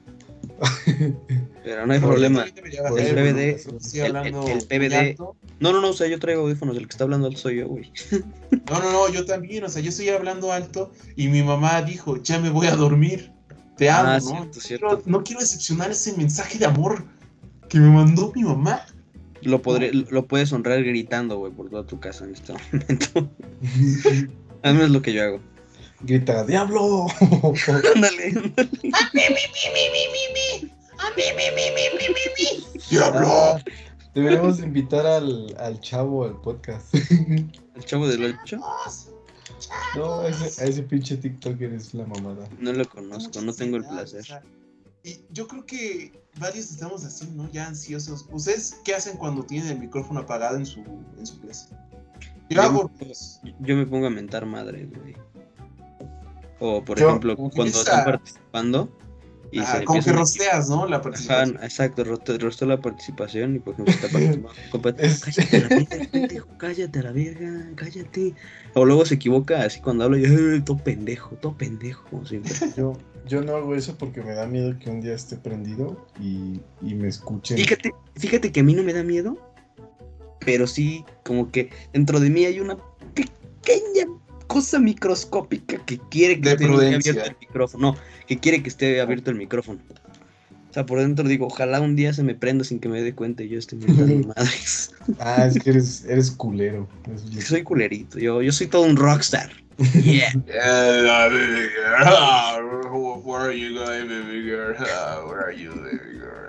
Pero 1.64 1.86
no 1.86 1.94
hay 1.94 2.00
problema. 2.00 2.46
Por 2.88 3.00
el 3.00 3.14
PBD, 3.14 3.58
el- 3.96 4.66
PBD. 4.68 5.18
No, 5.60 5.74
no, 5.74 5.82
no, 5.82 5.90
o 5.90 5.94
sea, 5.94 6.08
yo 6.08 6.18
traigo 6.20 6.44
audífonos, 6.44 6.78
el 6.78 6.88
que 6.88 6.92
está 6.92 7.04
hablando 7.04 7.28
alto 7.28 7.40
soy 7.40 7.58
yo, 7.58 7.68
güey. 7.68 7.92
No, 8.70 8.80
no, 8.80 8.92
no, 8.92 9.10
yo 9.10 9.26
también, 9.26 9.64
o 9.66 9.70
sea, 9.70 9.82
yo 9.82 9.90
estoy 9.90 10.10
hablando 10.10 10.52
alto 10.54 10.92
y 11.18 11.28
mi 11.28 11.44
mamá 11.44 11.82
dijo, 11.82 12.18
ya 12.24 12.40
me 12.40 12.50
voy 12.50 12.68
a 12.68 12.76
dormir, 12.76 13.32
te 13.78 13.90
amo, 13.90 14.10
Ah, 14.10 14.20
¿no? 14.20 14.22
cierto, 14.22 14.46
No 14.56 14.62
cierto. 14.62 14.88
quiero- 14.88 15.04
no 15.06 15.24
quiero 15.24 15.42
decepcionar 15.42 15.92
ese 15.92 16.14
mensaje 16.16 16.58
de 16.60 16.66
amor 16.66 17.04
que 17.68 17.78
me 17.80 17.90
mandó 17.90 18.32
mi 18.36 18.44
mamá. 18.44 18.86
Lo, 19.42 19.62
podré, 19.62 19.92
lo 19.94 20.26
puedes 20.28 20.52
honrar 20.54 20.84
gritando, 20.84 21.38
güey, 21.38 21.52
por 21.54 21.70
toda 21.70 21.86
tu 21.86 22.00
casa 22.00 22.26
en 22.26 22.34
este 22.36 22.54
momento. 22.54 23.30
A 24.64 24.74
mí 24.74 24.82
es 24.82 24.90
lo 24.90 25.02
que 25.02 25.14
yo 25.14 25.24
hago. 25.24 25.40
Grita, 26.02 26.46
¡Diablo! 26.46 27.08
Ándale. 27.96 28.54
Ah, 28.94 29.10
Deberíamos 34.14 34.60
invitar 34.60 35.06
al, 35.06 35.56
al 35.60 35.80
chavo 35.82 36.26
al 36.26 36.40
podcast. 36.42 36.94
El 37.76 37.86
chavo 37.86 38.08
del 38.08 38.38
8 38.44 38.58
No, 39.96 40.24
ese, 40.24 40.62
a 40.62 40.66
ese 40.66 40.84
pinche 40.84 41.16
TikToker 41.18 41.74
es 41.74 41.94
la 41.94 42.06
mamada. 42.06 42.48
no 42.60 42.74
lo 42.74 42.88
conozco, 42.90 43.42
no 43.42 43.54
tengo 43.54 43.78
el 43.78 43.86
placer. 43.86 44.26
Y 45.04 45.22
yo 45.32 45.48
creo 45.48 45.66
que 45.66 46.22
varios 46.40 46.72
estamos 46.72 47.06
así, 47.06 47.26
¿no? 47.34 47.50
Ya 47.52 47.68
ansiosos. 47.68 48.26
¿Ustedes 48.32 48.76
qué 48.84 48.96
hacen 48.96 49.16
cuando 49.18 49.44
tienen 49.44 49.72
el 49.72 49.80
micrófono 49.80 50.20
apagado 50.22 50.58
en 50.58 50.66
su, 50.66 50.82
en 51.18 51.26
su 51.26 51.40
clase? 51.40 51.70
Yo 52.50 52.56
Yo 52.58 52.62
hago... 52.64 52.92
me- 53.00 53.56
Yo 53.66 53.76
me 53.78 53.86
pongo 53.86 54.08
a 54.08 54.10
mentar 54.10 54.46
madres, 54.46 54.90
güey. 54.92 55.16
O, 56.60 56.84
por 56.84 57.00
Yo- 57.00 57.08
ejemplo, 57.08 57.38
cuando 57.38 57.64
esa- 57.66 57.80
están 57.80 58.04
participando 58.06 58.90
y 59.52 59.60
Ajá, 59.60 59.80
se 59.80 59.86
como 59.86 60.04
que 60.04 60.12
rosteas, 60.12 60.70
¿no? 60.70 60.86
La 60.88 60.98
Ajá, 60.98 61.04
participación. 61.04 61.56
exacto, 61.64 62.04
rostó, 62.04 62.38
rostó 62.38 62.66
la 62.66 62.80
participación 62.80 63.56
y 63.56 63.60
por 63.60 63.74
ejemplo 63.74 63.94
está 63.94 64.08
participando. 64.82 65.20
Cállate 65.22 65.58
a 65.58 65.60
la 65.60 65.70
verga, 65.70 66.08
pendejo, 66.12 66.48
cállate 66.58 67.00
a 67.00 67.04
la 67.04 67.12
verga, 67.12 67.70
cállate. 67.76 68.36
O 68.76 68.86
luego 68.86 69.06
se 69.06 69.16
equivoca 69.16 69.64
así 69.64 69.80
cuando 69.82 70.04
habla 70.04 70.20
y 70.20 70.26
"Ay, 70.26 70.62
todo 70.62 70.78
pendejo, 70.78 71.36
todo 71.38 71.58
pendejo, 71.58 72.26
siempre. 72.26 72.54
Yo, 72.78 72.94
yo 73.26 73.42
no 73.42 73.56
hago 73.56 73.76
eso 73.76 73.98
porque 73.98 74.22
me 74.22 74.34
da 74.34 74.46
miedo 74.48 74.78
que 74.80 74.90
un 74.90 75.02
día 75.02 75.14
esté 75.14 75.36
prendido 75.38 76.08
y, 76.20 76.62
y 76.82 76.96
me 76.96 77.08
escuchen. 77.08 77.58
Fíjate, 77.58 77.92
fíjate 78.16 78.52
que 78.52 78.60
a 78.60 78.64
mí 78.64 78.74
no 78.74 78.84
me 78.84 78.94
da 78.94 79.04
miedo, 79.04 79.38
pero 80.46 80.68
sí 80.68 81.04
como 81.26 81.52
que 81.52 81.70
dentro 81.94 82.20
de 82.20 82.30
mí 82.30 82.46
hay 82.46 82.60
una 82.60 82.78
pequeña 83.14 84.06
cosa 84.50 84.80
microscópica 84.80 85.78
que 85.86 85.98
quiere 86.10 86.36
que 86.42 86.50
De 86.50 86.56
esté 86.56 86.66
prudencia. 86.66 87.12
abierto 87.14 87.32
el 87.32 87.38
micrófono, 87.40 87.92
no, 87.94 87.98
que 88.28 88.38
quiere 88.40 88.62
que 88.62 88.68
esté 88.70 89.00
abierto 89.00 89.32
el 89.32 89.38
micrófono. 89.38 89.80
O 90.70 90.74
sea, 90.74 90.86
por 90.86 91.00
dentro 91.00 91.28
digo, 91.28 91.48
ojalá 91.48 91.80
un 91.82 91.96
día 91.96 92.14
se 92.14 92.22
me 92.24 92.36
prenda 92.36 92.64
sin 92.64 92.80
que 92.80 92.90
me 92.90 93.02
dé 93.02 93.16
cuenta 93.16 93.42
y 93.44 93.50
yo 93.50 93.58
esté 93.58 93.76
mentando 93.78 94.28
madres. 94.36 94.92
Ah, 95.20 95.46
es 95.48 95.58
que 95.64 95.70
eres, 95.72 96.06
eres 96.06 96.30
culero. 96.30 96.88
Es 97.38 97.46
Soy 97.46 97.64
culerito, 97.64 98.20
yo, 98.20 98.42
yo 98.44 98.52
soy 98.52 98.68
todo 98.68 98.84
un 98.84 98.96
rockstar. 98.98 99.50
Yeah. 100.04 100.32
Girl. 100.46 101.08
Ah, 101.10 102.60
Where 103.24 103.50
are 103.50 103.54
you 103.54 103.74
going, 103.74 104.08
baby 104.10 104.44
girl? 104.44 104.76
Ah, 104.78 105.24
Where 105.26 105.42
are 105.46 105.54
you, 105.56 105.72
baby 105.72 106.20
girl? 106.20 106.49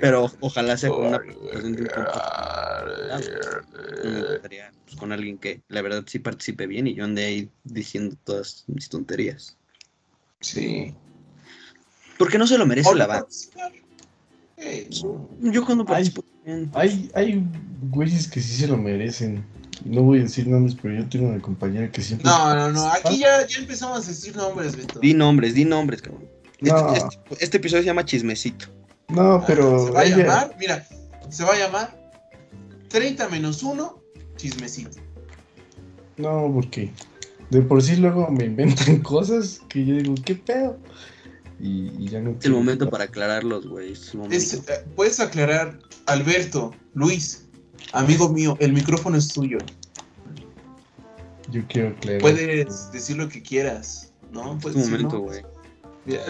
Pero 0.00 0.30
ojalá 0.40 0.76
sea 0.76 0.90
con 0.90 1.06
una 1.06 1.18
presentación 1.18 1.72
de 1.74 1.82
un. 1.82 1.88
Ah, 1.96 3.20
girl. 3.20 4.26
gustaría 4.32 4.72
pues, 4.84 4.96
con 4.96 5.12
alguien 5.12 5.38
que 5.38 5.62
la 5.68 5.82
verdad 5.82 6.04
sí 6.06 6.18
participe 6.18 6.66
bien 6.66 6.86
y 6.86 6.94
yo 6.94 7.04
ande 7.04 7.24
ahí 7.24 7.50
diciendo 7.64 8.16
todas 8.24 8.64
mis 8.66 8.88
tonterías. 8.88 9.56
Sí. 10.40 10.94
Porque 12.18 12.38
no 12.38 12.46
se 12.46 12.58
lo 12.58 12.66
merece 12.66 12.94
la 12.94 13.06
banda. 13.06 13.28
Eh, 14.56 14.88
Yo 15.40 15.64
cuando 15.64 15.84
participo. 15.84 16.24
Hay, 16.74 17.10
hay 17.14 17.44
güeyes 17.90 18.26
que 18.28 18.40
sí 18.40 18.56
se 18.56 18.66
lo 18.66 18.76
merecen. 18.76 19.44
No 19.84 20.02
voy 20.02 20.18
a 20.18 20.22
decir 20.22 20.48
nombres, 20.48 20.76
pero 20.80 20.94
yo 20.94 21.08
tengo 21.08 21.28
una 21.28 21.40
compañera 21.40 21.90
que 21.92 22.02
siempre. 22.02 22.28
No, 22.28 22.54
no, 22.54 22.72
no. 22.72 22.90
Aquí 22.90 23.18
ya, 23.18 23.46
ya 23.46 23.58
empezamos 23.58 24.04
a 24.04 24.08
decir 24.08 24.34
nombres, 24.34 24.74
Beto. 24.76 24.98
Di 24.98 25.14
nombres, 25.14 25.54
di 25.54 25.64
nombres, 25.64 26.02
cabrón. 26.02 26.26
Este, 26.60 26.98
este- 26.98 27.44
este 27.44 27.56
episodio 27.58 27.82
se 27.82 27.86
llama 27.86 28.04
Chismecito. 28.04 28.66
No, 29.08 29.34
Ah, 29.34 29.44
pero. 29.46 29.86
Se 29.86 29.90
va 29.92 30.00
a 30.00 30.04
ella- 30.04 30.16
llamar, 30.18 30.56
mira, 30.58 30.86
se 31.30 31.44
va 31.44 31.54
a 31.54 31.58
llamar 31.58 32.10
30 32.88 33.28
menos 33.28 33.62
1, 33.62 34.02
chismecito. 34.36 34.98
No, 36.18 36.50
porque 36.52 36.90
de 37.50 37.62
por 37.62 37.82
sí 37.82 37.96
luego 37.96 38.28
me 38.30 38.44
inventan 38.44 38.98
cosas 39.02 39.60
que 39.68 39.84
yo 39.84 39.94
digo, 39.96 40.14
¿qué 40.24 40.34
pedo? 40.34 40.78
Y, 41.60 41.88
y 42.04 42.08
ya 42.08 42.20
no. 42.20 42.32
Es 42.38 42.44
el 42.44 42.52
momento 42.52 42.88
para 42.90 43.04
aclararlos, 43.04 43.66
güey. 43.66 43.92
Es 43.92 44.12
el 44.12 44.18
momento. 44.20 44.36
Es, 44.36 44.54
eh, 44.54 44.84
Puedes 44.94 45.18
aclarar, 45.20 45.78
Alberto, 46.06 46.72
Luis, 46.94 47.46
amigo 47.92 48.28
mío, 48.28 48.56
el 48.60 48.72
micrófono 48.72 49.16
es 49.16 49.28
tuyo. 49.28 49.58
Yo 51.50 51.62
quiero 51.68 51.88
aclarar. 51.88 52.20
Puedes 52.20 52.92
decir 52.92 53.16
lo 53.16 53.28
que 53.28 53.42
quieras, 53.42 54.12
¿no? 54.32 54.54
Es 54.56 54.62
Puedes 54.62 54.74
tu 54.84 54.90
decir, 54.90 55.06
momento, 55.06 55.16
¿no? 55.16 55.22
güey. 55.22 55.42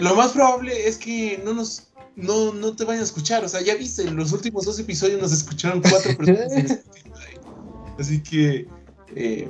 Lo 0.01 0.15
más 0.15 0.31
probable 0.31 0.87
es 0.87 0.97
que 0.97 1.41
no 1.45 1.53
nos 1.53 1.88
no, 2.21 2.53
no 2.53 2.75
te 2.75 2.83
vayan 2.85 3.01
a 3.01 3.05
escuchar. 3.05 3.43
O 3.43 3.49
sea, 3.49 3.61
ya 3.61 3.75
viste, 3.75 4.03
en 4.03 4.15
los 4.15 4.31
últimos 4.33 4.65
dos 4.65 4.79
episodios 4.79 5.21
nos 5.21 5.31
escucharon 5.33 5.81
cuatro 5.81 6.15
personas. 6.17 6.79
Así 7.99 8.21
que 8.23 8.67
eh, 9.15 9.49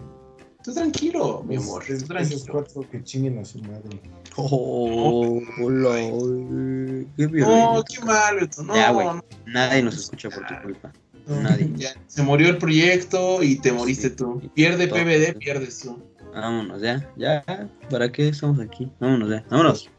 tú 0.63 0.73
tranquilo, 0.73 1.43
mi 1.47 1.57
amor. 1.57 1.83
Es- 1.83 1.87
tú 1.87 1.93
esos 1.93 2.07
tranquilo. 2.07 2.43
cuatro 2.51 2.89
que 2.89 3.03
chinguen 3.03 3.37
a 3.39 3.45
su 3.45 3.59
madre. 3.59 3.99
Oh, 4.35 5.39
hola, 5.61 5.89
güey. 6.09 7.05
Qué 7.17 7.23
No, 7.23 7.29
violento. 7.29 7.83
qué 7.93 8.05
mal, 8.05 8.35
Beto. 8.39 8.63
No, 8.63 8.75
Ya, 8.75 8.91
güey. 8.91 9.05
no, 9.07 9.23
Nadie 9.47 9.83
nos 9.83 9.97
escucha 9.97 10.29
por 10.29 10.45
tu 10.47 10.53
culpa. 10.63 10.91
Nadie. 11.27 11.69
ya. 11.75 11.89
Se 12.07 12.23
murió 12.23 12.49
el 12.49 12.57
proyecto 12.57 13.43
y 13.43 13.57
te 13.59 13.71
moriste 13.71 14.09
Sí. 14.09 14.15
tú. 14.15 14.41
Pierde 14.55 14.87
Todo. 14.87 14.99
PBD, 14.99 15.33
pierdes 15.37 15.79
tú. 15.79 16.01
Vámonos, 16.41 16.81
ya, 16.81 17.09
ya. 17.17 17.43
¿Para 17.89 18.11
qué 18.11 18.29
estamos 18.29 18.59
aquí? 18.59 18.91
Vámonos, 18.99 19.29
ya. 19.29 19.45
Vámonos. 19.49 19.89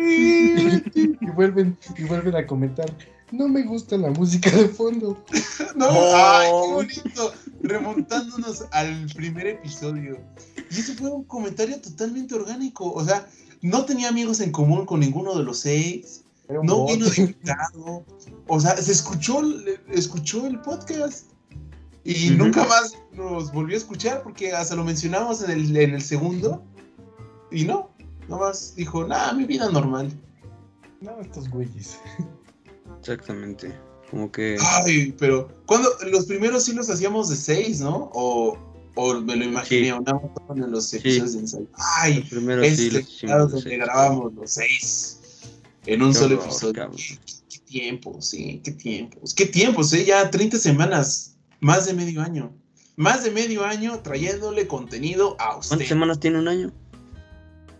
Y 0.00 1.26
vuelven, 1.34 1.76
y 1.96 2.04
vuelven 2.04 2.36
a 2.36 2.46
comentar. 2.46 2.86
No 3.32 3.48
me 3.48 3.62
gusta 3.62 3.96
la 3.96 4.10
música 4.10 4.50
de 4.50 4.68
fondo. 4.68 5.22
No, 5.76 5.86
Oh. 5.88 6.14
ay, 6.16 6.48
qué 6.48 6.72
bonito. 7.02 7.32
Remontándonos 7.62 8.64
al 8.72 9.06
primer 9.14 9.46
episodio. 9.46 10.18
Y 10.70 10.80
eso 10.80 10.94
fue 10.94 11.10
un 11.10 11.24
comentario 11.24 11.80
totalmente 11.80 12.34
orgánico. 12.34 12.92
O 12.92 13.04
sea, 13.04 13.26
no 13.62 13.84
tenía 13.84 14.08
amigos 14.08 14.40
en 14.40 14.50
común 14.50 14.84
con 14.84 15.00
ninguno 15.00 15.36
de 15.36 15.44
los 15.44 15.60
seis. 15.60 16.24
No 16.48 16.86
vino 16.86 17.06
de 17.08 17.20
invitado. 17.22 18.04
O 18.48 18.60
sea, 18.60 18.76
se 18.76 18.90
escuchó, 18.92 19.40
escuchó 19.92 20.46
el 20.46 20.60
podcast. 20.60 21.26
Y 22.12 22.30
nunca 22.30 22.64
más 22.64 22.94
nos 23.12 23.52
volvió 23.52 23.76
a 23.76 23.78
escuchar 23.78 24.22
porque 24.22 24.52
hasta 24.52 24.74
lo 24.74 24.84
mencionamos 24.84 25.42
en 25.42 25.50
el, 25.50 25.76
en 25.76 25.94
el 25.94 26.02
segundo. 26.02 26.64
Y 27.52 27.64
no, 27.64 27.90
nomás 28.28 28.74
dijo, 28.76 29.04
nada, 29.06 29.32
mi 29.32 29.44
vida 29.44 29.70
normal. 29.70 30.10
No, 31.00 31.20
estos 31.20 31.48
güeyes. 31.48 31.98
Exactamente. 33.00 33.72
Como 34.10 34.30
que. 34.30 34.56
Ay, 34.60 35.14
pero 35.18 35.48
cuando 35.66 35.88
los 36.10 36.26
primeros 36.26 36.64
sí 36.64 36.72
los 36.74 36.90
hacíamos 36.90 37.28
de 37.28 37.36
seis, 37.36 37.80
¿no? 37.80 38.10
O, 38.12 38.58
o 38.96 39.14
me 39.20 39.36
lo 39.36 39.44
imaginé, 39.44 39.86
Sí. 39.92 39.92
más 39.92 40.22
estaban 40.24 40.58
en 40.64 40.70
los 40.70 40.92
episodios 40.92 41.32
de 41.34 41.38
ensayo. 41.40 41.66
Ay, 41.74 42.20
los 42.20 42.28
primeros 42.28 42.66
sí 42.66 42.72
este 42.86 42.98
los 42.98 43.02
hicimos 43.08 43.20
claro, 43.20 43.46
de 43.46 43.52
donde 43.52 43.70
seis. 43.70 43.80
grabábamos 43.80 44.34
los 44.34 44.50
seis 44.50 45.20
en 45.86 46.02
un 46.02 46.12
Qué 46.12 46.18
solo 46.18 46.34
horror, 46.36 46.46
episodio. 46.48 46.90
qué- 46.96 47.18
qué 47.48 47.58
tiempos, 47.64 48.26
sí, 48.26 48.60
qué 48.64 48.72
tiempos. 48.72 49.32
Qué 49.34 49.46
tiempos, 49.46 49.92
¿eh? 49.92 50.04
Ya 50.04 50.28
30 50.28 50.58
semanas, 50.58 51.36
más 51.60 51.86
de 51.86 51.94
medio 51.94 52.22
año. 52.22 52.52
Más 52.96 53.24
de 53.24 53.30
medio 53.30 53.64
año 53.64 54.00
trayéndole 54.00 54.66
contenido 54.66 55.36
a 55.38 55.56
usted. 55.56 55.68
¿Cuántas 55.70 55.88
semanas 55.88 56.20
tiene 56.20 56.38
un 56.38 56.48
año? 56.48 56.72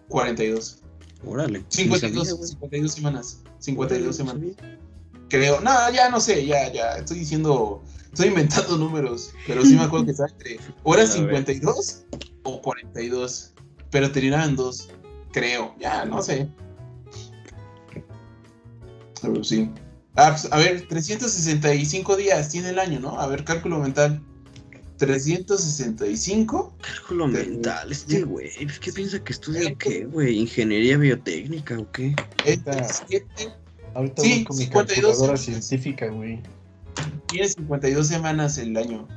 42. 0.08 0.78
Órale. 1.24 1.58
ni 1.58 1.64
52, 1.68 2.28
sabía, 2.28 2.38
güey. 2.38 2.48
52 2.48 2.92
semanas. 2.92 3.42
52 3.58 4.00
Órale, 4.00 4.12
semanas. 4.12 4.56
no. 4.56 4.80
Creo. 5.28 5.60
No, 5.60 5.70
ya 5.92 6.08
no 6.08 6.20
sé, 6.20 6.46
ya, 6.46 6.72
ya. 6.72 6.96
Estoy 6.96 7.18
diciendo. 7.18 7.82
Estoy 8.12 8.28
inventando 8.28 8.76
números. 8.78 9.32
Pero 9.46 9.64
sí 9.64 9.76
me 9.76 9.82
acuerdo 9.82 10.06
que 10.06 10.12
estaba 10.12 10.30
entre. 10.30 10.58
Ver. 10.84 11.06
52 11.06 12.04
o 12.44 12.62
42. 12.62 13.52
Pero 13.90 14.10
terminaban 14.10 14.56
dos. 14.56 14.88
Creo. 15.32 15.74
Ya, 15.78 16.04
no 16.04 16.22
sé. 16.22 16.48
Pero 19.20 19.44
sí. 19.44 19.70
Ah, 20.22 20.32
pues, 20.38 20.52
a 20.52 20.58
ver, 20.58 20.86
365 20.86 22.14
días 22.16 22.50
tiene 22.50 22.68
el 22.70 22.78
año, 22.78 23.00
¿no? 23.00 23.18
A 23.18 23.26
ver, 23.26 23.42
cálculo 23.42 23.78
mental. 23.78 24.20
365. 24.98 26.74
Cálculo 26.82 27.26
mental, 27.26 27.90
este 27.90 28.22
güey. 28.24 28.50
¿Qué 28.82 28.92
piensa 28.92 29.18
que 29.24 29.32
estudia 29.32 29.74
qué, 29.76 30.04
güey? 30.04 30.36
¿Ingeniería 30.36 30.98
biotécnica 30.98 31.78
o 31.78 31.90
qué? 31.90 32.14
Siete, 32.44 33.48
Ahorita 33.94 34.22
Sí, 34.22 34.28
voy 34.34 34.44
con 34.44 34.56
mi 34.58 34.62
52 34.64 34.86
calculadora 35.10 35.36
semanas. 35.38 35.66
científica, 35.66 36.06
güey. 36.08 36.42
tiene 37.28 37.48
52 37.48 38.06
semanas 38.06 38.58
el 38.58 38.76
año. 38.76 39.08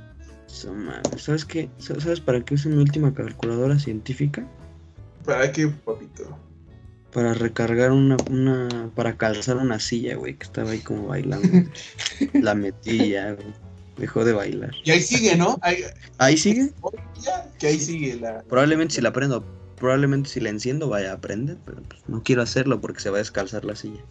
¿Sabes 1.17 1.43
qué? 1.43 1.69
¿Sa- 1.79 1.99
¿Sabes 1.99 2.21
para 2.21 2.39
qué 2.45 2.53
uso 2.53 2.69
mi 2.69 2.77
última 2.77 3.13
calculadora 3.13 3.77
científica? 3.77 4.47
¿Para 5.25 5.51
qué, 5.51 5.67
papito? 5.67 6.37
Para 7.13 7.33
recargar 7.33 7.91
una, 7.91 8.17
una, 8.29 8.89
para 8.95 9.15
calzar 9.17 9.57
una 9.57 9.79
silla, 9.79 10.15
güey, 10.15 10.35
que 10.35 10.43
estaba 10.43 10.71
ahí 10.71 10.79
como 10.79 11.07
bailando. 11.07 11.47
La 12.33 12.55
metí 12.55 13.09
ya, 13.09 13.33
güey. 13.33 13.47
Dejó 13.97 14.25
de 14.25 14.33
bailar. 14.33 14.71
Y 14.83 14.89
ahí 14.91 15.01
sigue, 15.01 15.35
¿no? 15.35 15.57
Ahí, 15.61 15.77
¿Ahí 16.17 16.35
sigue? 16.37 16.71
que 17.59 17.67
ahí 17.67 17.79
sigue 17.79 18.15
la. 18.15 18.41
Probablemente 18.43 18.95
si 18.95 19.01
la 19.01 19.13
prendo, 19.13 19.45
probablemente 19.77 20.29
si 20.29 20.39
la 20.39 20.49
enciendo 20.49 20.89
vaya 20.89 21.11
a 21.11 21.15
aprender, 21.15 21.57
pero 21.63 21.83
pues, 21.83 22.01
no 22.07 22.23
quiero 22.23 22.41
hacerlo 22.41 22.81
porque 22.81 23.01
se 23.01 23.11
va 23.11 23.17
a 23.17 23.19
descalzar 23.19 23.63
la 23.65 23.75
silla. 23.75 24.01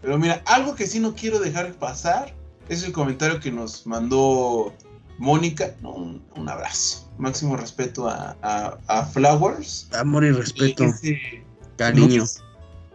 Pero 0.00 0.16
mira, 0.18 0.42
algo 0.46 0.74
que 0.74 0.86
sí 0.86 1.00
no 1.00 1.14
quiero 1.14 1.38
dejar 1.38 1.74
pasar 1.74 2.34
es 2.70 2.82
el 2.84 2.92
comentario 2.92 3.40
que 3.40 3.52
nos 3.52 3.86
mandó 3.86 4.72
Mónica. 5.18 5.74
No, 5.82 5.92
un, 5.92 6.22
un 6.34 6.48
abrazo. 6.48 7.10
Máximo 7.18 7.58
respeto 7.58 8.08
a, 8.08 8.38
a- 8.40 8.78
a 8.86 9.04
Flowers. 9.04 9.88
Amor 9.92 10.24
y 10.24 10.30
respeto, 10.30 10.84
Ese 10.84 11.42
cariño. 11.78 12.24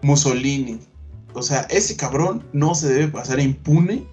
Mussolini. 0.03 0.79
O 1.33 1.41
sea, 1.41 1.61
ese 1.71 1.97
cabrón 1.97 2.45
no 2.53 2.75
se 2.75 2.89
debe 2.93 3.07
pasar 3.07 3.39
impune. 3.39 4.05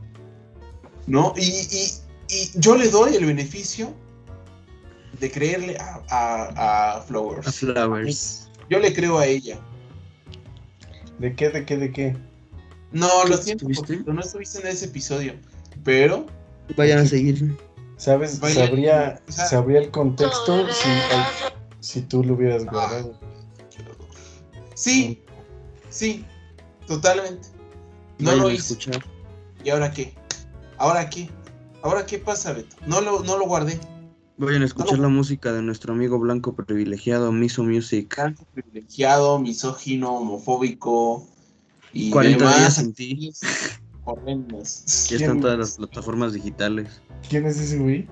¿No? 1.07 1.35
Y, 1.37 1.43
y- 1.43 1.93
y 2.29 2.51
yo 2.55 2.77
le 2.77 2.89
doy 2.89 3.17
el 3.17 3.27
beneficio 3.27 3.93
de 5.19 5.31
creerle 5.31 5.77
a, 5.79 6.01
a- 6.09 6.97
a 6.97 7.01
Flowers. 7.03 7.47
A 7.49 7.53
Flowers. 7.53 8.49
Yo 8.71 8.79
le 8.79 8.95
creo 8.95 9.19
a 9.19 9.27
ella. 9.27 9.59
¿De 11.19 11.35
qué, 11.35 11.51
de 11.51 11.65
qué, 11.67 11.77
de 11.77 11.93
qué? 11.93 12.17
No, 12.93 13.09
¿Qué 13.25 13.31
lo 13.31 13.37
siento, 13.37 13.65
estuviste? 13.69 13.95
poquito, 13.95 14.13
no 14.15 14.21
estuviste 14.21 14.61
en 14.61 14.67
ese 14.69 14.87
episodio. 14.87 15.35
Pero 15.85 16.27
Vayan 16.77 17.01
a 17.01 17.07
seguir. 17.07 17.57
¿Sabes? 17.97 18.39
Sabría, 18.55 19.21
o 19.29 19.33
sea- 19.33 19.47
sabría 19.47 19.81
el 19.81 19.91
contexto 19.91 20.67
si, 20.73 20.89
si 21.81 22.01
tú 22.03 22.23
lo 22.25 22.35
hubieras 22.35 22.65
guardado. 22.65 23.19
Sí, 24.81 25.23
sí, 25.91 26.25
totalmente. 26.87 27.49
No 28.19 28.35
lo 28.37 28.51
hice. 28.51 28.75
escuchar. 28.75 29.05
¿Y 29.65 29.71
ahora 29.71 29.91
qué? 29.91 30.15
¿Ahora 30.79 31.09
qué? 31.11 31.29
¿Ahora 31.83 32.07
qué 32.07 32.19
pasa, 32.19 32.53
Beto? 32.53 32.77
No 32.87 33.01
lo, 33.01 33.23
no 33.23 33.37
lo 33.39 33.47
guardé. 33.47 33.79
Vayan 34.39 34.63
a 34.63 34.65
escuchar 34.65 34.99
la 34.99 35.09
música 35.09 35.53
de 35.53 35.61
nuestro 35.61 35.93
amigo 35.93 36.19
blanco 36.19 36.55
privilegiado, 36.55 37.31
Miso 37.31 37.63
Music. 37.63 38.15
Blanco, 38.17 38.47
privilegiado, 38.55 39.39
misógino, 39.39 40.15
homofóbico 40.17 41.27
y 41.93 42.11
40 42.11 42.39
días 42.39 42.55
demás 42.55 42.75
sin 42.75 42.95
ti. 42.95 43.33
horrendas. 44.05 45.09
Ya 45.11 45.17
están 45.17 45.41
todas 45.41 45.59
las 45.59 45.77
plataformas 45.77 46.33
digitales. 46.33 47.03
¿Quién 47.29 47.45
es 47.47 47.59
ese 47.59 47.79
güey? 47.79 48.09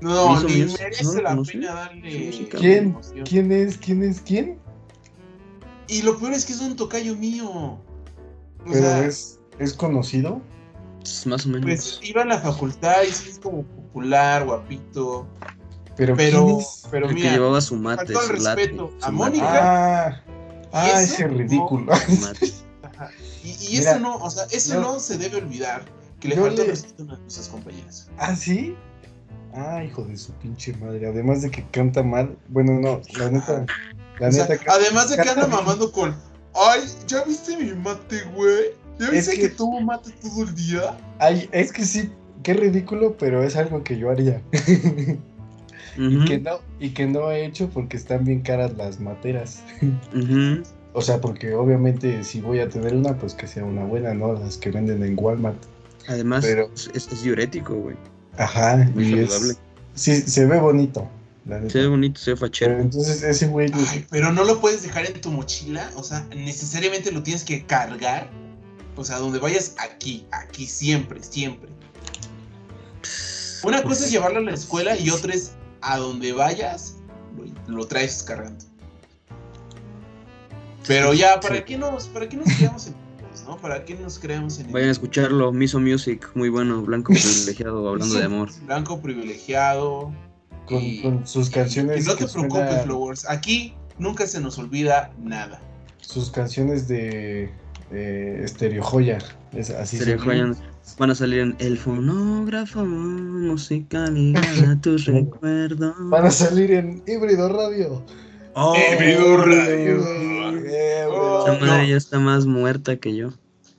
No, 0.00 0.42
ni 0.42 0.64
merece 0.64 1.04
¿no? 1.04 1.20
la 1.20 1.34
¿No 1.34 1.44
sé? 1.44 1.52
pena 1.52 1.74
darle. 1.74 2.48
¿Quién? 2.58 2.96
¿Quién 3.24 3.52
es? 3.52 3.76
¿Quién 3.78 4.02
es? 4.02 4.20
¿Quién? 4.20 4.58
Y 5.88 6.02
lo 6.02 6.18
peor 6.18 6.32
es 6.32 6.44
que 6.44 6.52
es 6.52 6.60
un 6.60 6.76
tocayo 6.76 7.14
mío. 7.16 7.48
O 7.48 7.80
Pero 8.64 8.80
sea, 8.80 9.04
es, 9.06 9.38
es 9.58 9.72
conocido. 9.74 10.40
Más 11.26 11.46
o 11.46 11.48
menos. 11.50 11.64
Pues 11.64 12.00
iba 12.02 12.22
a 12.22 12.24
la 12.24 12.38
facultad 12.40 13.02
y 13.08 13.12
sí 13.12 13.30
es 13.30 13.38
como 13.38 13.62
popular, 13.64 14.44
guapito. 14.44 15.26
Pero, 15.96 16.16
Pero, 16.16 16.44
¿quién 16.46 16.58
es? 16.58 16.82
pero 16.90 17.06
el 17.08 17.14
que 17.14 17.20
mira, 17.20 17.32
llevaba 17.32 17.60
su 17.60 17.76
mate, 17.76 18.12
faltó 18.12 18.20
el 18.20 18.26
su 18.26 18.32
respeto 18.44 18.92
su 18.98 19.06
a 19.06 19.10
Mónica. 19.12 20.06
Ah, 20.08 20.22
ah, 20.72 21.00
ese 21.00 21.26
ridículo. 21.28 21.94
su 21.96 22.12
mate. 22.20 22.52
Ajá. 22.82 23.10
Y, 23.44 23.50
y 23.50 23.78
Mira, 23.78 23.92
eso 23.92 24.00
no, 24.00 24.16
o 24.16 24.28
sea, 24.30 24.44
eso 24.50 24.74
yo- 24.74 24.80
no 24.80 25.00
se 25.00 25.16
debe 25.16 25.36
olvidar, 25.38 25.84
que 26.20 26.28
le 26.28 26.36
yo 26.36 26.42
falta 26.42 26.62
le- 26.62 26.68
respeto 26.70 27.02
a 27.04 27.16
nuestras 27.16 27.48
compañeras. 27.48 28.10
¿Ah, 28.18 28.34
sí? 28.36 28.74
Ah, 29.54 29.82
hijo 29.84 30.02
de 30.04 30.16
su 30.18 30.32
pinche 30.34 30.74
madre. 30.76 31.06
Además 31.08 31.40
de 31.40 31.50
que 31.50 31.64
canta 31.70 32.02
mal. 32.02 32.36
Bueno, 32.48 32.72
no, 32.78 33.00
la 33.18 33.30
neta. 33.30 33.64
La 34.18 34.28
O 34.28 34.32
sea, 34.32 34.46
neta. 34.48 34.64
ca- 34.64 34.72
además 34.74 35.10
de 35.10 35.16
que 35.22 35.28
anda 35.28 35.46
mamando 35.46 35.92
con, 35.92 36.14
ay, 36.54 36.80
¿ya 37.06 37.22
viste 37.24 37.56
mi 37.56 37.72
mate, 37.74 38.22
güey? 38.34 38.70
¿Ya 38.98 39.06
Es 39.06 39.12
viste 39.12 39.32
que... 39.36 39.40
que- 39.42 39.48
tomo 39.50 39.80
mate 39.80 40.10
todo 40.22 40.42
el 40.44 40.54
día? 40.54 40.96
Ay, 41.18 41.48
es 41.52 41.70
que 41.72 41.84
sí, 41.84 42.10
qué 42.42 42.54
ridículo, 42.54 43.16
pero 43.18 43.42
es 43.42 43.56
algo 43.56 43.82
que 43.84 43.98
yo 43.98 44.10
haría. 44.10 44.40
Ujú, 45.98 46.24
que 46.26 46.38
no, 46.38 46.58
y 46.78 46.90
que 46.90 47.06
no 47.06 47.30
he 47.30 47.46
hecho 47.46 47.70
porque 47.70 47.96
están 47.96 48.24
bien 48.24 48.42
caras 48.42 48.72
las 48.76 49.00
materas. 49.00 49.62
O 50.92 51.00
sea, 51.02 51.20
porque 51.20 51.54
obviamente 51.54 52.22
si 52.24 52.40
voy 52.40 52.60
a 52.60 52.68
tener 52.68 52.94
una, 52.94 53.16
pues 53.16 53.34
que 53.34 53.46
sea 53.46 53.64
una 53.64 53.84
buena, 53.84 54.12
¿no? 54.14 54.34
Las 54.34 54.56
que 54.58 54.70
venden 54.70 55.02
en 55.02 55.14
Walmart. 55.18 55.56
Además, 56.08 56.44
Pero- 56.44 56.70
es, 56.74 56.90
es 56.94 57.22
diurético, 57.22 57.74
güey. 57.74 57.96
Ajá, 58.38 58.76
Muy 58.94 59.04
y 59.04 59.26
saludable. 59.26 59.50
es. 59.52 59.58
Sí, 59.94 60.20
se 60.20 60.44
ve 60.46 60.58
bonito. 60.60 61.08
Se 61.68 61.78
ve 61.80 61.86
bonito, 61.86 62.20
se 62.20 62.32
ve 62.32 62.36
Pero 62.36 62.46
fachero. 62.48 62.80
entonces 62.80 63.22
ese 63.22 63.46
güey. 63.46 63.70
Ay, 63.72 64.04
pero 64.10 64.32
no 64.32 64.44
lo 64.44 64.60
puedes 64.60 64.82
dejar 64.82 65.06
en 65.06 65.20
tu 65.20 65.30
mochila, 65.30 65.90
o 65.94 66.02
sea, 66.02 66.26
necesariamente 66.34 67.12
lo 67.12 67.22
tienes 67.22 67.44
que 67.44 67.64
cargar. 67.64 68.28
O 68.96 69.04
sea, 69.04 69.18
donde 69.18 69.38
vayas 69.38 69.74
aquí, 69.78 70.26
aquí, 70.32 70.66
siempre, 70.66 71.22
siempre. 71.22 71.68
Una 73.62 73.82
cosa 73.82 74.04
es 74.06 74.10
llevarlo 74.10 74.38
a 74.38 74.42
la 74.42 74.54
escuela 74.54 74.96
y 74.98 75.10
otra 75.10 75.34
es 75.34 75.52
a 75.82 75.98
donde 75.98 76.32
vayas, 76.32 76.96
lo, 77.36 77.76
lo 77.76 77.86
traes 77.86 78.22
cargando. 78.22 78.64
Pero 80.86 81.12
ya, 81.14 81.40
¿para 81.40 81.56
Sí. 81.56 81.62
qué 81.66 81.78
nos, 81.78 82.06
para 82.08 82.28
qué 82.28 82.36
nos 82.36 82.46
creamos 82.56 82.86
enemigos, 82.86 83.44
no? 83.46 83.56
¿Para 83.58 83.84
qué 83.84 83.94
nos 83.96 84.18
creamos 84.18 84.58
en 84.60 84.72
Vayan 84.72 84.88
a 84.88 84.92
escucharlo, 84.92 85.52
Miso 85.52 85.78
Music, 85.80 86.30
muy 86.34 86.48
bueno, 86.48 86.80
blanco 86.82 87.12
privilegiado, 87.12 87.88
hablando 87.88 88.14
de 88.14 88.24
amor. 88.24 88.48
Blanco 88.62 89.00
privilegiado. 89.00 90.12
Con, 90.66 90.82
y- 90.82 91.00
con 91.02 91.26
sus 91.26 91.48
y- 91.48 91.52
canciones. 91.52 92.04
y 92.04 92.08
no 92.08 92.16
te 92.16 92.26
preocupes, 92.26 92.82
Flowers. 92.84 93.28
Aquí 93.30 93.74
nunca 93.98 94.26
se 94.26 94.40
nos 94.40 94.58
olvida 94.58 95.10
nada. 95.22 95.60
Sus 96.00 96.30
canciones 96.30 96.86
de 96.88 97.50
eh, 97.90 98.44
Stereo 98.46 98.82
Joya. 98.82 99.18
Es 99.52 99.70
así 99.70 99.96
se 99.96 100.18
joya. 100.18 100.52
Van 100.98 101.10
a 101.10 101.14
salir 101.14 101.40
en 101.40 101.56
El 101.58 101.78
Fonógrafo, 101.78 102.84
música 102.84 104.06
ligada 104.10 104.72
a 104.72 104.80
tus 104.80 105.06
recuerdos. 105.06 105.94
Van 105.98 106.26
a 106.26 106.30
salir 106.30 106.70
en 106.72 107.02
Híbrido 107.06 107.48
Radio. 107.48 108.04
Oh, 108.54 108.74
Híbrido 108.76 109.36
Radio. 109.38 110.00
Oh, 111.10 111.44
Esa 111.46 111.58
madre 111.64 111.82
no. 111.82 111.88
ya 111.88 111.96
está 111.96 112.18
más 112.18 112.46
muerta 112.46 112.96
que 112.96 113.16
yo. 113.16 113.30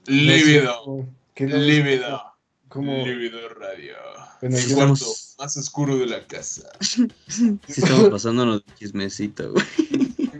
Lívido. 0.05 1.05
Lívido. 1.37 2.21
Como, 2.69 3.05
Lívido 3.05 3.39
Radio. 3.59 3.95
Bueno, 4.41 4.57
El 4.57 4.73
cuarto 4.73 4.93
Estamos- 4.93 5.35
más 5.39 5.57
oscuro 5.57 5.97
de 5.97 6.05
la 6.07 6.25
casa. 6.27 6.63
Sí 6.79 7.07
estamos 7.67 8.09
pasándonos 8.09 8.65
de 8.65 8.73
chismecito, 8.75 9.51
güey. 9.53 9.65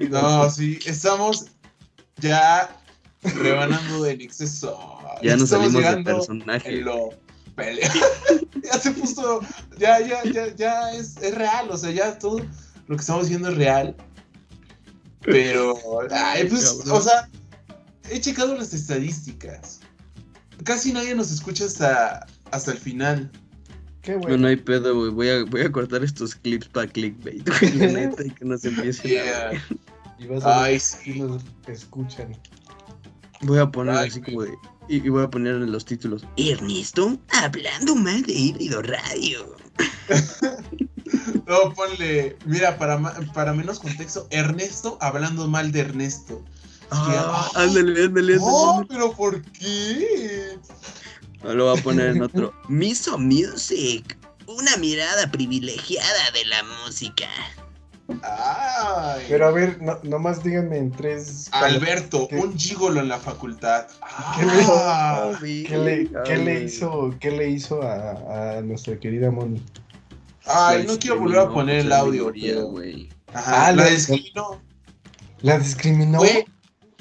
No, 0.10 0.50
sí, 0.50 0.80
estamos 0.86 1.46
ya 2.18 2.80
rebanando 3.22 4.06
en 4.06 4.22
exceso. 4.22 4.78
Ya 5.22 5.34
nos 5.36 5.44
Estamos 5.52 5.74
salimos 5.74 5.96
de 5.98 6.04
personaje. 6.04 6.70
en 6.80 6.86
lo 6.86 7.10
pelea. 7.56 7.92
ya 8.64 8.80
se 8.80 8.92
puso, 8.92 9.42
ya, 9.78 10.00
ya, 10.00 10.24
ya, 10.32 10.56
ya 10.56 10.92
es, 10.94 11.18
es 11.18 11.34
real, 11.36 11.70
o 11.72 11.78
sea, 11.78 11.90
ya 11.92 12.18
todo 12.20 12.40
lo 12.88 12.96
que 12.96 13.02
estamos 13.02 13.28
viendo 13.30 13.50
es 13.50 13.56
real. 13.58 13.96
Pero, 15.22 15.76
ay, 16.12 16.46
pues, 16.48 16.72
Cabrón. 16.72 16.98
o 16.98 17.02
sea, 17.02 17.30
he 18.10 18.22
checado 18.22 18.56
las 18.56 18.74
estadísticas. 18.74 19.80
Casi 20.64 20.94
nadie 20.94 21.14
nos 21.16 21.32
escucha 21.32 21.66
hasta, 21.66 22.26
hasta 22.52 22.72
el 22.72 22.78
final. 22.78 23.32
Qué 24.08 24.16
bueno. 24.16 24.38
No 24.38 24.48
hay 24.48 24.56
pedo, 24.56 24.96
güey. 24.96 25.12
Voy 25.12 25.30
a, 25.30 25.44
voy 25.44 25.62
a 25.62 25.72
cortar 25.72 26.02
estos 26.02 26.34
clips 26.36 26.70
para 26.70 26.88
clickbait, 26.88 27.46
güey. 27.46 27.74
La 27.74 27.88
neta, 27.88 28.24
y 28.26 28.30
que 28.30 28.46
nos 28.46 28.64
empiecen 28.64 29.06
a 29.06 29.10
Yeah. 29.14 29.50
ver. 29.50 29.62
Y 30.18 30.28
vas 30.28 30.44
a 30.46 30.48
ver 30.62 30.66
Ay, 30.70 30.80
si 30.80 31.14
sí. 31.14 31.20
nos 31.20 31.44
escuchan. 31.68 32.36
Voy 33.42 33.60
a 33.60 33.70
poner 33.70 33.96
Ay, 33.98 34.08
así 34.08 34.22
como 34.22 34.44
de. 34.44 34.54
Y, 34.88 35.06
y 35.06 35.10
voy 35.10 35.24
a 35.24 35.30
poner 35.30 35.56
en 35.56 35.70
los 35.74 35.84
títulos. 35.84 36.26
Ernesto 36.38 37.20
hablando 37.34 37.96
mal 37.96 38.22
de 38.24 38.32
híbrido 38.34 38.82
radio. 38.82 39.56
No, 41.48 41.74
ponle, 41.74 42.36
mira, 42.46 42.78
para, 42.78 43.00
para 43.34 43.54
menos 43.54 43.80
contexto, 43.80 44.28
Ernesto 44.32 44.98
hablando 45.00 45.48
mal 45.48 45.72
de 45.72 45.80
Ernesto. 45.82 46.44
Ah, 46.92 47.50
ándale, 47.56 48.04
ándale, 48.06 48.36
No, 48.38 48.72
ándale. 48.72 48.88
pero 48.90 49.12
¿por 49.14 49.42
qué? 49.54 50.58
No, 51.44 51.54
Lo 51.54 51.70
voy 51.72 51.80
a 51.80 51.84
poner 51.84 52.08
en 52.16 52.22
otro. 52.24 52.54
Miso 52.70 53.18
Music. 53.18 54.18
Una 54.48 54.78
mirada 54.78 55.30
privilegiada 55.30 56.32
de 56.34 56.46
la 56.46 56.64
música. 56.86 57.28
Ay. 58.24 59.26
Pero 59.28 59.48
a 59.48 59.52
ver, 59.52 59.82
no, 59.82 60.00
nomás 60.04 60.42
díganme 60.44 60.78
en 60.78 60.92
tres. 60.92 61.50
Alberto, 61.52 62.28
¿Qué? 62.30 62.38
un 62.38 62.58
gigolo 62.58 63.02
en 63.02 63.10
la 63.10 63.18
facultad. 63.20 63.88
¿Qué 64.38 64.46
le- 64.46 64.66
Ah, 64.70 65.32
¿Qué 65.42 65.78
le, 65.78 66.10
qué 66.26 66.38
le 66.38 66.64
hizo, 66.64 67.14
qué 67.20 67.32
le 67.32 67.50
hizo 67.50 67.82
a, 67.84 68.58
a 68.58 68.62
nuestra 68.62 68.98
querida 68.98 69.30
Moni? 69.30 69.62
Ay, 70.46 70.86
no 70.88 70.98
quiero 70.98 71.20
volver 71.20 71.40
a 71.40 71.50
poner 71.50 71.80
el 71.80 71.92
audio. 71.92 72.32
pero- 72.34 72.68
güey. 72.68 73.10
Ajá, 73.34 73.68
Ah, 73.68 73.72
la 73.74 73.84
la- 73.84 73.90
discriminó. 73.90 74.62
¿La 75.42 75.60
discriminó? 75.60 76.20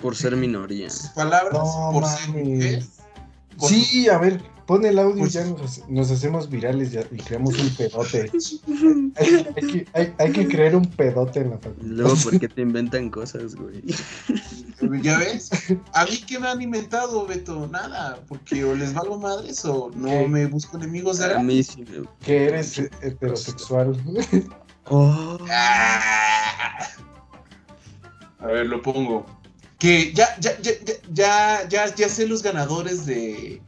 Por 0.03 0.17
ser 0.17 0.37
minoría. 0.37 0.91
sus 0.91 1.11
palabras 1.11 1.53
No 1.55 1.91
por 1.93 2.05
ser 2.07 2.29
mujer. 2.31 2.83
Sí, 3.59 4.09
a 4.09 4.19
ver, 4.19 4.43
pon 4.67 4.85
el 4.85 4.99
audio 4.99 5.19
Pues- 5.21 5.35
y 5.35 5.39
ya 5.39 5.45
nos, 5.45 5.89
nos 5.89 6.11
hacemos 6.11 6.51
virales 6.51 6.93
ya- 6.93 7.07
y 7.11 7.17
creamos 7.17 7.59
un 7.59 7.71
pedote. 7.71 8.31
Hay, 9.19 9.47
hay 9.57 9.67
que, 9.67 9.89
hay, 9.95 10.15
hay 10.19 10.33
que 10.33 10.47
crear 10.47 10.77
un 10.77 10.85
pedote 10.85 11.41
en 11.41 11.51
la 11.51 11.59
facultad. 11.59 11.87
Luego, 11.87 12.15
¿por 12.23 12.39
qué 12.39 12.49
te 12.49 12.61
inventan 12.61 13.09
cosas, 13.09 13.55
güey? 13.55 13.83
¿Ya 15.03 15.19
ves? 15.19 15.49
A 15.95 16.05
mí 16.05 16.19
que 16.27 16.39
me 16.39 16.49
han 16.49 16.61
inventado, 16.61 17.27
Beto, 17.27 17.67
nada, 17.69 18.21
porque 18.29 18.63
o 18.65 18.75
les 18.75 18.93
valgo 18.93 19.19
madres 19.19 19.65
o 19.65 19.91
no 19.95 20.09
¿Qué? 20.09 20.29
me 20.29 20.45
busco 20.47 20.77
enemigos 20.77 21.17
de 21.19 21.33
A 21.35 21.39
mí 21.39 21.63
sí 21.63 21.83
me... 21.91 22.07
Que 22.21 22.45
eres 22.49 22.79
heterosexual. 23.01 23.97
Oh. 24.89 25.39
Ah. 25.51 26.79
A 28.39 28.47
ver, 28.47 28.67
lo 28.67 28.83
pongo. 28.83 29.25
Que 29.79 30.13
ya, 30.15 30.39
ya, 30.41 30.59
ya, 30.61 30.73
ya, 30.85 30.95
ya, 31.13 31.69
ya, 31.69 31.95
ya 31.95 32.09
sé 32.09 32.27
los 32.27 32.43
ganadores 32.43 33.05
de, 33.05 33.61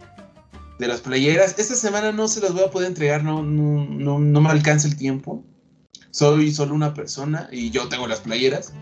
de 0.78 0.88
las 0.88 1.00
playeras. 1.02 1.54
Esta 1.59 1.74
semana 1.74 2.12
no 2.12 2.28
se 2.28 2.40
las 2.40 2.52
voy 2.54 2.64
a 2.64 2.70
poder 2.70 2.88
entregar, 2.88 3.22
no, 3.22 3.42
no, 3.42 3.84
no, 3.84 4.18
no 4.18 4.40
me 4.40 4.48
alcanza 4.50 4.88
el 4.88 4.96
tiempo. 4.96 5.44
Soy 6.11 6.50
solo 6.52 6.74
una 6.74 6.94
persona 6.94 7.48
y 7.52 7.70
yo 7.70 7.88
tengo 7.88 8.06
las 8.06 8.20
playeras. 8.20 8.72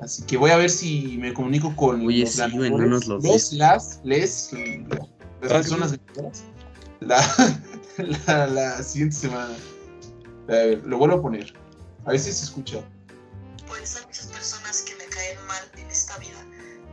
Así 0.00 0.22
que 0.22 0.36
voy 0.36 0.50
a 0.50 0.56
ver 0.56 0.70
si 0.70 1.18
me 1.18 1.34
comunico 1.34 1.74
con 1.76 2.06
Oye, 2.06 2.20
los 2.22 2.30
sí, 2.30 2.38
ganadores. 2.38 2.70
no 2.72 2.86
nos 2.86 3.06
los 3.06 3.52
las, 3.52 4.00
les, 4.04 4.50
las 4.52 5.00
Ah, 5.42 5.48
personas 5.48 5.92
ganadoras. 5.92 6.44
La, 7.00 7.60
la, 8.26 8.46
la 8.46 8.82
siguiente 8.82 9.16
semana. 9.16 9.54
A 10.48 10.52
ver, 10.52 10.86
lo 10.86 10.98
vuelvo 10.98 11.16
a 11.16 11.22
poner. 11.22 11.52
A 12.06 12.10
ver 12.12 12.20
si 12.20 12.32
se 12.32 12.44
escucha. 12.44 12.80
Pues 13.66 13.96
hay 13.96 14.06
muchas 14.06 14.26
personas 14.26 14.82
que 14.82 14.94
me 14.96 15.04
caen 15.04 15.38
mal 15.46 15.62
en 15.76 15.86
esta 15.90 16.16
vida, 16.18 16.44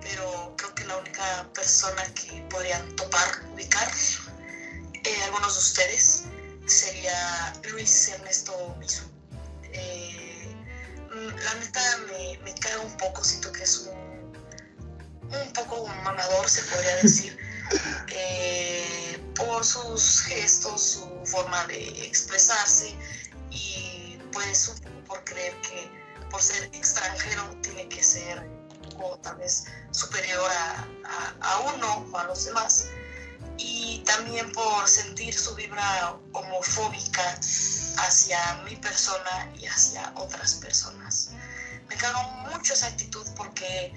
pero 0.10 0.54
creo 0.58 0.76
que 0.76 0.86
la 0.86 0.98
única 0.98 1.50
persona 1.54 2.04
que 2.14 2.42
podrían 2.50 2.96
topar, 2.96 3.28
ubicar, 3.54 3.90
eh, 5.04 5.24
algunos 5.26 5.54
de 5.54 5.60
ustedes, 5.60 6.24
sería 6.66 7.54
Luis 7.72 8.10
Ernesto 8.10 8.76
Misu. 8.80 9.04
Eh, 9.74 10.56
mm, 11.12 11.28
la 11.28 11.54
neta 11.56 11.98
me, 12.08 12.38
me 12.44 12.54
cae 12.56 12.78
un 12.78 12.96
poco, 12.98 13.24
siento 13.24 13.52
que 13.52 13.64
es 13.64 13.88
un, 13.88 13.98
un 15.36 15.54
poco 15.54 15.88
mamador, 15.88 16.50
se 16.50 16.62
podría 16.64 16.96
decir, 17.04 17.38
eh, 18.08 19.20
por 19.36 19.64
sus 19.66 20.22
gestos, 20.22 20.82
su 20.82 21.26
forma 21.26 21.66
de 21.68 22.06
expresarse 22.06 22.96
y 23.52 24.20
pues 24.32 24.68
un 24.70 24.78
poco 24.80 25.04
por 25.08 25.24
creer 25.24 25.54
que 25.62 25.90
por 26.30 26.42
ser 26.42 26.64
extranjero 26.74 27.56
tiene 27.62 27.88
que 27.88 28.04
ser 28.04 28.57
tal 29.22 29.38
vez 29.38 29.66
superior 29.92 30.50
a, 31.42 31.60
uno 31.76 32.08
o 32.12 32.18
a 32.18 32.24
los 32.26 32.46
demás 32.46 32.90
y 33.58 34.04
también 34.06 34.52
por 34.52 34.88
sentir 34.88 35.34
su 35.34 35.56
vibra 35.56 36.18
homofóbica 36.34 37.40
hacia 37.98 38.62
mi 38.66 38.76
persona 38.76 39.52
y 39.56 39.66
hacia 39.66 40.12
otras 40.16 40.56
personas. 40.56 41.32
Me 41.90 41.96
cago 41.96 42.22
mucho 42.52 42.74
esa 42.74 42.88
actitud 42.88 43.26
porque 43.36 43.94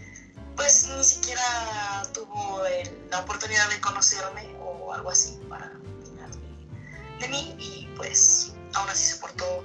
pues 0.57 0.89
ni 0.89 1.05
siquiera 1.05 2.03
tuvo 2.13 2.63
la 3.11 3.21
oportunidad 3.21 3.69
de 3.71 3.81
conocerme 3.81 4.55
o 4.61 4.93
algo 4.93 5.11
así 5.11 5.39
para 5.49 5.67
opinar 5.99 6.31
de, 6.31 7.21
de 7.21 7.29
mí 7.29 7.57
y 7.59 7.87
pues 7.97 8.53
aún 8.75 8.89
así 8.89 9.05
se 9.05 9.17
portó 9.17 9.65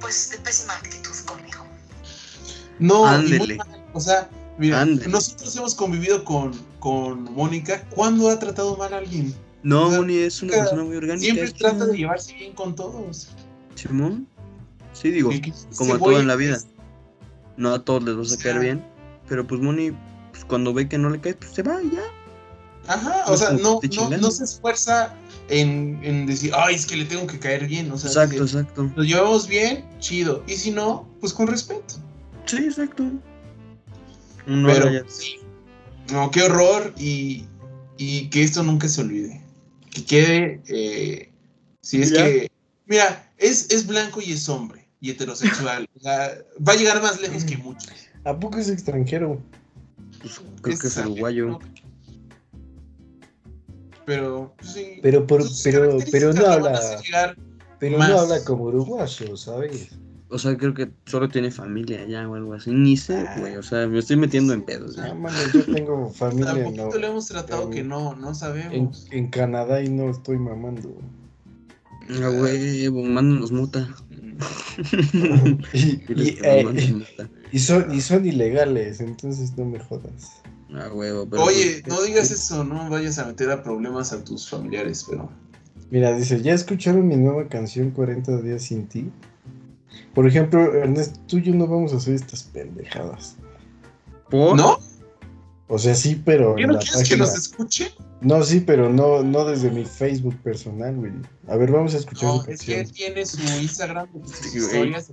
pues 0.00 0.30
de 0.30 0.38
pésima 0.38 0.74
actitud 0.74 1.16
conmigo. 1.24 1.67
No, 2.78 3.06
Ándele. 3.06 3.58
o 3.92 4.00
sea, 4.00 4.28
Mira, 4.58 4.84
nosotros 4.84 5.54
hemos 5.56 5.74
convivido 5.76 6.24
con, 6.24 6.52
con 6.80 7.24
Mónica. 7.32 7.84
¿Cuándo 7.90 8.28
ha 8.28 8.38
tratado 8.40 8.76
mal 8.76 8.92
a 8.92 8.98
alguien? 8.98 9.32
No, 9.62 9.86
O 9.86 9.90
sea, 9.90 10.00
Moni 10.00 10.16
es 10.16 10.42
una 10.42 10.52
persona 10.56 10.82
muy 10.82 10.96
orgánica. 10.96 11.32
Siempre 11.32 11.52
trata 11.52 11.86
de 11.86 11.96
llevarse 11.96 12.34
bien 12.34 12.52
con 12.54 12.74
todos. 12.74 13.28
Simón. 13.76 14.26
Sí, 14.92 15.10
digo, 15.10 15.30
como 15.76 15.94
ese 15.94 16.02
todo 16.02 16.18
en 16.20 16.26
la 16.26 16.34
vida. 16.34 16.56
es- 16.56 16.66
No 17.56 17.72
a 17.72 17.84
todos 17.84 18.02
les 18.02 18.16
vas 18.16 18.32
a 18.32 18.34
O 18.34 18.38
caer 18.38 18.54
sea- 18.54 18.60
bien. 18.62 18.84
Pero 19.28 19.46
pues 19.46 19.60
Moni, 19.60 19.92
pues, 20.32 20.44
cuando 20.44 20.72
ve 20.74 20.88
que 20.88 20.98
no 20.98 21.10
le 21.10 21.20
caes, 21.20 21.36
pues 21.36 21.52
se 21.52 21.62
va 21.62 21.80
y 21.80 21.90
ya. 21.90 22.02
Ajá, 22.92 23.24
o 23.30 23.36
sea, 23.36 23.50
no, 23.50 23.80
no, 23.94 24.16
no 24.16 24.30
se 24.32 24.42
esfuerza 24.44 25.14
en, 25.50 26.00
en 26.02 26.26
decir, 26.26 26.52
ay, 26.56 26.74
es 26.74 26.84
que 26.86 26.96
le 26.96 27.04
tengo 27.04 27.26
que 27.28 27.38
caer 27.38 27.66
bien. 27.68 27.92
O 27.92 27.98
sea, 27.98 28.08
Exacto, 28.10 28.42
exacto. 28.42 28.90
nos 28.96 29.06
llevamos 29.06 29.46
bien, 29.46 29.84
chido. 30.00 30.42
Y 30.48 30.54
si 30.54 30.70
no, 30.72 31.06
pues 31.20 31.32
con 31.32 31.46
respeto. 31.46 31.94
Sí, 32.48 32.56
exacto. 32.64 33.04
Pero 34.46 34.90
no, 36.12 36.30
qué 36.30 36.42
horror 36.42 36.94
y, 36.96 37.44
y 37.98 38.28
que 38.30 38.42
esto 38.42 38.62
nunca 38.62 38.88
se 38.88 39.02
olvide. 39.02 39.42
Que 39.90 40.04
quede, 40.04 40.62
eh, 40.68 41.30
si 41.82 42.02
es 42.02 42.10
Ya. 42.10 42.24
que, 42.24 42.50
mira, 42.86 43.30
es, 43.36 43.70
es 43.70 43.86
blanco 43.86 44.20
y 44.22 44.32
es 44.32 44.48
hombre 44.48 44.88
y 45.00 45.10
heterosexual. 45.10 45.88
o 45.96 46.00
sea, 46.00 46.38
va 46.66 46.72
a 46.72 46.76
llegar 46.76 47.02
más 47.02 47.20
lejos 47.20 47.44
que 47.44 47.58
muchos. 47.58 47.92
¿A 48.24 48.38
poco 48.38 48.58
es 48.58 48.68
extranjero? 48.70 49.40
pues, 50.20 50.40
creo 50.62 50.78
que 50.78 50.86
es 50.86 50.96
uruguayo. 50.96 51.46
¿no? 51.48 51.58
Pero, 54.06 54.54
pues, 54.56 54.72
sí. 54.72 54.98
Pero, 55.02 55.26
por, 55.26 55.44
pero, 55.62 55.98
pero 56.10 56.32
no 56.32 56.46
habla, 56.46 56.80
pero 57.78 57.98
más. 57.98 58.08
no 58.08 58.20
habla 58.20 58.42
como 58.44 58.64
uruguayo, 58.64 59.36
¿sabes? 59.36 59.90
O 60.30 60.38
sea, 60.38 60.56
creo 60.58 60.74
que 60.74 60.90
solo 61.06 61.28
tiene 61.28 61.50
familia 61.50 62.04
ya 62.06 62.28
o 62.28 62.34
algo 62.34 62.52
así. 62.54 62.70
Ni 62.70 62.96
sé, 62.96 63.24
Ah. 63.26 63.36
güey. 63.40 63.56
O 63.56 63.62
sea, 63.62 63.86
me 63.86 63.98
estoy 63.98 64.16
metiendo 64.16 64.52
en 64.52 64.62
pedos. 64.62 64.96
ya. 64.96 65.06
Ah, 65.06 65.14
mano, 65.14 65.36
yo 65.54 65.64
tengo 65.64 66.10
familia 66.10 66.54
Tampoco 66.54 66.98
le 66.98 67.06
hemos 67.06 67.26
tratado 67.26 67.64
en- 67.64 67.70
que 67.70 67.82
no, 67.84 68.14
no 68.16 68.34
sabemos. 68.34 69.06
en 69.10 69.28
Canadá 69.28 69.82
y 69.82 69.88
no 69.88 70.10
estoy 70.10 70.38
mamando. 70.38 70.98
Ah, 72.22 72.28
güey, 72.28 72.90
mándanos 72.90 73.52
muta. 73.52 73.88
Y, 75.72 75.78
y, 76.14 76.38
eh, 76.42 76.92
muta. 76.92 77.28
y 77.50 77.58
son, 77.58 77.92
y 77.92 78.00
son 78.00 78.24
ilegales, 78.26 79.00
entonces 79.00 79.56
no 79.56 79.64
me 79.64 79.78
jodas. 79.80 80.30
Ah, 80.72 80.90
huevo, 80.92 81.26
pero. 81.28 81.42
Oye, 81.44 81.82
pues, 81.84 81.96
no 81.96 82.02
digas 82.04 82.30
eso, 82.30 82.62
no 82.64 82.88
vayas 82.90 83.18
a 83.18 83.26
meter 83.26 83.50
a 83.50 83.62
problemas 83.62 84.12
a 84.12 84.22
tus 84.22 84.48
familiares, 84.48 85.04
pero. 85.08 85.28
Mira, 85.90 86.14
dice, 86.16 86.40
¿ya 86.42 86.52
escucharon 86.52 87.08
mi 87.08 87.16
nueva 87.16 87.48
canción 87.48 87.90
40 87.90 88.40
días 88.42 88.62
sin 88.64 88.86
ti? 88.86 89.10
Por 90.14 90.26
ejemplo, 90.26 90.74
Ernesto, 90.74 91.18
tú 91.26 91.38
y 91.38 91.42
yo 91.42 91.54
no 91.54 91.66
vamos 91.66 91.92
a 91.92 91.96
hacer 91.96 92.14
estas 92.14 92.42
pendejadas. 92.44 93.36
¿por? 94.30 94.56
¿No? 94.56 94.78
O 95.68 95.78
sea, 95.78 95.94
sí, 95.94 96.20
pero 96.24 96.54
¿Qué 96.54 96.66
no 96.66 96.78
quieres 96.78 97.08
que 97.08 97.16
nos 97.16 97.34
escuche? 97.34 97.92
No, 98.20 98.42
sí, 98.42 98.60
pero 98.60 98.88
no, 98.88 99.22
no 99.22 99.44
desde 99.44 99.70
mi 99.70 99.84
Facebook 99.84 100.36
personal, 100.42 100.96
güey. 100.96 101.12
A 101.46 101.56
ver, 101.56 101.70
vamos 101.70 101.94
a 101.94 101.98
escuchar 101.98 102.30
No, 102.30 102.42
su 102.42 102.50
es 102.50 102.62
que 102.62 102.80
él 102.80 102.90
tiene 102.90 103.24
su 103.26 103.40
Instagram 103.60 104.08
sus 104.24 104.54
historias 104.54 105.12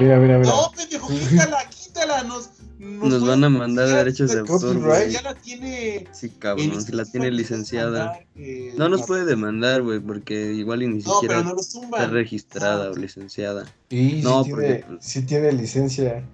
Mira, 0.00 0.18
mira, 0.18 0.38
mira. 0.38 0.50
No, 0.50 0.72
pendejo, 0.76 1.08
quítala, 1.08 1.68
quítala. 1.70 2.24
Nos, 2.24 2.50
Nos 2.84 3.26
van 3.26 3.42
a 3.44 3.48
mandar 3.48 3.88
derechos 3.88 4.30
de 4.32 4.40
autor, 4.40 4.60
Copyright. 4.60 5.10
Ya 5.10 5.22
la 5.22 5.34
tiene. 5.34 6.06
Sí, 6.12 6.28
cabrón, 6.30 6.82
si 6.84 6.92
la 6.92 7.04
tiene 7.04 7.30
licenciada. 7.30 8.06
mandar, 8.06 8.26
eh, 8.36 8.74
No 8.76 8.88
nos 8.88 9.00
la- 9.00 9.06
puede 9.06 9.24
demandar, 9.24 9.82
güey, 9.82 10.00
porque 10.00 10.52
igual 10.52 10.82
y 10.82 10.88
ni 10.88 11.02
No, 11.02 11.14
siquiera 11.14 11.42
no 11.42 11.56
está 11.58 12.06
registrada 12.08 12.86
Ah. 12.86 12.90
o 12.92 12.96
licenciada. 12.96 13.64
Y 13.88 14.20
No, 14.22 14.44
sí, 14.44 14.50
porque- 14.50 14.84
tiene, 14.86 14.98
sí 15.00 15.22
tiene 15.22 15.52
licencia. 15.52 16.24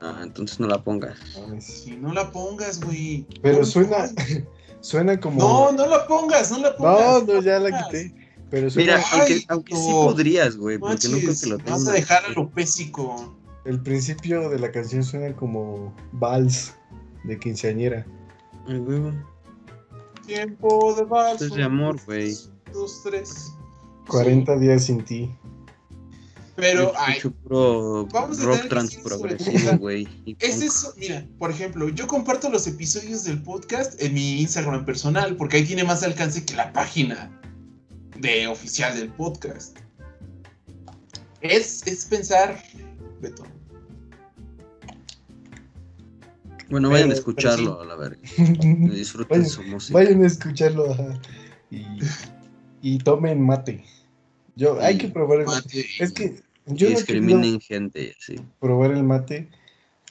Ah, 0.00 0.20
entonces 0.22 0.60
no 0.60 0.66
la 0.66 0.82
pongas. 0.82 1.18
Si 1.60 1.92
no 1.92 2.12
la 2.12 2.30
pongas, 2.30 2.80
güey. 2.84 3.26
Pero 3.42 3.58
No, 3.60 3.64
suena, 3.64 3.96
suena 4.80 5.18
como. 5.20 5.38
No, 5.40 5.72
no 5.72 5.86
la 5.86 6.06
pongas, 6.06 6.50
no 6.50 6.58
la 6.58 6.70
no, 6.70 6.76
pongas. 6.76 7.26
no, 7.26 7.40
ya 7.42 7.58
la 7.58 7.84
quité. 7.84 8.14
Pero 8.50 8.70
suena 8.70 8.96
Mira, 8.98 9.06
Ay, 9.12 9.18
aunque, 9.20 9.44
aunque 9.48 9.76
sí 9.76 9.88
no. 9.88 10.04
podrías, 10.06 10.56
güey, 10.56 10.78
porque 10.78 11.08
no 11.08 11.18
creo 11.18 11.32
que 11.40 11.46
lo 11.46 11.56
vas 11.58 11.64
tengas. 11.64 11.88
a 11.88 11.92
dejar 11.92 12.24
a 12.24 12.28
lo 12.32 12.50
pésico. 12.50 13.36
El 13.64 13.80
principio 13.80 14.48
de 14.48 14.58
la 14.58 14.70
canción 14.70 15.02
suena 15.02 15.34
como 15.34 15.94
vals 16.12 16.74
de 17.24 17.38
quinceañera. 17.38 18.06
Ay, 18.66 18.78
huevo. 18.78 19.12
Tiempo 20.26 20.94
de 20.94 21.04
vals. 21.04 21.42
Esto 21.42 21.54
es 21.54 21.58
de 21.58 21.62
amor, 21.62 21.98
güey. 22.06 22.34
Dos, 22.72 23.02
tres. 23.02 23.52
40 24.08 24.56
días 24.58 24.84
sin 24.84 25.04
ti. 25.04 25.30
Pero, 26.56 26.92
ay, 26.96 27.18
puro 27.42 28.06
vamos 28.12 28.38
a 28.38 28.44
rock 28.44 28.68
transprogresivo, 28.68 29.58
todo. 29.70 29.78
güey. 29.78 30.06
es 30.38 30.54
punk. 30.54 30.64
eso, 30.64 30.94
mira, 30.96 31.26
por 31.38 31.50
ejemplo, 31.50 31.88
yo 31.88 32.06
comparto 32.06 32.48
los 32.48 32.66
episodios 32.68 33.24
del 33.24 33.42
podcast 33.42 34.00
en 34.00 34.14
mi 34.14 34.40
Instagram 34.40 34.84
personal, 34.84 35.36
porque 35.36 35.56
ahí 35.56 35.64
tiene 35.64 35.82
más 35.82 36.04
alcance 36.04 36.44
que 36.44 36.54
la 36.54 36.72
página 36.72 37.28
de 38.20 38.46
oficial 38.46 38.94
del 38.96 39.08
podcast. 39.08 39.78
Es, 41.40 41.84
es 41.88 42.04
pensar, 42.04 42.62
Beto. 43.20 43.44
Bueno, 46.74 46.90
vayan 46.90 47.10
a 47.12 47.14
escucharlo, 47.14 47.80
a 47.80 47.84
la 47.84 47.94
verga. 47.94 48.18
Disfruten 48.36 49.42
Vayan- 49.42 49.48
su 49.48 49.62
música. 49.62 49.94
Vayan 49.96 50.24
a 50.24 50.26
escucharlo 50.26 50.90
ajá. 50.90 51.20
y, 51.70 51.84
y 52.82 52.98
tomen 52.98 53.40
mate. 53.40 53.84
Yo, 54.56 54.80
hay 54.80 54.98
que 54.98 55.06
probar 55.06 55.38
el 55.42 55.46
mate. 55.46 55.86
Es 56.00 56.10
que 56.12 56.42
yo 56.66 56.88
Y 56.88 56.90
no 56.90 56.96
discriminen 56.96 57.60
gente, 57.60 58.16
sí. 58.18 58.40
probar 58.58 58.90
el 58.90 59.04
mate 59.04 59.50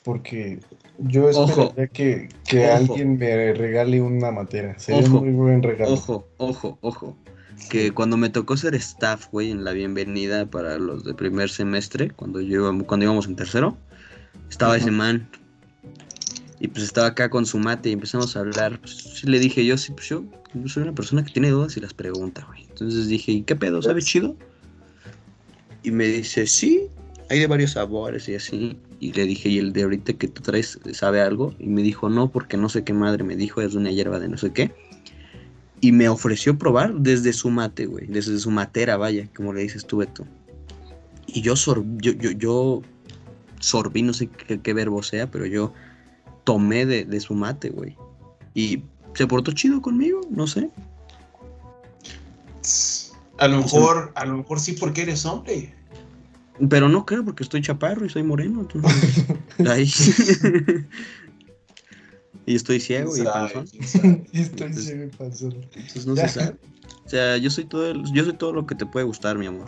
porque 0.05 0.59
yo 0.99 1.29
esperaría 1.29 1.87
que, 1.87 2.29
que 2.47 2.65
Ojo. 2.65 2.75
alguien 2.77 3.17
me 3.17 3.53
regale 3.53 4.01
una 4.01 4.31
matera. 4.31 4.79
Sería 4.79 5.01
Ojo. 5.01 5.17
un 5.19 5.25
muy 5.25 5.33
buen 5.33 5.63
regalo. 5.63 5.91
Ojo, 5.95 6.27
ojo, 6.37 6.77
ojo. 6.79 7.17
Que 7.69 7.91
cuando 7.91 8.15
me 8.15 8.29
tocó 8.29 8.55
ser 8.55 8.73
staff, 8.75 9.27
güey, 9.33 9.51
en 9.51 9.65
la 9.65 9.73
bienvenida 9.73 10.45
para 10.45 10.77
los 10.77 11.03
de 11.03 11.13
primer 11.13 11.49
semestre, 11.49 12.09
cuando 12.11 12.39
yo 12.39 12.71
cuando 12.85 13.03
íbamos 13.03 13.27
en 13.27 13.35
tercero, 13.35 13.77
estaba 14.49 14.77
ese 14.77 14.91
man. 14.91 15.27
Y 16.63 16.69
pues 16.69 16.85
estaba 16.85 17.07
acá 17.07 17.29
con 17.29 17.45
su 17.45 17.59
mate 17.59 17.89
y 17.89 17.91
empezamos 17.91 18.37
a 18.37 18.39
hablar. 18.39 18.79
Pues 18.79 19.21
le 19.25 19.37
dije 19.37 19.65
yo, 19.65 19.77
sí, 19.77 19.91
pues 19.91 20.07
yo 20.07 20.23
soy 20.65 20.83
una 20.83 20.95
persona 20.95 21.21
que 21.21 21.33
tiene 21.33 21.49
dudas 21.49 21.75
y 21.75 21.81
las 21.81 21.93
pregunta, 21.93 22.45
güey. 22.47 22.63
Entonces 22.69 23.09
dije, 23.09 23.33
¿y 23.33 23.41
qué 23.41 23.57
pedo? 23.57 23.81
¿Sabe 23.81 24.01
chido? 24.01 24.37
Y 25.83 25.91
me 25.91 26.05
dice, 26.05 26.47
sí, 26.47 26.87
hay 27.29 27.39
de 27.39 27.47
varios 27.47 27.71
sabores 27.71 28.29
y 28.29 28.35
así. 28.35 28.77
Y 29.01 29.11
le 29.11 29.25
dije, 29.25 29.49
¿y 29.49 29.57
el 29.57 29.73
de 29.73 29.83
ahorita 29.83 30.13
que 30.13 30.29
tú 30.29 30.41
traes 30.41 30.79
sabe 30.93 31.19
algo? 31.19 31.53
Y 31.59 31.67
me 31.67 31.81
dijo, 31.81 32.07
no, 32.07 32.31
porque 32.31 32.55
no 32.55 32.69
sé 32.69 32.85
qué 32.85 32.93
madre 32.93 33.25
me 33.25 33.35
dijo, 33.35 33.59
es 33.59 33.75
una 33.75 33.91
hierba 33.91 34.21
de 34.21 34.29
no 34.29 34.37
sé 34.37 34.53
qué. 34.53 34.71
Y 35.81 35.91
me 35.91 36.07
ofreció 36.07 36.57
probar 36.57 36.93
desde 36.93 37.33
su 37.33 37.49
mate, 37.49 37.87
güey. 37.87 38.07
Desde 38.07 38.39
su 38.39 38.51
matera, 38.51 38.95
vaya, 38.95 39.27
como 39.35 39.51
le 39.51 39.63
dices 39.63 39.85
tú, 39.85 39.97
Beto. 39.97 40.25
Y 41.27 41.41
yo, 41.41 41.57
sor 41.57 41.83
yo, 41.97 42.13
yo, 42.13 42.31
yo 42.31 42.81
sorbí, 43.59 44.01
no 44.01 44.13
sé 44.13 44.27
qué, 44.27 44.61
qué 44.61 44.73
verbo 44.73 45.03
sea, 45.03 45.29
pero 45.29 45.45
yo 45.45 45.73
tomé 46.43 46.85
de, 46.85 47.05
de 47.05 47.19
su 47.19 47.33
mate, 47.35 47.69
güey. 47.69 47.95
Y 48.53 48.83
se 49.15 49.27
portó 49.27 49.51
chido 49.51 49.81
conmigo, 49.81 50.21
no 50.29 50.47
sé. 50.47 50.69
A 53.39 53.47
lo 53.47 53.57
mejor, 53.57 54.11
a 54.15 54.25
lo 54.25 54.37
mejor 54.37 54.59
sí 54.59 54.73
porque 54.73 55.01
eres 55.03 55.25
hombre. 55.25 55.73
Pero 56.69 56.87
no 56.87 57.05
creo 57.05 57.25
porque 57.25 57.43
estoy 57.43 57.61
chaparro 57.61 58.05
y 58.05 58.09
soy 58.09 58.23
moreno. 58.23 58.61
entonces, 58.61 59.25
ahí. 59.69 59.89
y 62.45 62.55
estoy 62.55 62.79
ciego 62.79 63.15
y 63.17 63.23
panzón. 63.23 63.65
Y 63.73 63.79
estoy 63.83 64.27
Entonces- 64.33 64.85
ciego 64.85 65.03
y 65.05 65.07
panzón. 65.09 65.53
Entonces 65.53 66.05
no 66.05 66.15
Ya. 66.15 66.27
se 66.27 66.39
sabe. 66.39 66.55
O 67.05 67.09
sea, 67.09 67.37
yo 67.37 67.49
soy 67.49 67.65
todo 67.65 67.89
el- 67.91 68.03
yo 68.13 68.23
soy 68.23 68.33
todo 68.33 68.53
lo 68.53 68.65
que 68.65 68.75
te 68.75 68.85
puede 68.85 69.05
gustar, 69.05 69.37
mi 69.37 69.47
amor. 69.47 69.67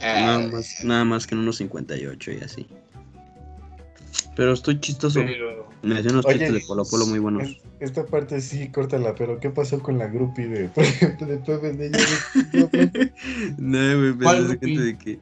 Nada 0.00 0.34
Ah, 0.34 0.48
más, 0.52 0.82
nada 0.82 1.04
más 1.04 1.26
que 1.28 1.34
en 1.36 1.40
unos 1.42 1.56
58 1.58 2.32
y 2.32 2.38
así. 2.38 2.66
Pero 4.34 4.52
estoy 4.52 4.80
chistoso. 4.80 5.20
pero 5.24 5.68
Me 5.82 5.96
hacían 5.98 6.14
unos 6.14 6.26
chistes 6.26 6.52
de 6.52 6.60
Polo 6.60 6.84
Polo 6.84 7.06
muy 7.06 7.18
buenos. 7.18 7.42
es- 7.48 7.56
Esta 7.80 8.06
parte 8.06 8.40
sí, 8.40 8.68
córtala, 8.70 9.14
pero 9.14 9.40
¿qué 9.40 9.50
pasó 9.50 9.80
con 9.82 9.98
la 9.98 10.06
groupie 10.06 10.46
de, 10.46 10.68
por 10.68 10.84
ejemplo, 11.18 11.26
de 11.26 11.36
Pepe 11.38 11.72
de 11.72 11.86
ella? 11.88 11.98
No, 13.58 13.78
güey, 13.98 14.12
pero 14.12 14.18
¿Cuál 14.18 14.44
es 14.44 14.60
gente 14.60 14.80
de 14.80 14.98
que. 14.98 15.18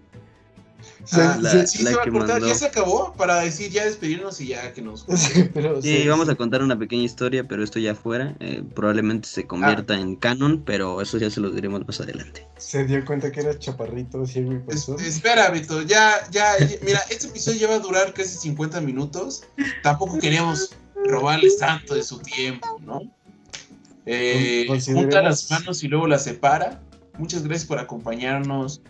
Se- 1.05 1.21
Ah, 1.21 1.39
la- 1.41 1.51
se- 1.51 1.67
sí 1.67 1.83
la 1.83 1.91
se 1.91 1.97
va 1.97 2.03
a 2.03 2.05
que 2.05 2.11
cortar, 2.11 2.31
mandó. 2.41 2.49
ya 2.49 2.55
se 2.55 2.67
acabó 2.67 3.15
para 3.17 3.41
decir 3.41 3.71
ya 3.71 3.85
despedirnos 3.85 4.41
y 4.41 4.49
ya 4.49 4.73
que 4.73 4.83
nos. 4.83 5.07
pero 5.55 5.81
Sí, 5.81 6.03
se- 6.03 6.09
vamos 6.09 6.29
a 6.29 6.35
contar 6.35 6.63
una 6.63 6.79
pequeña 6.79 7.03
historia, 7.05 7.45
pero 7.49 7.65
esto 7.65 7.79
ya 7.79 7.95
fuera. 7.95 8.37
eh, 8.41 8.63
probablemente 8.75 9.29
se 9.29 9.47
convierta 9.47 9.99
en 9.99 10.17
canon, 10.17 10.63
pero 10.65 11.01
eso 11.01 11.19
ya 11.19 11.31
se 11.31 11.41
los 11.41 11.55
diremos 11.55 11.87
más 11.87 12.01
adelante. 12.01 12.47
se 12.59 12.85
dio 12.85 13.03
cuenta 13.05 13.33
que 13.33 13.41
era 13.41 13.59
chaparrito, 13.59 14.23
y 14.25 14.61
Es- 14.69 14.89
espera, 14.89 15.51
Beto, 15.51 15.83
ya, 15.83 16.13
ya, 16.31 16.59
ya- 16.59 16.77
mira, 16.83 17.01
este 17.11 17.29
episodio 17.29 17.59
ya 17.61 17.69
va 17.69 17.75
a 17.77 17.79
durar 17.81 18.13
casi 18.13 18.37
50 18.37 18.81
minutos. 18.81 19.45
Tampoco 19.83 20.19
queríamos 20.19 20.75
robarles 21.07 21.57
tanto 21.59 21.95
de 21.95 22.03
su 22.03 22.19
tiempo, 22.19 22.79
¿no? 22.85 23.01
Eh, 24.07 24.67
junta 24.93 25.23
las 25.23 25.51
manos 25.51 25.83
y 25.85 25.89
luego 25.89 26.07
las 26.07 26.25
separa. 26.25 26.81
Muchas 27.19 27.43
gracias 27.43 27.67
por 27.67 27.79
acompañarnos 27.79 28.81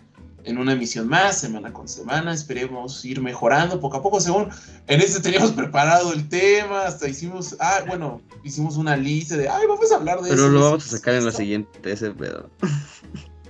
en 0.45 0.57
una 0.57 0.73
emisión 0.73 1.07
más, 1.07 1.39
semana 1.39 1.71
con 1.73 1.87
semana. 1.87 2.33
Esperemos 2.33 3.03
ir 3.05 3.21
mejorando 3.21 3.79
poco 3.79 3.97
a 3.97 4.01
poco. 4.01 4.19
Según 4.21 4.49
en 4.87 5.01
este 5.01 5.19
teníamos 5.21 5.51
preparado 5.53 6.13
el 6.13 6.27
tema, 6.29 6.85
hasta 6.85 7.07
hicimos, 7.07 7.55
ah, 7.59 7.81
bueno, 7.87 8.21
hicimos 8.43 8.77
una 8.77 8.95
lista 8.97 9.37
de, 9.37 9.47
ay, 9.49 9.65
vamos 9.67 9.91
a 9.91 9.95
hablar 9.95 10.21
de 10.21 10.29
eso. 10.29 10.35
Pero 10.37 10.49
lo 10.49 10.61
vamos 10.61 10.85
a 10.85 10.97
sacar 10.97 11.15
en 11.15 11.23
la 11.23 11.29
esto". 11.29 11.41
siguiente, 11.41 11.91
ese 11.91 12.11
pedo. 12.11 12.49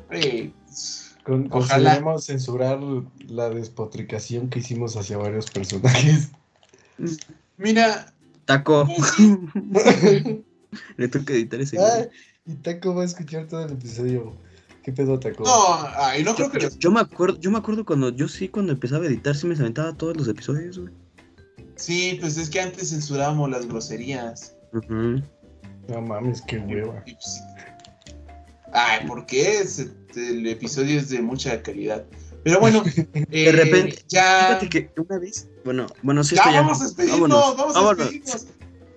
Eh, 0.09 0.51
Con- 1.23 1.47
Ojalá. 1.51 2.01
Censurar 2.19 2.79
la 3.27 3.49
despotricación 3.49 4.49
que 4.49 4.59
hicimos 4.59 4.97
hacia 4.97 5.17
varios 5.17 5.49
personajes. 5.51 6.29
Mira, 7.57 8.11
Taco. 8.45 8.87
pues, 8.87 9.93
Le 10.97 11.07
toca 11.07 11.33
editar 11.33 11.61
ese. 11.61 11.77
Ah, 11.79 12.07
y 12.45 12.55
Taco 12.55 12.95
va 12.95 13.03
a 13.03 13.05
escuchar 13.05 13.45
todo 13.47 13.63
el 13.65 13.73
episodio. 13.73 14.33
¿Qué 14.83 14.91
pedo, 14.91 15.19
Taco? 15.19 15.43
no, 15.43 15.87
ay, 15.97 16.23
no 16.23 16.33
creo 16.35 16.47
Yo, 16.47 16.51
que 16.53 16.59
yo- 16.61 16.69
yo 16.79 16.91
me 16.91 16.99
acuerdo, 17.01 17.39
yo 17.39 17.51
me 17.51 17.57
acuerdo 17.59 17.85
cuando 17.85 18.09
yo 18.09 18.27
sí 18.27 18.47
cuando 18.49 18.71
empezaba 18.71 19.03
a 19.05 19.07
editar 19.07 19.35
sí 19.35 19.45
me 19.47 19.55
aventaba 19.55 19.93
todos 19.95 20.17
los 20.17 20.27
episodios, 20.27 20.79
güey. 20.79 20.93
Sí, 21.75 22.17
pues 22.19 22.37
es 22.37 22.49
que 22.49 22.59
antes 22.61 22.89
censurábamos 22.89 23.49
las 23.49 23.67
groserías. 23.67 24.55
No 25.87 26.01
mames, 26.01 26.41
qué 26.43 26.57
hueva. 26.59 27.03
Pues, 27.03 27.41
Ay, 28.73 29.05
¿por 29.05 29.25
qué? 29.25 29.63
El 30.15 30.47
episodio 30.47 30.99
es 30.99 31.09
de 31.09 31.21
mucha 31.21 31.61
calidad. 31.61 32.05
Pero 32.43 32.59
bueno, 32.59 32.83
de 33.29 33.51
repente, 33.51 34.03
ya, 34.07 34.57
Fíjate 34.59 34.69
que 34.69 34.91
una 34.99 35.19
vez, 35.19 35.47
bueno, 35.63 35.85
bueno, 36.01 36.23
sí 36.23 36.35
ya 36.35 36.41
esto 36.41 36.53
ya. 36.53 36.61
vamos 36.61 36.81
a 36.81 36.83
despedirnos, 36.85 37.21
Vámonos, 37.29 37.57
vamos 37.57 37.75
a 37.75 37.79
vámonos. 37.81 38.47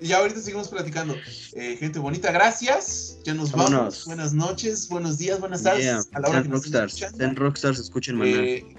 Y 0.04 0.08
ya 0.08 0.18
ahorita 0.18 0.38
seguimos 0.38 0.68
platicando. 0.68 1.16
Eh, 1.54 1.78
gente 1.80 1.98
bonita, 1.98 2.30
gracias. 2.30 3.16
Ya 3.24 3.32
nos 3.32 3.50
vamos. 3.52 3.70
Vámonos. 3.70 4.04
Buenas 4.04 4.34
noches, 4.34 4.86
buenos 4.90 5.16
días, 5.16 5.40
buenas 5.40 5.62
tardes. 5.62 5.82
Yeah, 5.84 6.02
a 6.12 6.20
la 6.20 6.28
hora 6.28 6.32
sean 6.32 6.42
que 6.42 6.48
nos 6.50 6.60
rockstars, 6.60 6.92
escuchando. 6.92 7.16
sean 7.18 7.36
rockstars, 7.36 7.78
escuchen. 7.78 8.20
Eh, 8.22 8.76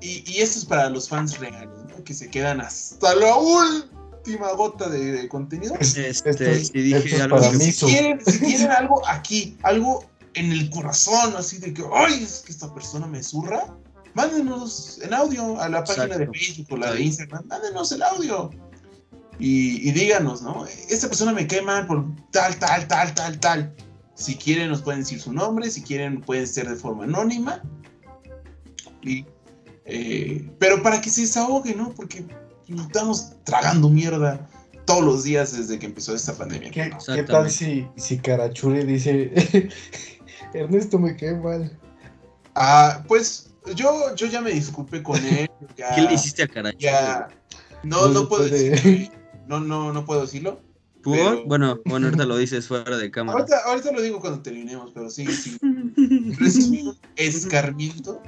y, 0.00 0.22
y 0.32 0.40
esto 0.42 0.60
es 0.60 0.64
para 0.64 0.88
los 0.90 1.08
fans 1.08 1.40
reales, 1.40 1.76
¿no? 1.88 2.04
que 2.04 2.14
se 2.14 2.30
quedan 2.30 2.60
hasta 2.60 3.16
la 3.16 3.34
última 3.36 4.52
gota 4.52 4.88
de, 4.88 5.10
de 5.22 5.28
contenido. 5.28 5.74
Este, 5.80 6.08
esto 6.08 6.28
es- 6.28 6.68
si 6.68 6.82
dije 6.82 6.98
esto 6.98 7.16
es 7.16 7.20
algo 7.22 7.36
para 7.38 7.50
que- 7.50 7.56
mí. 7.58 7.72
si, 7.72 7.86
quieren, 7.86 8.20
si 8.24 8.38
tienen 8.38 8.70
algo 8.70 9.02
aquí, 9.08 9.56
algo 9.64 10.08
en 10.34 10.52
el 10.52 10.70
corazón, 10.70 11.34
así 11.36 11.58
de 11.58 11.74
que, 11.74 11.82
ay, 11.92 12.22
es 12.22 12.44
que 12.46 12.52
esta 12.52 12.72
persona 12.72 13.08
me 13.08 13.24
zurra, 13.24 13.74
mándenos 14.14 15.00
en 15.02 15.12
audio 15.14 15.60
a 15.60 15.68
la 15.68 15.82
página 15.82 16.06
de 16.16 16.24
Exacto. 16.26 16.32
Facebook 16.38 16.66
o 16.70 16.76
la 16.76 16.92
de. 16.92 17.02
Instagram, 17.02 17.44
mándenos 17.48 17.90
el 17.90 18.02
audio. 18.04 18.50
Y, 19.38 19.88
y 19.88 19.92
díganos, 19.92 20.42
¿no? 20.42 20.66
Esta 20.88 21.08
persona 21.08 21.32
me 21.32 21.46
cae 21.46 21.62
mal 21.62 21.86
por 21.86 22.04
tal, 22.30 22.56
tal, 22.58 22.86
tal, 22.86 23.14
tal, 23.14 23.40
tal. 23.40 23.74
Si 24.14 24.36
quieren, 24.36 24.68
nos 24.68 24.82
pueden 24.82 25.00
decir 25.00 25.20
su 25.20 25.32
nombre, 25.32 25.70
si 25.70 25.82
quieren, 25.82 26.20
pueden 26.20 26.46
ser 26.46 26.68
de 26.68 26.76
forma 26.76 27.04
anónima. 27.04 27.62
Y, 29.02 29.26
eh, 29.86 30.48
pero 30.58 30.82
para 30.82 31.00
que 31.00 31.10
se 31.10 31.22
desahogue, 31.22 31.74
¿no? 31.74 31.92
Porque 31.94 32.24
estamos 32.68 33.32
tragando 33.44 33.90
mierda 33.90 34.48
todos 34.84 35.04
los 35.04 35.24
días 35.24 35.56
desde 35.56 35.78
que 35.78 35.86
empezó 35.86 36.14
esta 36.14 36.34
pandemia. 36.34 36.70
¿Qué, 36.70 36.88
¿no? 36.88 36.98
qué 37.14 37.22
tal 37.24 37.50
si, 37.50 37.86
si 37.96 38.18
Carachuri 38.18 38.84
dice, 38.84 39.32
Ernesto 40.54 40.98
me 40.98 41.16
cae 41.16 41.34
mal? 41.34 41.76
Ah, 42.54 43.02
pues 43.08 43.50
yo, 43.74 44.14
yo 44.14 44.26
ya 44.26 44.40
me 44.40 44.52
disculpé 44.52 45.02
con 45.02 45.24
él. 45.24 45.50
Ya, 45.76 45.94
¿Qué 45.94 46.02
le 46.02 46.14
hiciste 46.14 46.44
a 46.44 46.46
Caracho? 46.46 46.78
ya. 46.78 47.28
No, 47.82 48.06
No 48.06 48.14
no, 48.22 48.28
puedo 48.28 48.44
decirlo. 48.44 49.23
No, 49.48 49.60
no, 49.60 49.92
no 49.92 50.04
puedo 50.04 50.22
decirlo. 50.22 50.60
¿Por? 51.02 51.16
pero- 51.16 51.44
Bueno, 51.46 51.80
bueno, 51.84 52.06
ahorita 52.06 52.24
lo 52.24 52.36
dices 52.36 52.66
fuera 52.66 52.96
de 52.96 53.10
cámara. 53.10 53.38
Ahorita, 53.38 53.58
ahorita 53.66 53.92
lo 53.92 54.00
digo 54.00 54.20
cuando 54.20 54.40
terminemos, 54.40 54.90
pero 54.94 55.10
sí, 55.10 55.26
sí. 55.26 55.58
Recibí 56.38 56.82
un 56.82 56.96
escarmiento 57.16 58.22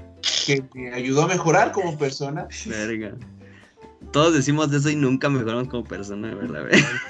que 0.44 0.62
me 0.74 0.92
ayudó 0.92 1.22
a 1.22 1.28
mejorar 1.28 1.72
como 1.72 1.96
persona. 1.96 2.46
Verga. 2.66 3.14
Todos 4.12 4.34
decimos 4.34 4.70
de 4.70 4.78
eso 4.78 4.90
y 4.90 4.96
nunca 4.96 5.28
mejoramos 5.28 5.68
como 5.68 5.84
persona, 5.84 6.34
¿verdad? 6.34 6.64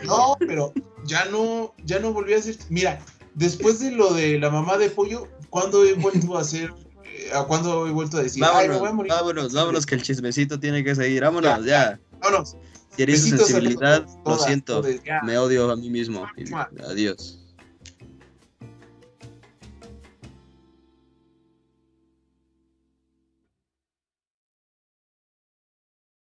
No, 0.04 0.36
pero 0.38 0.72
ya 1.04 1.24
no, 1.26 1.74
ya 1.84 1.98
no 1.98 2.12
volví 2.12 2.34
a 2.34 2.38
hacer. 2.38 2.56
Mira, 2.70 3.00
después 3.34 3.80
de 3.80 3.90
lo 3.90 4.14
de 4.14 4.38
la 4.38 4.50
mamá 4.50 4.78
de 4.78 4.88
pollo, 4.90 5.28
¿cuándo 5.50 5.84
he 5.84 5.94
vuelto 5.94 6.38
a 6.38 6.40
hacer? 6.40 6.72
eh, 7.04 7.30
¿A 7.34 7.44
cuándo 7.44 7.86
he 7.86 7.90
vuelto 7.90 8.16
a 8.18 8.22
decir? 8.22 8.42
Ay, 8.44 8.68
me 8.68 8.76
voy 8.76 8.86
a 8.88 8.90
Vámonos, 8.90 8.94
morir. 8.96 9.12
vámonos, 9.12 9.52
vámonos, 9.52 9.84
que 9.86 9.94
el 9.96 10.02
chismecito 10.02 10.58
tiene 10.58 10.82
que 10.84 10.94
seguir. 10.94 11.22
Vámonos, 11.22 11.64
Ya, 11.64 11.90
ya. 11.90 12.00
Vámonos. 12.20 12.56
Si 12.96 13.02
eres 13.02 13.22
Besitos 13.22 13.40
a 13.40 13.46
sensibilidad, 13.46 14.06
lo 14.24 14.38
siento. 14.38 14.82
Me 15.22 15.36
odio 15.38 15.70
a 15.70 15.76
mí 15.76 15.90
mismo. 15.90 16.26
Y-. 16.36 16.52
Adiós. 16.82 17.45